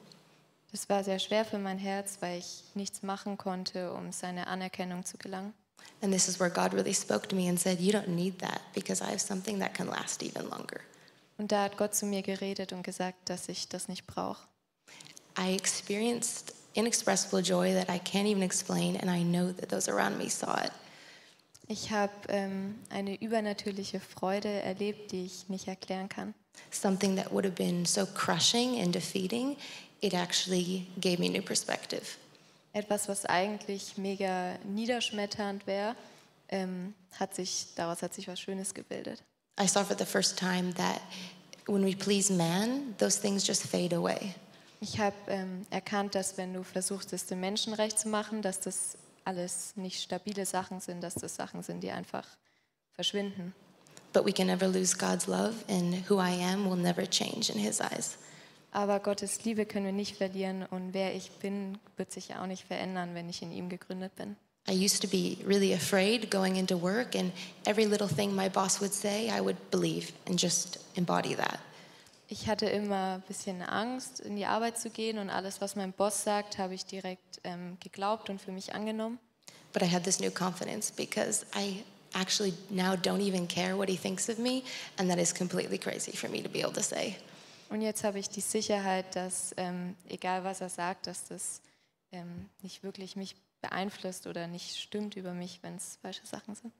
Das 0.72 0.88
war 0.88 1.02
sehr 1.02 1.18
schwer 1.18 1.44
für 1.44 1.58
mein 1.58 1.78
Herz, 1.78 2.18
weil 2.20 2.38
ich 2.38 2.62
nichts 2.74 3.02
machen 3.02 3.36
konnte, 3.36 3.92
um 3.92 4.12
seine 4.12 4.46
Anerkennung 4.46 5.04
zu 5.04 5.18
gelangen. 5.18 5.52
And 6.02 6.12
this 6.12 6.28
is 6.28 6.38
where 6.38 6.50
God 6.50 6.72
really 6.72 6.94
spoke 6.94 7.28
to 7.28 7.36
me 7.36 7.48
and 7.48 7.58
said, 7.58 7.80
You 7.80 7.92
don't 7.92 8.08
need 8.08 8.38
that 8.38 8.60
because 8.74 9.02
I 9.02 9.10
have 9.10 9.20
something 9.20 9.58
that 9.58 9.74
can 9.74 9.88
last 9.88 10.22
even 10.22 10.48
longer. 10.48 10.80
Und 11.36 11.52
da 11.52 11.64
hat 11.64 11.76
Gott 11.76 11.94
zu 11.94 12.06
mir 12.06 12.22
geredet 12.22 12.72
und 12.72 12.82
gesagt, 12.82 13.28
dass 13.28 13.48
ich 13.48 13.68
das 13.68 13.88
nicht 13.88 14.06
brauche. 14.06 14.46
I 15.38 15.54
experienced 15.54 16.54
inexpressible 16.74 17.40
joy 17.40 17.72
that 17.72 17.88
I 17.88 17.98
can't 17.98 18.26
even 18.26 18.42
explain, 18.42 18.96
and 18.96 19.10
I 19.10 19.22
know 19.22 19.52
that 19.52 19.70
those 19.70 19.90
around 19.90 20.18
me 20.18 20.28
saw 20.28 20.54
it. 20.62 20.72
Ich 21.70 21.92
habe 21.92 22.10
ähm, 22.30 22.74
eine 22.88 23.14
übernatürliche 23.22 24.00
Freude 24.00 24.48
erlebt, 24.48 25.12
die 25.12 25.26
ich 25.26 25.48
nicht 25.48 25.68
erklären 25.68 26.08
kann. 26.08 26.34
Something 26.72 27.14
that 27.14 27.30
would 27.30 27.44
have 27.44 27.54
been 27.54 27.86
so 27.86 28.04
crushing 28.06 28.80
and 28.82 28.92
defeating, 28.92 29.56
it 30.00 30.12
actually 30.12 30.88
gave 31.00 31.20
me 31.20 31.28
new 31.28 31.40
perspective. 31.40 32.02
Etwas, 32.72 33.08
was 33.08 33.24
eigentlich 33.24 33.96
mega 33.96 34.58
niederschmetternd 34.64 35.68
wäre, 35.68 35.94
ähm, 36.48 36.92
hat 37.20 37.36
sich, 37.36 37.68
daraus 37.76 38.02
hat 38.02 38.14
sich 38.14 38.26
was 38.26 38.40
Schönes 38.40 38.74
gebildet. 38.74 39.22
I 39.56 39.68
saw 39.68 39.84
for 39.84 39.96
the 39.96 40.04
first 40.04 40.36
time 40.36 40.74
that 40.74 41.00
when 41.68 41.84
we 41.84 41.94
please 41.94 42.32
man, 42.32 42.96
those 42.98 43.20
things 43.20 43.46
just 43.46 43.62
fade 43.62 43.94
away. 43.94 44.34
Ich 44.80 44.98
habe 44.98 45.14
ähm, 45.28 45.64
erkannt, 45.70 46.16
dass 46.16 46.36
wenn 46.36 46.52
du 46.52 46.64
versuchst, 46.64 47.12
es 47.12 47.26
dem 47.26 47.38
Menschen 47.38 47.74
recht 47.74 47.96
zu 47.96 48.08
machen, 48.08 48.42
dass 48.42 48.58
das 48.58 48.96
alles 49.30 49.76
nicht 49.76 50.02
stabile 50.02 50.44
Sachen 50.44 50.80
sind, 50.80 51.02
dass 51.02 51.14
das 51.14 51.36
Sachen 51.36 51.62
sind, 51.62 51.82
die 51.82 51.92
einfach 51.92 52.26
verschwinden. 52.92 53.54
But 54.12 54.26
we 54.26 54.32
can 54.32 54.48
never 54.48 54.66
lose 54.66 54.96
God's 54.96 55.28
love, 55.28 55.54
and 55.68 55.94
who 56.10 56.18
I 56.18 56.32
am 56.42 56.68
will 56.68 56.76
never 56.76 57.08
change 57.08 57.52
in 57.52 57.58
His 57.60 57.80
eyes. 57.80 58.18
Aber 58.72 58.98
Gottes 58.98 59.44
Liebe 59.44 59.66
können 59.66 59.86
wir 59.86 59.92
nicht 59.92 60.16
verlieren 60.16 60.64
und 60.64 60.94
wer 60.94 61.14
ich 61.14 61.30
bin, 61.30 61.78
wird 61.96 62.12
sich 62.12 62.34
auch 62.34 62.46
nicht 62.46 62.64
verändern, 62.64 63.14
wenn 63.14 63.28
ich 63.28 63.42
in 63.42 63.52
ihm 63.52 63.68
gegründet 63.68 64.14
bin. 64.16 64.36
I 64.68 64.72
used 64.72 65.00
to 65.02 65.08
be 65.08 65.38
really 65.46 65.72
afraid 65.72 66.30
going 66.30 66.56
into 66.56 66.80
work, 66.80 67.14
and 67.14 67.32
every 67.66 67.86
little 67.86 68.08
thing 68.08 68.34
my 68.34 68.48
boss 68.48 68.80
would 68.80 68.92
say, 68.92 69.28
I 69.30 69.40
would 69.40 69.56
believe 69.70 70.12
and 70.26 70.40
just 70.40 70.80
embody 70.96 71.36
that. 71.36 71.60
Ich 72.32 72.46
hatte 72.46 72.66
immer 72.66 73.14
ein 73.14 73.22
bisschen 73.22 73.60
Angst, 73.60 74.20
in 74.20 74.36
die 74.36 74.46
Arbeit 74.46 74.78
zu 74.78 74.88
gehen 74.88 75.18
und 75.18 75.30
alles, 75.30 75.60
was 75.60 75.74
mein 75.74 75.92
Boss 75.92 76.22
sagt, 76.22 76.58
habe 76.58 76.74
ich 76.74 76.86
direkt 76.86 77.40
ähm, 77.42 77.76
geglaubt 77.80 78.30
und 78.30 78.40
für 78.40 78.52
mich 78.52 78.72
angenommen. 78.72 79.18
But 79.72 79.82
I 79.82 79.92
had 79.92 80.04
this 80.04 80.20
new 80.20 80.30
confidence 80.30 80.92
because 80.92 81.44
I 81.56 81.82
actually 82.14 82.54
now 82.70 82.92
don't 82.94 83.20
even 83.20 83.48
care 83.48 83.76
what 83.76 83.88
he 83.88 83.96
thinks 83.96 84.28
of 84.28 84.38
me, 84.38 84.62
and 84.96 85.10
that 85.10 85.18
is 85.18 85.34
completely 85.34 85.76
crazy 85.76 86.16
for 86.16 86.30
me 86.30 86.40
to 86.40 86.48
be 86.48 86.60
able 86.60 86.72
to 86.72 86.82
say. 86.82 87.16
Und 87.68 87.82
jetzt 87.82 88.04
habe 88.04 88.20
ich 88.20 88.28
die 88.28 88.40
Sicherheit, 88.40 89.16
dass 89.16 89.52
ähm, 89.56 89.96
egal 90.08 90.44
was 90.44 90.60
er 90.60 90.68
sagt, 90.68 91.08
dass 91.08 91.24
das 91.24 91.60
ähm, 92.12 92.48
nicht 92.62 92.84
wirklich 92.84 93.16
mich 93.16 93.34
beeinflusst 93.60 94.28
oder 94.28 94.46
nicht 94.46 94.76
stimmt 94.76 95.16
über 95.16 95.34
mich, 95.34 95.64
wenn 95.64 95.74
es 95.74 95.98
falsche 96.00 96.26
Sachen 96.26 96.54
sind. 96.54 96.72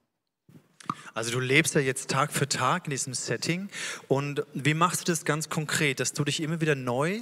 Also 1.14 1.33
du 1.33 1.41
lebst 1.41 1.74
ja 1.74 1.81
jetzt 1.81 2.11
Tag 2.11 2.33
für 2.33 2.49
Tag 2.49 2.87
in 2.87 2.91
diesem 2.91 3.14
Setting 3.14 3.68
und 4.09 4.45
wie 4.55 4.74
machst 4.74 5.01
du 5.01 5.12
das 5.12 5.24
ganz 5.24 5.49
konkret, 5.49 6.01
dass 6.01 6.12
du 6.12 6.24
dich 6.24 6.41
immer 6.41 6.61
wieder 6.61 6.74
neu 6.74 7.20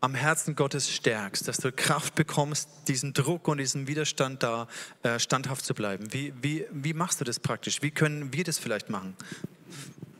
am 0.00 0.14
Herzen 0.14 0.56
Gottes 0.56 0.90
stärkst, 0.90 1.46
dass 1.46 1.58
du 1.58 1.70
Kraft 1.70 2.16
bekommst, 2.16 2.68
diesen 2.88 3.12
Druck 3.12 3.46
und 3.46 3.58
diesen 3.58 3.86
Widerstand 3.86 4.42
da 4.42 4.66
äh, 5.04 5.20
standhaft 5.20 5.64
zu 5.64 5.74
bleiben. 5.74 6.12
Wie, 6.12 6.34
wie, 6.42 6.66
wie 6.72 6.92
machst 6.92 7.20
du 7.20 7.24
das 7.24 7.38
praktisch? 7.38 7.82
Wie 7.82 7.92
können 7.92 8.32
wir 8.32 8.42
das 8.42 8.58
vielleicht 8.58 8.90
machen? 8.90 9.16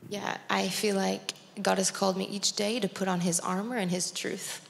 Yeah, 0.09 0.37
I 0.49 0.69
feel 0.69 0.95
like 0.95 1.33
God 1.61 1.77
has 1.77 1.93
called 1.93 2.15
me 2.15 2.23
each 2.23 2.55
day 2.55 2.79
to 2.79 2.87
put 2.87 3.09
on 3.09 3.19
his 3.19 3.41
armor 3.41 3.77
and 3.77 3.91
his 3.91 4.13
truth. 4.13 4.61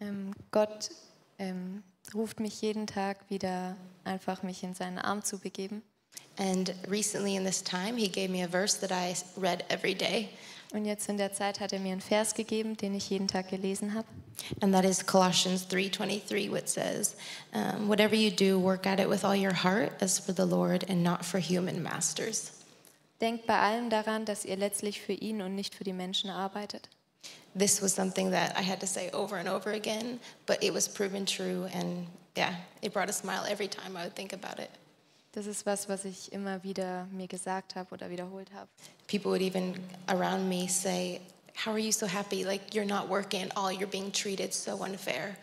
Ähm, 0.00 0.32
Gott 0.52 0.90
ähm, 1.38 1.82
ruft 2.14 2.38
mich 2.38 2.62
jeden 2.62 2.86
Tag 2.86 3.18
wieder 3.28 3.76
einfach, 4.04 4.44
mich 4.44 4.62
in 4.62 4.74
seinen 4.74 4.98
Arm 4.98 5.24
zu 5.24 5.38
begeben. 5.38 5.82
And 6.38 6.74
recently 6.88 7.34
in 7.36 7.44
this 7.44 7.62
time, 7.62 7.96
he 7.96 8.08
gave 8.08 8.28
me 8.30 8.42
a 8.42 8.48
verse 8.48 8.74
that 8.80 8.92
I 8.92 9.14
read 9.36 9.64
every 9.70 9.94
day, 9.94 10.28
Und 10.72 10.84
jetzt 10.84 11.08
in 11.08 11.16
der 11.16 11.32
Zeit 11.32 11.60
hat 11.60 11.72
er 11.72 11.78
mir 11.78 11.92
einen 11.92 12.00
Vers 12.00 12.34
gegeben, 12.34 12.76
den 12.76 12.94
ich 12.94 13.08
jeden 13.08 13.28
Tag 13.28 13.48
gelesen 13.48 13.94
habe. 13.94 14.06
and 14.60 14.74
that 14.74 14.84
is 14.84 15.00
Colossians 15.06 15.64
3:23, 15.66 16.50
which 16.50 16.68
says, 16.68 17.14
um, 17.54 17.88
"Whatever 17.88 18.14
you 18.14 18.30
do, 18.30 18.58
work 18.58 18.86
at 18.86 19.00
it 19.00 19.08
with 19.08 19.24
all 19.24 19.34
your 19.34 19.54
heart, 19.54 19.92
as 20.02 20.18
for 20.18 20.32
the 20.34 20.44
Lord 20.44 20.84
and 20.90 21.02
not 21.02 21.24
for 21.24 21.38
human 21.40 21.82
masters." 21.82 22.52
Denkt 23.20 23.46
bei 23.46 23.58
allem 23.58 23.88
daran, 23.88 24.26
dass 24.26 24.44
ihr 24.44 24.56
letztlich 24.56 25.00
für 25.00 25.14
ihn 25.14 25.40
und 25.40 25.54
nicht 25.54 25.74
für 25.74 25.84
die 25.84 25.94
Menschen 25.94 26.28
arbeitet. 26.28 26.90
This 27.58 27.80
was 27.80 27.94
something 27.94 28.30
that 28.32 28.54
I 28.58 28.62
had 28.62 28.80
to 28.80 28.86
say 28.86 29.10
over 29.12 29.36
and 29.38 29.48
over 29.48 29.70
again, 29.72 30.20
but 30.44 30.62
it 30.62 30.74
was 30.74 30.86
proven 30.86 31.24
true, 31.24 31.66
and 31.72 32.06
yeah, 32.36 32.56
it 32.82 32.92
brought 32.92 33.08
a 33.08 33.14
smile 33.14 33.44
every 33.48 33.68
time 33.68 33.96
I 33.96 34.04
would 34.04 34.14
think 34.14 34.34
about 34.34 34.58
it. 34.58 34.68
Das 35.36 35.46
ist 35.46 35.66
was, 35.66 35.86
was 35.86 36.06
ich 36.06 36.32
immer 36.32 36.62
wieder 36.62 37.04
mir 37.12 37.26
gesagt 37.26 37.74
habe 37.74 37.92
oder 37.92 38.08
wiederholt 38.08 38.50
habe. 38.54 38.70
People 39.06 39.32
would 39.32 39.42
even 39.42 39.74
around 40.06 40.48
me 40.48 40.66
say, 40.66 41.20
"How 41.62 41.74
are 41.74 41.78
you 41.78 41.92
so 41.92 42.06
happy? 42.06 42.42
Like 42.42 42.72
you're 42.72 42.86
not 42.86 43.10
working 43.10 43.42
at 43.42 43.54
all. 43.54 43.70
You're 43.70 43.86
being 43.86 44.10
treated 44.10 44.54
so 44.54 44.82
unfair." 44.82 45.36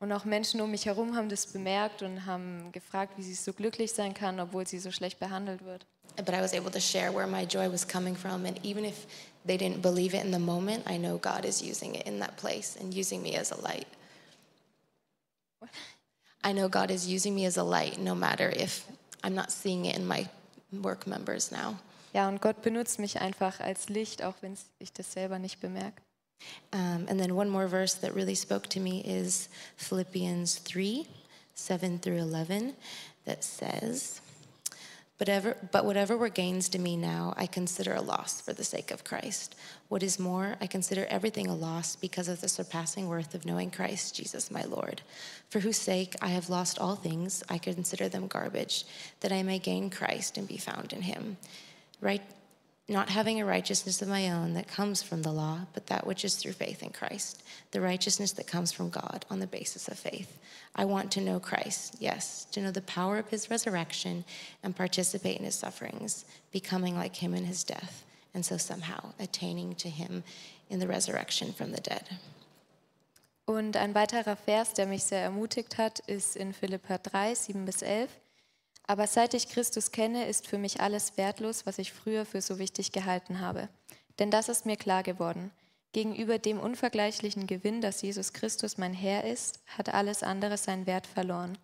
Und 0.00 0.10
auch 0.10 0.24
Menschen 0.24 0.60
um 0.60 0.72
mich 0.72 0.86
herum 0.86 1.14
haben 1.14 1.28
das 1.28 1.46
bemerkt 1.46 2.02
und 2.02 2.26
haben 2.26 2.72
gefragt, 2.72 3.12
wie 3.18 3.22
sie 3.22 3.34
so 3.34 3.52
glücklich 3.52 3.92
sein 3.92 4.14
kann, 4.14 4.40
obwohl 4.40 4.66
sie 4.66 4.80
so 4.80 4.90
schlecht 4.90 5.20
behandelt 5.20 5.64
wird. 5.64 5.86
But 6.16 6.30
I 6.30 6.40
was 6.40 6.52
able 6.52 6.72
to 6.72 6.80
share 6.80 7.14
where 7.14 7.28
my 7.28 7.44
joy 7.44 7.70
was 7.70 7.86
coming 7.86 8.16
from, 8.16 8.44
and 8.46 8.58
even 8.64 8.84
if 8.84 9.06
they 9.46 9.56
didn't 9.56 9.80
believe 9.80 10.12
it 10.12 10.24
in 10.24 10.32
the 10.32 10.40
moment, 10.40 10.90
I 10.90 10.98
know 10.98 11.18
God 11.18 11.44
is 11.44 11.62
using 11.62 11.94
it 11.94 12.04
in 12.04 12.18
that 12.18 12.36
place 12.36 12.76
and 12.80 12.92
using 12.92 13.22
me 13.22 13.36
as 13.36 13.52
a 13.52 13.60
light. 13.60 13.86
I 16.42 16.52
know 16.52 16.68
God 16.68 16.90
is 16.90 17.06
using 17.06 17.36
me 17.36 17.46
as 17.46 17.56
a 17.56 17.62
light, 17.62 18.00
no 18.00 18.16
matter 18.16 18.50
if 18.50 18.86
I'm 19.22 19.34
not 19.34 19.50
seeing 19.50 19.84
it 19.86 19.96
in 19.96 20.06
my 20.06 20.28
work 20.72 21.06
members 21.06 21.50
now. 21.50 21.76
Ja, 22.12 22.28
und 22.28 22.40
Gott 22.40 22.62
benutzt 22.62 22.98
mich 22.98 23.20
einfach 23.20 23.60
als 23.60 23.88
Licht, 23.88 24.22
auch 24.22 24.34
wenn 24.40 24.56
ich 24.78 24.92
das 24.92 25.12
selber 25.12 25.38
nicht 25.38 25.60
bemerke. 25.60 26.02
Um, 26.72 27.06
and 27.08 27.20
then 27.20 27.32
one 27.32 27.50
more 27.50 27.68
verse 27.68 27.94
that 28.00 28.14
really 28.14 28.34
spoke 28.34 28.68
to 28.70 28.80
me 28.80 29.02
is 29.02 29.48
Philippians 29.76 30.62
3 30.64 31.06
7 31.54 32.00
through 32.00 32.16
11, 32.16 32.74
that 33.26 33.44
says, 33.44 34.22
but, 35.20 35.70
but 35.70 35.84
whatever 35.84 36.16
were 36.16 36.30
gains 36.30 36.70
to 36.70 36.78
me 36.78 36.96
now, 36.96 37.34
I 37.36 37.46
consider 37.46 37.92
a 37.94 38.00
loss 38.00 38.40
for 38.40 38.54
the 38.54 38.64
sake 38.64 38.90
of 38.90 39.04
Christ. 39.04 39.54
What 39.88 40.02
is 40.02 40.18
more, 40.18 40.56
I 40.62 40.66
consider 40.66 41.04
everything 41.10 41.46
a 41.46 41.54
loss 41.54 41.94
because 41.94 42.26
of 42.26 42.40
the 42.40 42.48
surpassing 42.48 43.06
worth 43.06 43.34
of 43.34 43.44
knowing 43.44 43.70
Christ 43.70 44.16
Jesus 44.16 44.50
my 44.50 44.62
Lord, 44.62 45.02
for 45.50 45.60
whose 45.60 45.76
sake 45.76 46.16
I 46.22 46.28
have 46.28 46.48
lost 46.48 46.78
all 46.78 46.96
things. 46.96 47.44
I 47.50 47.58
consider 47.58 48.08
them 48.08 48.28
garbage, 48.28 48.86
that 49.20 49.30
I 49.30 49.42
may 49.42 49.58
gain 49.58 49.90
Christ 49.90 50.38
and 50.38 50.48
be 50.48 50.56
found 50.56 50.94
in 50.94 51.02
him. 51.02 51.36
Right? 52.00 52.22
Not 52.90 53.08
having 53.08 53.40
a 53.40 53.46
righteousness 53.46 54.02
of 54.02 54.08
my 54.08 54.30
own 54.30 54.54
that 54.54 54.66
comes 54.66 55.00
from 55.00 55.22
the 55.22 55.30
law, 55.30 55.60
but 55.72 55.86
that 55.86 56.06
which 56.06 56.24
is 56.24 56.34
through 56.34 56.52
faith 56.52 56.82
in 56.82 56.90
Christ, 56.90 57.42
the 57.70 57.80
righteousness 57.80 58.32
that 58.32 58.48
comes 58.48 58.72
from 58.72 58.90
God 58.90 59.24
on 59.30 59.38
the 59.38 59.46
basis 59.46 59.86
of 59.86 59.98
faith. 59.98 60.38
I 60.74 60.84
want 60.84 61.12
to 61.12 61.20
know 61.20 61.38
Christ, 61.38 61.96
yes, 62.00 62.46
to 62.52 62.60
know 62.60 62.72
the 62.72 62.82
power 62.82 63.18
of 63.18 63.28
his 63.28 63.48
resurrection 63.48 64.24
and 64.64 64.74
participate 64.74 65.38
in 65.38 65.44
his 65.44 65.54
sufferings, 65.54 66.24
becoming 66.50 66.96
like 66.96 67.16
him 67.16 67.32
in 67.32 67.44
his 67.44 67.62
death, 67.62 68.04
and 68.34 68.44
so 68.44 68.56
somehow 68.56 69.12
attaining 69.20 69.76
to 69.76 69.88
him 69.88 70.24
in 70.68 70.80
the 70.80 70.88
resurrection 70.88 71.52
from 71.52 71.70
the 71.70 71.80
dead. 71.80 72.08
Und 73.46 73.76
ein 73.76 73.94
weiterer 73.94 74.36
Vers, 74.36 74.74
der 74.74 74.86
mich 74.86 75.04
sehr 75.04 75.22
ermutigt 75.22 75.78
hat, 75.78 75.98
ist 76.00 76.36
in 76.36 76.52
Philippa 76.52 76.98
3, 76.98 77.34
7 77.34 77.64
bis 77.64 77.82
11. 77.82 78.08
Aber 78.90 79.06
seit 79.06 79.34
ich 79.34 79.48
Christus 79.48 79.92
kenne, 79.92 80.26
ist 80.26 80.48
für 80.48 80.58
mich 80.58 80.80
alles 80.80 81.16
wertlos, 81.16 81.64
was 81.64 81.78
ich 81.78 81.92
früher 81.92 82.26
für 82.26 82.42
so 82.42 82.58
wichtig 82.58 82.90
gehalten 82.90 83.38
habe. 83.38 83.68
Denn 84.18 84.32
das 84.32 84.48
ist 84.48 84.66
mir 84.66 84.74
klar 84.74 85.04
geworden. 85.04 85.52
Gegenüber 85.92 86.40
dem 86.40 86.58
unvergleichlichen 86.58 87.46
Gewinn, 87.46 87.80
dass 87.80 88.02
Jesus 88.02 88.32
Christus 88.32 88.78
mein 88.78 88.92
Herr 88.92 89.22
ist, 89.22 89.60
hat 89.78 89.94
alles 89.94 90.24
andere 90.24 90.56
seinen 90.56 90.86
Wert 90.86 91.06
verloren. 91.06 91.56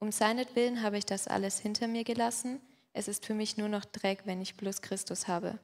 Um 0.00 0.10
seinetwillen 0.10 0.82
habe 0.82 0.98
ich 0.98 1.06
das 1.06 1.28
alles 1.28 1.60
hinter 1.60 1.86
mir 1.86 2.02
gelassen. 2.02 2.60
Es 2.94 3.06
ist 3.06 3.24
für 3.24 3.34
mich 3.34 3.56
nur 3.56 3.68
noch 3.68 3.84
Dreck, 3.84 4.22
wenn 4.24 4.42
ich 4.42 4.56
bloß 4.56 4.82
Christus 4.82 5.28
habe. 5.28 5.56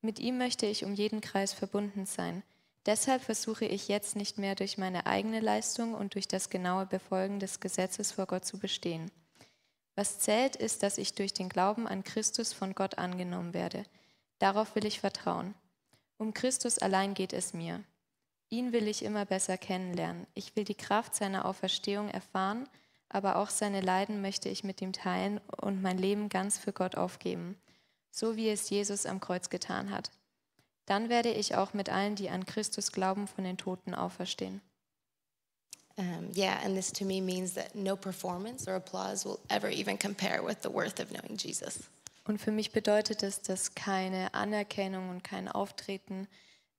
Mit 0.00 0.18
ihm 0.18 0.38
möchte 0.38 0.64
ich 0.64 0.86
um 0.86 0.94
jeden 0.94 1.20
Kreis 1.20 1.52
verbunden 1.52 2.06
sein. 2.06 2.42
Deshalb 2.86 3.20
versuche 3.20 3.66
ich 3.66 3.88
jetzt 3.88 4.16
nicht 4.16 4.38
mehr 4.38 4.54
durch 4.54 4.78
meine 4.78 5.04
eigene 5.04 5.40
Leistung 5.40 5.92
und 5.92 6.14
durch 6.14 6.26
das 6.26 6.48
genaue 6.48 6.86
Befolgen 6.86 7.38
des 7.38 7.60
Gesetzes 7.60 8.12
vor 8.12 8.24
Gott 8.24 8.46
zu 8.46 8.58
bestehen. 8.58 9.10
Was 9.94 10.18
zählt, 10.18 10.56
ist, 10.56 10.82
dass 10.82 10.98
ich 10.98 11.14
durch 11.14 11.34
den 11.34 11.48
Glauben 11.48 11.86
an 11.86 12.04
Christus 12.04 12.52
von 12.52 12.74
Gott 12.74 12.98
angenommen 12.98 13.52
werde. 13.52 13.84
Darauf 14.38 14.74
will 14.74 14.86
ich 14.86 15.00
vertrauen. 15.00 15.54
Um 16.16 16.32
Christus 16.32 16.78
allein 16.78 17.14
geht 17.14 17.32
es 17.32 17.52
mir. 17.52 17.82
Ihn 18.48 18.72
will 18.72 18.88
ich 18.88 19.04
immer 19.04 19.24
besser 19.24 19.58
kennenlernen. 19.58 20.26
Ich 20.34 20.56
will 20.56 20.64
die 20.64 20.74
Kraft 20.74 21.14
seiner 21.14 21.46
Auferstehung 21.46 22.08
erfahren, 22.08 22.68
aber 23.08 23.36
auch 23.36 23.50
seine 23.50 23.80
Leiden 23.80 24.22
möchte 24.22 24.48
ich 24.48 24.64
mit 24.64 24.80
ihm 24.80 24.92
teilen 24.92 25.40
und 25.60 25.82
mein 25.82 25.98
Leben 25.98 26.28
ganz 26.28 26.58
für 26.58 26.72
Gott 26.72 26.96
aufgeben, 26.96 27.56
so 28.10 28.36
wie 28.36 28.48
es 28.48 28.70
Jesus 28.70 29.06
am 29.06 29.20
Kreuz 29.20 29.50
getan 29.50 29.90
hat. 29.90 30.10
Dann 30.86 31.08
werde 31.08 31.30
ich 31.30 31.54
auch 31.54 31.74
mit 31.74 31.90
allen, 31.90 32.16
die 32.16 32.30
an 32.30 32.46
Christus 32.46 32.92
glauben, 32.92 33.26
von 33.26 33.44
den 33.44 33.58
Toten 33.58 33.94
auferstehen. 33.94 34.60
Um, 35.98 36.30
yeah, 36.34 36.58
and 36.64 36.76
this 36.76 36.90
to 36.92 37.04
me 37.04 37.20
means 37.20 37.52
that 37.54 37.74
no 37.74 37.96
performance 37.96 38.66
or 38.66 38.76
applause 38.76 39.24
will 39.24 39.40
ever 39.50 39.68
even 39.68 39.98
compare 39.98 40.42
with 40.42 40.62
the 40.62 40.70
worth 40.70 41.00
of 41.00 41.10
knowing 41.10 41.36
Jesus. 41.36 41.88
Und 42.24 42.40
für 42.40 42.52
mich 42.52 42.72
bedeutet 42.72 43.22
es, 43.22 43.42
dass 43.42 43.74
keine 43.74 44.32
Anerkennung 44.32 45.10
und 45.10 45.24
kein 45.24 45.48
Auftreten 45.48 46.28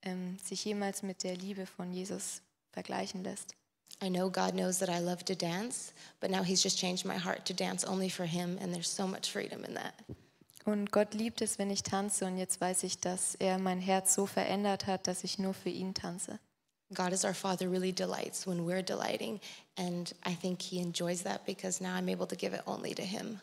ähm, 0.01 0.37
sich 0.43 0.63
jemals 0.65 1.03
mit 1.03 1.23
der 1.23 1.35
Liebe 1.35 1.65
von 1.65 1.93
Jesus 1.93 2.41
vergleichen 2.71 3.23
lässt. 3.23 3.55
I 4.01 4.09
know 4.09 4.29
God 4.29 4.53
knows 4.53 4.79
that 4.79 4.89
I 4.89 4.99
love 4.99 5.23
to 5.25 5.35
dance, 5.35 5.93
but 6.19 6.31
now 6.31 6.43
He's 6.43 6.63
just 6.63 6.77
changed 6.77 7.05
my 7.05 7.17
heart 7.17 7.45
to 7.45 7.53
dance 7.53 7.85
only 7.85 8.09
for 8.09 8.25
Him, 8.25 8.57
and 8.61 8.73
there's 8.73 8.89
so 8.89 9.05
much 9.05 9.31
freedom 9.31 9.63
in 9.63 9.75
that. 9.75 9.93
Und 10.65 10.91
Gott 10.91 11.13
liebt 11.13 11.41
es, 11.41 11.59
wenn 11.59 11.69
ich 11.69 11.83
tanze 11.83 12.25
und 12.25 12.37
jetzt 12.37 12.61
weiß 12.61 12.83
ich, 12.83 12.99
dass 12.99 13.35
er 13.35 13.59
mein 13.59 13.79
Herz 13.79 14.13
so 14.13 14.25
verändert 14.25 14.87
hat, 14.87 15.07
dass 15.07 15.23
ich 15.23 15.37
nur 15.37 15.53
für 15.53 15.69
ihn 15.69 15.93
tanze. 15.93 16.39
God 16.93 17.13
as 17.13 17.25
our 17.25 17.33
Father 17.33 17.69
really 17.69 17.91
delights 17.91 18.45
when 18.45 18.65
we're 18.65 18.83
delighting, 18.83 19.39
and 19.77 20.11
I 20.25 20.35
think 20.35 20.61
He 20.61 20.79
enjoys 20.79 21.23
that 21.23 21.45
because 21.45 21.81
now 21.81 21.95
I'm 21.95 22.09
able 22.09 22.27
to 22.27 22.35
give 22.35 22.53
it 22.53 22.61
only 22.65 22.93
to 22.95 23.03
Him. 23.03 23.39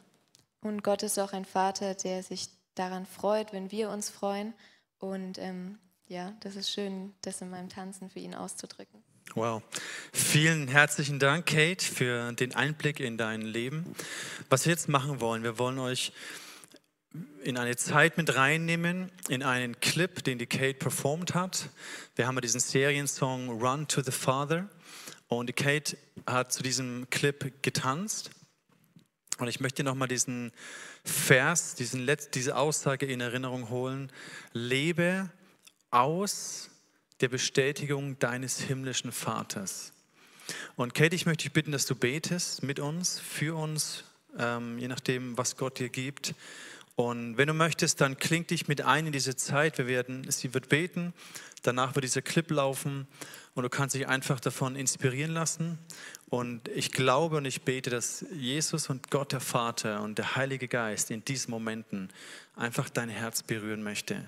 Und 0.63 0.83
Gott 0.83 1.03
ist 1.03 1.19
auch 1.19 1.33
ein 1.33 1.45
Vater, 1.45 1.95
der 1.95 2.23
sich 2.23 2.49
daran 2.75 3.07
freut, 3.07 3.53
wenn 3.53 3.71
wir 3.71 3.91
uns 3.91 4.11
freuen. 4.11 4.53
Und 4.99 5.39
ähm, 5.39 5.79
ja, 6.07 6.35
das 6.41 6.57
ist 6.57 6.71
schön, 6.71 7.15
das 7.23 7.41
in 7.41 7.51
meinem 7.51 7.69
Tanzen 7.69 8.11
für 8.11 8.19
ihn 8.19 8.35
auszudrücken. 8.35 9.03
Wow. 9.35 9.63
Vielen 10.13 10.67
herzlichen 10.67 11.19
Dank, 11.21 11.47
Kate, 11.47 11.85
für 11.85 12.33
den 12.33 12.55
Einblick 12.55 12.99
in 12.99 13.17
dein 13.17 13.43
Leben. 13.43 13.95
Was 14.49 14.67
wir 14.67 14.73
jetzt 14.73 14.89
machen 14.89 15.21
wollen, 15.21 15.45
wir 15.45 15.59
wollen 15.59 15.79
euch 15.79 16.13
in 17.43 17.59
eine 17.59 17.77
Zeit 17.77 18.17
mit 18.17 18.35
reinnehmen, 18.37 19.11
in 19.29 19.43
einen 19.43 19.81
Clip, 19.81 20.23
den 20.23 20.39
die 20.39 20.47
Kate 20.47 20.75
performt 20.75 21.35
hat. 21.35 21.69
Wir 22.15 22.27
haben 22.27 22.41
diesen 22.41 22.61
Seriensong 22.61 23.61
Run 23.61 23.89
to 23.89 24.03
the 24.03 24.13
Father 24.13 24.69
und 25.29 25.49
die 25.49 25.53
Kate 25.53 25.97
hat 26.27 26.53
zu 26.53 26.63
diesem 26.63 27.09
Clip 27.11 27.63
getanzt. 27.63 28.31
Und 29.39 29.49
ich 29.49 29.61
möchte 29.61 29.83
nochmal 29.83 30.09
diesen 30.09 30.53
Vers, 31.03 31.75
diesen 31.75 32.05
Letz-, 32.05 32.31
diese 32.31 32.57
Aussage 32.57 33.07
in 33.07 33.21
Erinnerung 33.21 33.71
holen. 33.71 34.13
Lebe 34.53 35.31
aus 35.91 36.71
der 37.21 37.29
Bestätigung 37.29 38.19
deines 38.19 38.61
himmlischen 38.61 39.13
Vaters. 39.13 39.93
Und 40.77 40.95
Kate, 40.95 41.15
ich 41.15 41.27
möchte 41.27 41.45
dich 41.45 41.53
bitten, 41.53 41.73
dass 41.73 41.87
du 41.87 41.95
betest 41.95 42.63
mit 42.63 42.81
uns, 42.81 43.19
für 43.19 43.57
uns, 43.57 44.05
ähm, 44.39 44.79
je 44.79 44.89
nachdem, 44.89 45.37
was 45.39 45.57
Gott 45.57 45.79
dir 45.79 45.89
gibt. 45.89 46.35
Und 47.01 47.39
wenn 47.39 47.47
du 47.47 47.55
möchtest, 47.55 48.03
dann 48.03 48.19
kling 48.19 48.47
dich 48.47 48.69
mit 48.69 48.83
ein 48.83 49.07
in 49.07 49.13
diese 49.13 49.35
Zeit. 49.35 49.79
Wir 49.79 49.87
werden, 49.87 50.31
sie 50.31 50.53
wird 50.53 50.69
beten, 50.69 51.15
danach 51.63 51.95
wird 51.95 52.05
dieser 52.05 52.21
Clip 52.21 52.51
laufen 52.51 53.09
und 53.55 53.63
du 53.63 53.71
kannst 53.71 53.95
dich 53.95 54.07
einfach 54.07 54.39
davon 54.39 54.77
inspirieren 54.77 55.33
lassen. 55.33 55.79
Und 56.29 56.69
ich 56.69 56.93
glaube 56.93 57.39
und 57.39 57.47
ich 57.47 57.63
bete, 57.63 57.89
dass 57.89 58.27
Jesus 58.35 58.91
und 58.91 59.11
Gott 59.11 59.33
der 59.33 59.41
Vater 59.41 60.03
und 60.03 60.19
der 60.19 60.37
Heilige 60.37 60.69
Geist 60.69 61.11
in 61.11 61.25
diesen 61.25 61.51
Momenten 61.51 62.11
einfach 62.55 62.91
dein 62.91 63.09
Herz 63.09 63.43
berühren 63.43 63.83
möchte. 63.83 64.23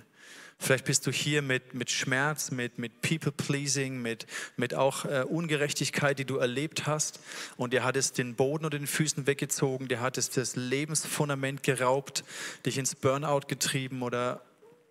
Vielleicht 0.59 0.85
bist 0.85 1.07
du 1.07 1.11
hier 1.11 1.43
mit, 1.43 1.75
mit 1.75 1.91
Schmerz, 1.91 2.51
mit, 2.51 2.79
mit 2.79 3.03
People-Pleasing, 3.03 4.01
mit, 4.01 4.27
mit 4.57 4.75
auch 4.75 5.05
äh, 5.05 5.25
Ungerechtigkeit, 5.29 6.19
die 6.19 6.25
du 6.25 6.37
erlebt 6.37 6.87
hast. 6.87 7.21
Und 7.57 7.73
dir 7.73 7.83
hat 7.83 7.97
es 7.97 8.13
den 8.13 8.37
Boden 8.37 8.65
unter 8.65 8.79
den 8.79 8.87
Füßen 8.87 9.27
weggezogen, 9.27 9.89
dir 9.89 10.01
hat 10.01 10.19
es 10.19 10.31
das 10.31 10.55
Lebensfundament 10.55 11.63
geraubt, 11.63 12.25
dich 12.65 12.79
ins 12.79 12.95
Burnout 12.95 13.49
getrieben 13.49 14.03
oder 14.03 14.43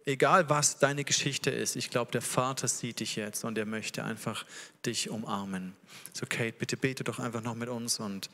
egal 0.05 0.49
was 0.49 0.79
deine 0.79 1.03
Geschichte 1.03 1.49
ist. 1.49 1.75
Ich 1.75 1.89
glaube, 1.89 2.11
der 2.11 2.21
Vater 2.21 2.67
sieht 2.67 2.99
dich 2.99 3.15
jetzt 3.15 3.43
und 3.43 3.57
er 3.57 3.65
möchte 3.65 4.03
einfach 4.03 4.45
dich 4.85 5.09
umarmen. 5.09 5.75
So, 6.13 6.25
Kate, 6.27 6.53
bitte 6.57 6.77
bete 6.77 7.03
doch 7.03 7.19
einfach 7.19 7.41
noch 7.41 7.55
mit 7.55 7.69
uns 7.69 7.99
und 7.99 8.29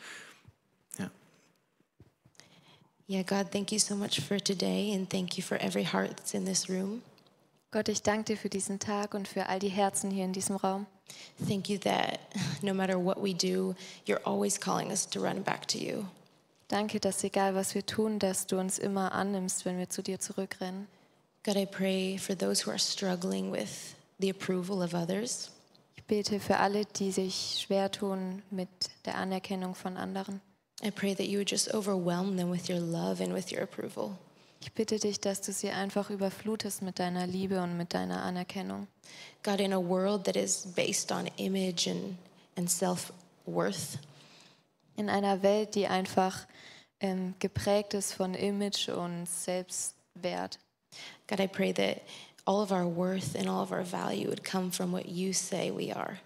ja. 0.97 1.11
Yeah, 3.09 3.23
God, 3.23 3.51
thank 3.51 3.71
you 3.71 3.79
so 3.79 3.95
much 3.95 4.19
for 4.21 4.37
today 4.37 4.93
and 4.93 5.09
thank 5.09 5.37
you 5.37 5.43
for 5.43 5.57
every 5.61 5.83
heart 5.83 6.17
that's 6.17 6.33
in 6.33 6.45
this 6.45 6.69
room. 6.69 7.01
Gott, 7.71 7.89
ich 7.89 8.01
danke 8.01 8.33
dir 8.33 8.37
für 8.37 8.49
diesen 8.49 8.79
Tag 8.79 9.13
und 9.13 9.27
für 9.27 9.47
all 9.47 9.59
die 9.59 9.67
Herzen 9.67 10.09
hier 10.09 10.23
in 10.23 10.31
diesem 10.31 10.55
Raum. 10.55 10.85
Thank 11.47 11.69
you 11.69 11.77
that 11.79 12.19
no 12.61 12.73
matter 12.73 12.97
what 12.97 13.21
we 13.21 13.33
do, 13.33 13.75
you're 14.05 14.23
always 14.23 14.59
calling 14.59 14.89
us 14.89 15.05
to 15.09 15.19
run 15.21 15.43
back 15.43 15.67
to 15.67 15.77
you. 15.77 16.05
Danke, 16.69 16.99
dass 16.99 17.23
egal 17.23 17.55
was 17.55 17.75
wir 17.75 17.85
tun, 17.85 18.19
dass 18.19 18.47
du 18.47 18.57
uns 18.59 18.77
immer 18.77 19.11
annimmst, 19.13 19.65
wenn 19.65 19.77
wir 19.77 19.89
zu 19.89 20.01
dir 20.01 20.19
zurückrennen. 20.19 20.87
God, 21.43 21.55
I 21.55 21.65
pray 21.65 22.17
for 22.17 22.37
those 22.37 22.65
who 22.65 22.71
are 22.71 22.79
struggling 22.79 23.51
with 23.51 23.95
the 24.19 24.29
approval 24.29 24.81
of 24.81 24.93
others. 24.93 25.51
Ich 25.95 26.03
bete 26.03 26.39
für 26.39 26.57
alle, 26.57 26.85
die 26.85 27.11
sich 27.11 27.63
schwer 27.65 27.91
tun 27.91 28.43
mit 28.49 28.69
der 29.05 29.15
Anerkennung 29.15 29.75
von 29.75 29.97
anderen. 29.97 30.41
I 30.83 30.91
pray 30.91 31.15
that 31.15 31.27
you 31.27 31.39
would 31.39 31.49
just 31.49 31.73
overwhelm 31.73 32.37
them 32.37 32.49
with 32.51 32.69
your 32.69 32.79
love 32.79 33.21
and 33.21 33.33
with 33.33 33.51
your 33.51 33.63
approval. 33.63 34.17
Ich 34.67 34.73
bitte 34.73 34.99
dich, 34.99 35.21
dass 35.21 35.39
du 35.39 35.53
sie 35.53 35.69
einfach 35.69 36.09
überflutest 36.09 36.81
mit 36.81 36.99
deiner 36.99 37.25
Liebe 37.25 37.61
und 37.61 37.77
mit 37.77 37.93
deiner 37.93 38.21
Anerkennung. 38.21 38.87
God, 39.41 39.61
in 39.61 39.71
a 39.71 39.79
world 39.79 40.25
that 40.25 40.35
is 40.35 40.67
based 40.75 41.09
on 41.09 41.25
image 41.37 41.87
and, 41.87 42.17
and 42.57 42.69
self 42.69 43.13
worth, 43.45 43.97
In 44.97 45.09
einer 45.09 45.41
Welt, 45.41 45.73
die 45.75 45.87
einfach 45.87 46.45
ähm, 46.99 47.33
geprägt 47.39 47.93
ist 47.93 48.11
von 48.11 48.33
Image 48.33 48.89
und 48.89 49.25
Selbstwert. 49.25 50.59
God, 51.27 51.39
I 51.39 51.47
pray 51.47 51.71
that 51.73 52.01
all 52.43 52.61
of 52.61 52.71
our 52.71 52.93
worth 52.93 53.37
and 53.37 53.47
all 53.47 53.63
of 53.63 53.71
our 53.71 53.85
value 53.85 54.27
would 54.27 54.43
come 54.43 54.69
from 54.69 54.91
what 54.91 55.05
you 55.05 55.31
say 55.31 55.71
we 55.71 55.95
are. 55.95 56.17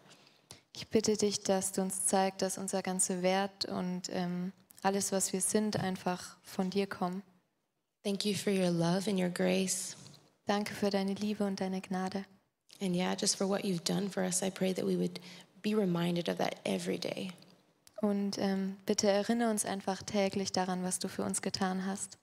Ich 0.75 0.87
bitte 0.87 1.15
dich, 1.15 1.43
dass 1.43 1.73
du 1.73 1.83
uns 1.83 2.07
zeigst, 2.07 2.41
dass 2.41 2.57
unser 2.57 2.81
ganzer 2.81 3.21
Wert 3.21 3.65
und 3.65 4.09
ähm, 4.09 4.51
alles, 4.81 5.11
was 5.11 5.31
wir 5.31 5.41
sind, 5.41 5.79
einfach 5.79 6.37
von 6.41 6.71
dir 6.71 6.87
kommen. 6.87 7.21
Thank 8.04 8.26
you 8.26 8.36
for 8.36 8.52
your 8.52 8.72
love 8.72 9.08
and 9.08 9.20
your 9.20 9.30
grace. 9.30 9.95
Danke 10.47 10.74
für 10.74 10.89
deine 10.89 11.14
Liebe 11.14 11.43
und 11.43 11.62
deine 11.62 11.82
Gnade. 11.82 12.26
And 12.82 12.95
yeah, 12.95 13.16
just 13.16 13.38
for 13.38 13.47
what 13.47 13.64
you've 13.64 13.84
done 13.84 14.10
for 14.10 14.24
us, 14.24 14.41
I 14.41 14.49
pray 14.49 14.74
that 14.74 14.86
we 14.86 14.97
would 14.97 15.20
be 15.62 15.76
reminded 15.76 16.28
of 16.28 16.38
that 16.39 16.56
every 16.66 16.97
day. 16.97 17.32
Und 18.02 18.39
ähm, 18.39 18.78
bitte 18.88 19.08
erinnere 19.08 19.52
uns 19.52 19.66
einfach 19.66 20.02
täglich 20.02 20.52
daran, 20.52 20.84
was 20.84 20.97
du 20.97 21.08
für 21.08 21.24
uns 21.24 21.43
getan 21.43 21.86
hast. 21.86 22.18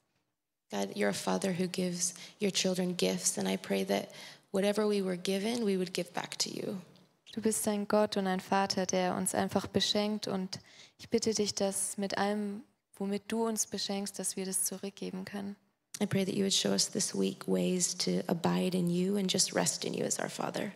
God, 0.71 0.97
you're 0.97 1.11
a 1.11 1.13
father 1.13 1.53
who 1.53 1.69
gives 1.69 2.15
your 2.41 2.51
children 2.51 2.97
gifts, 2.97 3.39
and 3.39 3.49
I 3.49 3.57
pray 3.57 3.85
that 3.85 4.09
whatever 4.51 4.89
we 4.89 5.01
were 5.01 5.17
given, 5.17 5.65
we 5.65 5.79
would 5.79 5.95
give 5.95 6.13
back 6.13 6.37
to 6.41 6.51
you. 6.51 6.77
Du 7.33 7.41
bist 7.41 7.69
ein 7.69 7.87
Gott 7.87 8.17
und 8.17 8.27
ein 8.27 8.41
Vater, 8.41 8.85
der 8.85 9.15
uns 9.15 9.35
einfach 9.35 9.69
beschenkt. 9.69 10.27
Und 10.27 10.59
ich 10.99 11.09
bitte 11.09 11.33
dich, 11.33 11.55
dass 11.55 11.97
mit 11.97 12.19
allem, 12.19 12.65
womit 12.97 13.23
du 13.29 13.47
uns 13.47 13.67
beschenkst, 13.67 14.19
dass 14.19 14.37
wir 14.37 14.45
das 14.45 14.65
zurückgeben 14.65 15.25
können. 15.25 15.55
I 16.01 16.07
pray 16.07 16.25
that 16.25 16.35
you 16.35 16.45
would 16.45 16.53
show 16.53 16.73
us 16.73 16.87
this 16.87 17.15
week 17.15 17.43
ways 17.47 17.95
to 17.95 18.23
abide 18.29 18.75
in 18.75 18.89
you 18.89 19.17
and 19.17 19.29
just 19.29 19.53
rest 19.53 19.85
in 19.85 19.95
you 19.95 20.05
as 20.05 20.19
our 20.19 20.29
Father. 20.29 20.73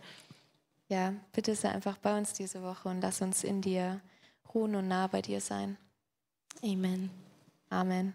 Ja, 0.89 1.15
bitte 1.33 1.55
sei 1.55 1.71
einfach 1.71 1.97
bei 1.99 2.17
uns 2.19 2.33
diese 2.33 2.63
Woche 2.63 2.89
und 2.89 3.01
lass 3.01 3.23
uns 3.23 3.45
in 3.45 3.63
dir 3.63 4.01
ruhen 4.53 4.75
und 4.75 4.89
nah 4.89 5.07
bei 5.07 5.23
dir 5.23 5.41
sein. 5.41 5.79
Amen. 6.63 7.11
Amen. 7.71 8.13